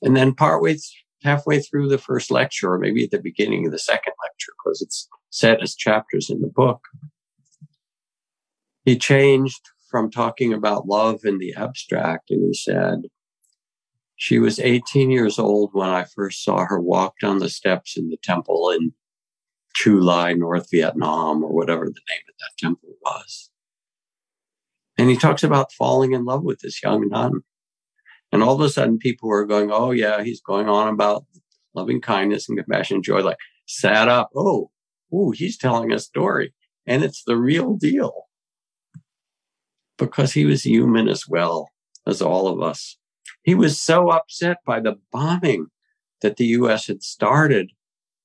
And 0.02 0.16
then 0.16 0.34
partway, 0.34 0.78
halfway 1.24 1.60
through 1.60 1.90
the 1.90 1.98
first 1.98 2.30
lecture, 2.30 2.74
or 2.74 2.80
maybe 2.80 3.04
at 3.04 3.12
the 3.12 3.20
beginning 3.20 3.66
of 3.66 3.72
the 3.72 3.80
second 3.80 4.14
lecture, 4.24 4.52
because 4.64 4.82
it's 4.82 5.08
set 5.30 5.62
as 5.62 5.76
chapters 5.76 6.30
in 6.30 6.42
the 6.42 6.52
book, 6.54 6.82
he 8.86 8.98
changed 8.98 9.62
from 9.90 10.12
talking 10.12 10.54
about 10.54 10.88
love 10.88 11.22
in 11.24 11.40
the 11.40 11.54
abstract 11.56 12.30
and 12.30 12.44
he 12.46 12.54
said, 12.54 13.04
she 14.16 14.40
was 14.40 14.60
18 14.60 15.12
years 15.12 15.38
old 15.38 15.70
when 15.74 15.90
I 15.90 16.04
first 16.04 16.44
saw 16.44 16.66
her 16.66 16.80
walk 16.80 17.16
down 17.22 17.38
the 17.38 17.50
steps 17.50 17.96
in 17.98 18.10
the 18.10 18.18
temple 18.24 18.72
in 18.72 18.94
Chu 19.76 20.00
Lai, 20.00 20.34
North 20.34 20.70
Vietnam, 20.72 21.44
or 21.44 21.54
whatever 21.54 21.86
the 21.86 22.02
name 22.10 22.24
of 22.28 22.36
that 22.40 22.58
temple 22.58 22.90
was. 23.02 23.52
And 24.98 25.10
he 25.10 25.18
talks 25.18 25.44
about 25.44 25.72
falling 25.72 26.14
in 26.14 26.26
love 26.26 26.44
with 26.44 26.60
this 26.60 26.82
young 26.82 27.10
nun. 27.10 27.42
And 28.32 28.44
all 28.44 28.56
of 28.56 28.62
a 28.62 28.70
sudden, 28.70 28.98
people 28.98 29.30
were 29.30 29.46
going, 29.46 29.72
Oh, 29.72 29.92
yeah, 29.92 30.24
he's 30.24 30.42
going 30.42 30.68
on 30.68 30.88
about 30.88 31.26
loving 31.74 32.02
kindness 32.02 32.50
and 32.50 32.58
compassion 32.58 32.96
and 32.96 33.04
joy. 33.04 33.22
Like, 33.22 33.38
sat 33.68 34.08
up. 34.08 34.30
Oh, 34.36 34.72
ooh, 35.14 35.32
he's 35.32 35.58
telling 35.58 35.92
a 35.92 36.00
story. 36.00 36.54
And 36.86 37.04
it's 37.04 37.24
the 37.24 37.38
real 37.38 37.76
deal 37.76 38.28
because 39.98 40.34
he 40.34 40.46
was 40.46 40.66
human 40.66 41.08
as 41.08 41.28
well 41.28 41.70
as 42.06 42.22
all 42.22 42.48
of 42.48 42.62
us. 42.62 42.98
He 43.44 43.56
was 43.56 43.80
so 43.80 44.10
upset 44.10 44.58
by 44.66 44.80
the 44.80 44.96
bombing 45.12 45.68
that 46.22 46.38
the 46.38 46.46
US 46.48 46.88
had 46.88 47.04
started 47.04 47.72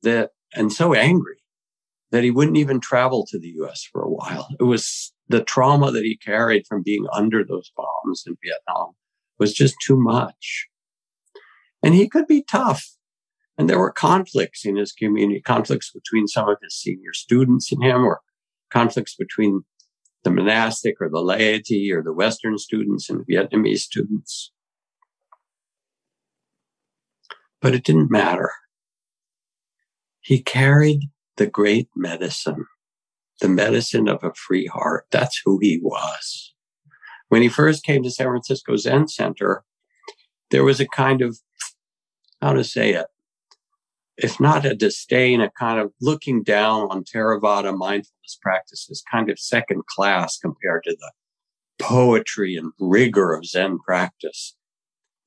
that, 0.03 0.31
and 0.55 0.73
so 0.73 0.95
angry 0.95 1.37
that 2.11 2.25
he 2.25 2.31
wouldn't 2.31 2.57
even 2.57 2.81
travel 2.81 3.27
to 3.27 3.39
the 3.39 3.55
US 3.63 3.83
for 3.91 4.03
a 4.03 4.11
while. 4.11 4.49
It 4.61 4.65
was 4.65 5.13
the 5.33 5.43
trauma 5.43 5.91
that 5.91 6.05
he 6.05 6.17
carried 6.17 6.67
from 6.67 6.83
being 6.83 7.07
under 7.13 7.43
those 7.43 7.73
bombs 7.75 8.23
in 8.27 8.37
Vietnam 8.45 8.93
was 9.39 9.55
just 9.55 9.75
too 9.83 9.97
much. 9.97 10.69
And 11.83 11.95
he 11.95 12.07
could 12.09 12.27
be 12.27 12.43
tough. 12.43 12.85
And 13.57 13.69
there 13.69 13.79
were 13.79 13.91
conflicts 13.91 14.65
in 14.65 14.77
his 14.77 14.93
community, 14.93 15.41
conflicts 15.41 15.91
between 15.91 16.29
some 16.29 16.49
of 16.49 16.59
his 16.63 16.75
senior 16.75 17.15
students 17.15 17.73
and 17.73 17.83
him, 17.83 18.05
or 18.05 18.21
conflicts 18.71 19.15
between 19.17 19.63
the 20.23 20.31
monastic 20.31 20.97
or 21.01 21.09
the 21.09 21.23
laity 21.23 21.91
or 21.91 22.03
the 22.03 22.13
Western 22.13 22.59
students 22.59 23.09
and 23.09 23.27
Vietnamese 23.27 23.79
students. 23.79 24.53
But 27.61 27.75
it 27.75 27.85
didn't 27.85 28.11
matter. 28.11 28.51
He 30.21 30.43
carried 30.43 31.11
the 31.37 31.47
great 31.47 31.89
medicine 31.97 32.67
the 33.43 33.49
medicine 33.49 34.09
of 34.09 34.23
a 34.23 34.33
free 34.33 34.67
heart. 34.67 35.07
That's 35.11 35.43
who 35.45 35.59
he 35.61 35.81
was. 35.83 36.55
When 37.29 37.43
he 37.43 37.49
first 37.49 37.85
came 37.85 38.03
to 38.05 38.11
San 38.11 38.29
Francisco 38.29 38.77
Zen 38.77 39.09
Center, 39.09 39.65
there 40.51 40.65
was 40.65 40.81
a 40.81 40.87
kind 40.87 41.21
of, 41.21 41.39
how 42.41 42.53
to 42.53 42.63
say 42.63 42.95
it, 42.95 43.07
if 44.17 44.39
not 44.39 44.65
a 44.65 44.77
disdain, 44.77 45.41
a 45.41 45.51
kind 45.51 45.81
of 45.81 45.93
looking 46.01 46.45
down 46.45 46.83
on 46.91 47.03
Theravada 47.03 47.77
mindfulness 47.77 48.39
practices, 48.41 49.03
kind 49.11 49.29
of 49.29 49.39
second 49.39 49.83
class 49.87 50.39
compared 50.39 50.85
to 50.85 50.97
the 50.99 51.13
poetry 51.81 52.55
and 52.55 52.73
rigor 52.79 53.35
of 53.35 53.45
Zen 53.45 53.79
practice 53.81 54.55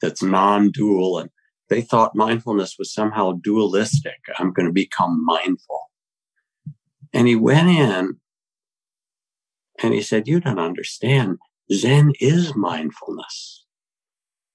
that's 0.01 0.23
non-dual. 0.23 1.19
And 1.19 1.31
they 1.69 1.81
thought 1.81 2.15
mindfulness 2.15 2.75
was 2.79 2.93
somehow 2.93 3.33
dualistic. 3.33 4.19
I'm 4.37 4.53
going 4.53 4.67
to 4.67 4.71
become 4.71 5.25
mindful. 5.25 5.89
And 7.13 7.27
he 7.27 7.35
went 7.35 7.69
in 7.69 8.17
and 9.81 9.93
he 9.93 10.01
said, 10.01 10.27
you 10.27 10.39
don't 10.39 10.59
understand. 10.59 11.37
Zen 11.71 12.13
is 12.19 12.55
mindfulness. 12.55 13.65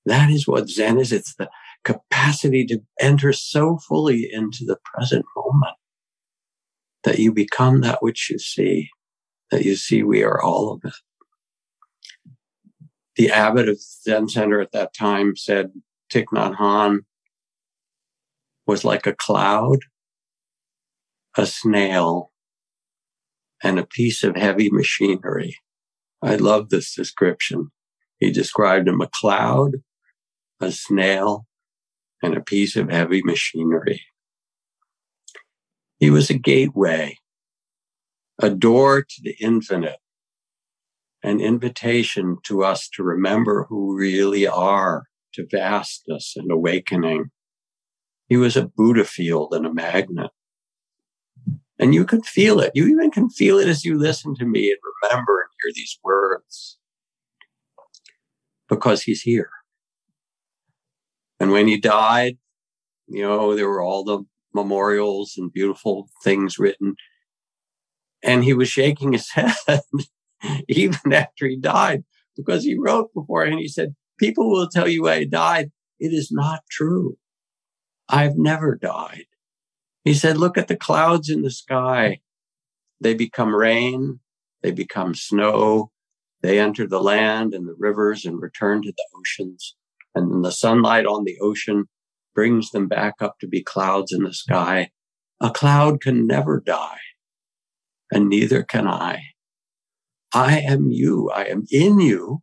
That 0.06 0.30
is 0.30 0.46
what 0.46 0.68
Zen 0.68 0.98
is. 0.98 1.12
It's 1.12 1.34
the 1.34 1.50
capacity 1.84 2.64
to 2.66 2.80
enter 3.00 3.32
so 3.32 3.78
fully 3.88 4.28
into 4.32 4.64
the 4.64 4.78
present 4.84 5.24
moment 5.36 5.76
that 7.04 7.18
you 7.18 7.32
become 7.32 7.80
that 7.80 8.02
which 8.02 8.30
you 8.30 8.38
see, 8.38 8.90
that 9.50 9.64
you 9.64 9.76
see 9.76 10.02
we 10.02 10.22
are 10.22 10.40
all 10.40 10.72
of 10.72 10.80
it. 10.84 10.94
The 13.16 13.30
abbot 13.30 13.68
of 13.68 13.80
Zen 13.80 14.28
Center 14.28 14.60
at 14.60 14.72
that 14.72 14.94
time 14.94 15.36
said 15.36 15.72
Thich 16.12 16.26
Nhat 16.26 16.56
Hanh 16.56 17.00
was 18.66 18.84
like 18.84 19.06
a 19.06 19.14
cloud, 19.14 19.78
a 21.36 21.44
snail, 21.44 22.29
and 23.62 23.78
a 23.78 23.86
piece 23.86 24.22
of 24.22 24.36
heavy 24.36 24.70
machinery. 24.70 25.56
I 26.22 26.36
love 26.36 26.68
this 26.68 26.94
description. 26.94 27.70
He 28.18 28.30
described 28.30 28.88
him 28.88 29.00
a 29.00 29.08
cloud, 29.12 29.76
a 30.60 30.70
snail, 30.70 31.46
and 32.22 32.36
a 32.36 32.42
piece 32.42 32.76
of 32.76 32.90
heavy 32.90 33.22
machinery. 33.22 34.02
He 35.98 36.10
was 36.10 36.30
a 36.30 36.38
gateway, 36.38 37.18
a 38.38 38.50
door 38.50 39.02
to 39.02 39.22
the 39.22 39.36
infinite, 39.40 39.98
an 41.22 41.40
invitation 41.40 42.38
to 42.44 42.64
us 42.64 42.88
to 42.94 43.02
remember 43.02 43.66
who 43.68 43.94
we 43.94 44.00
really 44.00 44.46
are, 44.46 45.04
to 45.34 45.46
vastness 45.50 46.34
and 46.36 46.50
awakening. 46.50 47.30
He 48.28 48.36
was 48.36 48.56
a 48.56 48.66
Buddha 48.66 49.04
field 49.04 49.52
and 49.52 49.66
a 49.66 49.72
magnet. 49.72 50.30
And 51.80 51.94
you 51.94 52.04
can 52.04 52.22
feel 52.22 52.60
it. 52.60 52.72
You 52.74 52.86
even 52.88 53.10
can 53.10 53.30
feel 53.30 53.58
it 53.58 53.66
as 53.66 53.86
you 53.86 53.98
listen 53.98 54.34
to 54.36 54.44
me 54.44 54.68
and 54.68 54.78
remember 55.02 55.40
and 55.40 55.48
hear 55.62 55.72
these 55.74 55.98
words 56.04 56.78
because 58.68 59.02
he's 59.02 59.22
here. 59.22 59.48
And 61.40 61.52
when 61.52 61.66
he 61.66 61.78
died, 61.80 62.36
you 63.08 63.22
know, 63.22 63.56
there 63.56 63.66
were 63.66 63.82
all 63.82 64.04
the 64.04 64.24
memorials 64.54 65.34
and 65.38 65.50
beautiful 65.50 66.10
things 66.22 66.58
written. 66.58 66.96
And 68.22 68.44
he 68.44 68.52
was 68.52 68.68
shaking 68.68 69.12
his 69.12 69.30
head 69.32 69.80
even 70.68 71.14
after 71.14 71.48
he 71.48 71.56
died 71.56 72.04
because 72.36 72.62
he 72.62 72.76
wrote 72.78 73.08
before 73.14 73.44
and 73.44 73.58
he 73.58 73.68
said, 73.68 73.94
people 74.18 74.50
will 74.50 74.68
tell 74.68 74.86
you 74.86 75.08
I 75.08 75.24
died. 75.24 75.70
It 75.98 76.12
is 76.12 76.30
not 76.30 76.60
true. 76.70 77.16
I've 78.06 78.36
never 78.36 78.76
died. 78.76 79.24
He 80.04 80.14
said, 80.14 80.36
look 80.36 80.56
at 80.56 80.68
the 80.68 80.76
clouds 80.76 81.28
in 81.28 81.42
the 81.42 81.50
sky. 81.50 82.20
They 83.00 83.14
become 83.14 83.54
rain. 83.54 84.20
They 84.62 84.70
become 84.70 85.14
snow. 85.14 85.90
They 86.42 86.58
enter 86.58 86.86
the 86.86 87.02
land 87.02 87.54
and 87.54 87.68
the 87.68 87.76
rivers 87.78 88.24
and 88.24 88.40
return 88.40 88.82
to 88.82 88.92
the 88.92 89.06
oceans. 89.18 89.76
And 90.14 90.30
then 90.30 90.42
the 90.42 90.52
sunlight 90.52 91.06
on 91.06 91.24
the 91.24 91.38
ocean 91.40 91.84
brings 92.34 92.70
them 92.70 92.88
back 92.88 93.14
up 93.20 93.38
to 93.40 93.48
be 93.48 93.62
clouds 93.62 94.12
in 94.12 94.22
the 94.22 94.32
sky. 94.32 94.90
A 95.40 95.50
cloud 95.50 96.00
can 96.00 96.26
never 96.26 96.60
die, 96.60 96.98
and 98.10 98.28
neither 98.28 98.62
can 98.62 98.86
I. 98.86 99.22
I 100.32 100.58
am 100.60 100.90
you. 100.90 101.30
I 101.30 101.44
am 101.44 101.64
in 101.70 101.98
you, 101.98 102.42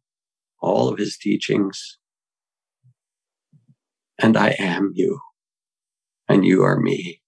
all 0.60 0.90
of 0.90 0.98
his 0.98 1.18
teachings. 1.18 2.00
And 4.20 4.36
I 4.36 4.56
am 4.58 4.92
you, 4.96 5.20
and 6.28 6.44
you 6.44 6.64
are 6.64 6.80
me. 6.80 7.22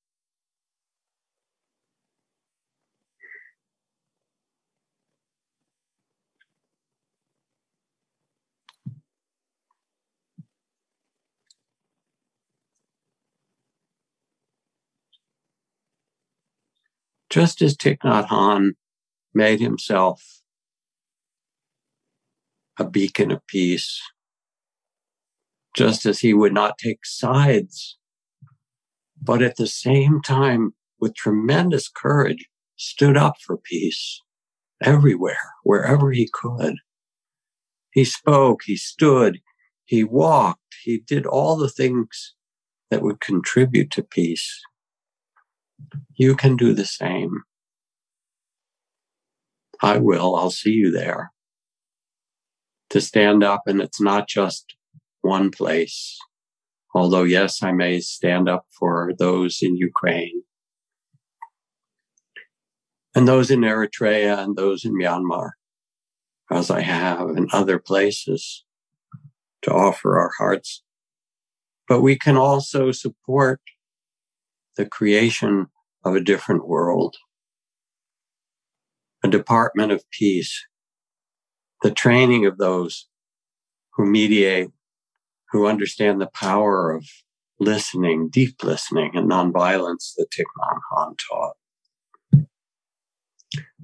Just 17.29 17.61
as 17.61 17.75
Thich 17.75 17.99
Nhat 17.99 18.27
Hanh 18.27 18.71
made 19.33 19.59
himself 19.59 20.41
a 22.77 22.85
beacon 22.85 23.31
of 23.31 23.45
peace, 23.47 24.01
just 25.75 26.05
as 26.05 26.19
he 26.19 26.33
would 26.33 26.53
not 26.53 26.77
take 26.77 27.05
sides, 27.05 27.97
but 29.21 29.41
at 29.41 29.57
the 29.57 29.67
same 29.67 30.21
time, 30.21 30.73
with 30.99 31.15
tremendous 31.15 31.87
courage, 31.87 32.49
stood 32.75 33.15
up 33.15 33.35
for 33.45 33.57
peace 33.57 34.21
everywhere, 34.81 35.53
wherever 35.63 36.11
he 36.11 36.29
could. 36.31 36.75
He 37.91 38.05
spoke, 38.05 38.61
he 38.65 38.75
stood, 38.75 39.39
he 39.85 40.03
walked, 40.03 40.75
he 40.83 40.99
did 40.99 41.25
all 41.25 41.57
the 41.57 41.69
things 41.69 42.35
that 42.89 43.01
would 43.01 43.19
contribute 43.19 43.91
to 43.91 44.03
peace. 44.03 44.61
You 46.15 46.35
can 46.35 46.55
do 46.55 46.73
the 46.73 46.85
same. 46.85 47.43
I 49.81 49.97
will. 49.97 50.35
I'll 50.35 50.51
see 50.51 50.71
you 50.71 50.91
there. 50.91 51.31
To 52.89 52.99
stand 52.99 53.43
up, 53.43 53.63
and 53.65 53.81
it's 53.81 54.01
not 54.01 54.27
just 54.27 54.75
one 55.21 55.51
place. 55.51 56.17
Although, 56.93 57.23
yes, 57.23 57.61
I 57.61 57.71
may 57.71 57.99
stand 57.99 58.49
up 58.49 58.65
for 58.77 59.13
those 59.17 59.59
in 59.61 59.75
Ukraine 59.75 60.43
and 63.15 63.27
those 63.27 63.51
in 63.51 63.61
Eritrea 63.61 64.39
and 64.39 64.55
those 64.55 64.85
in 64.85 64.93
Myanmar, 64.93 65.51
as 66.51 66.71
I 66.71 66.81
have 66.81 67.29
in 67.29 67.47
other 67.51 67.79
places 67.79 68.65
to 69.63 69.71
offer 69.71 70.19
our 70.19 70.31
hearts. 70.37 70.83
But 71.87 72.01
we 72.01 72.17
can 72.17 72.37
also 72.37 72.91
support 72.91 73.61
the 74.79 74.85
creation 74.85 75.67
of 76.05 76.15
a 76.15 76.21
different 76.21 76.65
world, 76.65 77.17
a 79.25 79.27
department 79.27 79.91
of 79.91 80.09
peace, 80.09 80.65
the 81.83 81.91
training 81.91 82.45
of 82.45 82.57
those 82.57 83.09
who 83.95 84.05
mediate, 84.05 84.69
who 85.51 85.67
understand 85.67 86.21
the 86.21 86.29
power 86.33 86.95
of 86.95 87.05
listening, 87.59 88.29
deep 88.29 88.63
listening 88.63 89.11
and 89.17 89.29
nonviolence 89.29 90.13
that 90.15 90.27
Thich 90.31 90.45
Nhat 90.57 90.79
Hanh 90.93 91.15
taught. 91.29 92.47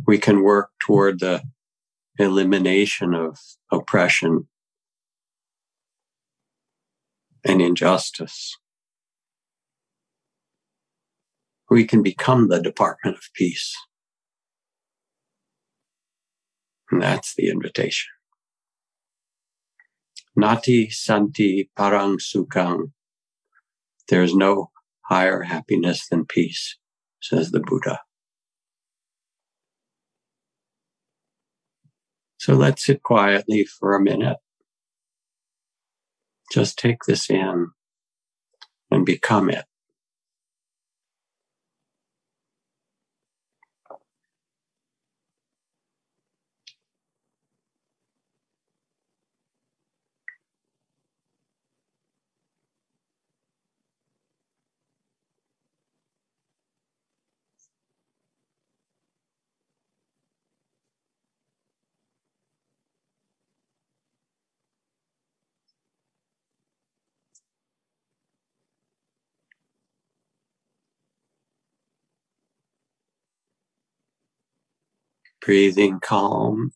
We 0.07 0.17
can 0.17 0.43
work 0.43 0.69
toward 0.79 1.19
the 1.19 1.43
elimination 2.17 3.13
of 3.13 3.37
oppression 3.69 4.47
and 7.43 7.61
injustice. 7.61 8.55
We 11.69 11.85
can 11.85 12.03
become 12.03 12.47
the 12.47 12.61
Department 12.61 13.17
of 13.17 13.23
Peace. 13.33 13.75
And 16.91 17.01
that's 17.01 17.33
the 17.35 17.49
invitation. 17.49 18.09
Nati 20.35 20.89
Santi 20.89 21.69
Parang 21.75 22.17
Sukhang. 22.17 22.91
There 24.09 24.21
is 24.21 24.35
no 24.35 24.71
higher 25.05 25.43
happiness 25.43 26.07
than 26.07 26.25
peace, 26.25 26.77
says 27.21 27.51
the 27.51 27.59
Buddha. 27.59 27.99
So 32.37 32.53
let's 32.53 32.85
sit 32.85 33.01
quietly 33.01 33.65
for 33.65 33.95
a 33.95 34.01
minute. 34.01 34.37
Just 36.51 36.77
take 36.77 37.03
this 37.07 37.29
in 37.29 37.69
and 38.91 39.05
become 39.05 39.49
it. 39.49 39.65
Breathing 75.45 75.99
calm 76.01 76.71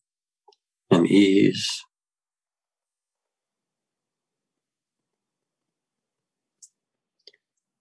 and 0.91 1.07
ease. 1.07 1.81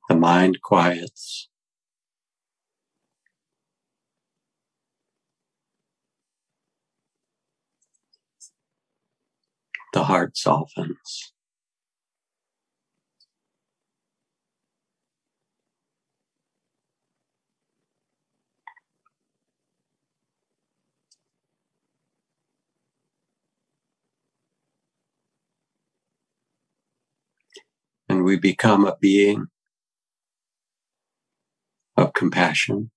The 0.08 0.16
mind 0.16 0.62
quiets. 0.62 1.48
The 9.92 10.04
heart 10.04 10.38
softens. 10.38 11.32
We 28.28 28.36
become 28.36 28.84
a 28.84 28.94
being 29.00 29.46
of 31.96 32.12
compassion. 32.12 32.90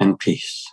And 0.00 0.18
peace. 0.18 0.66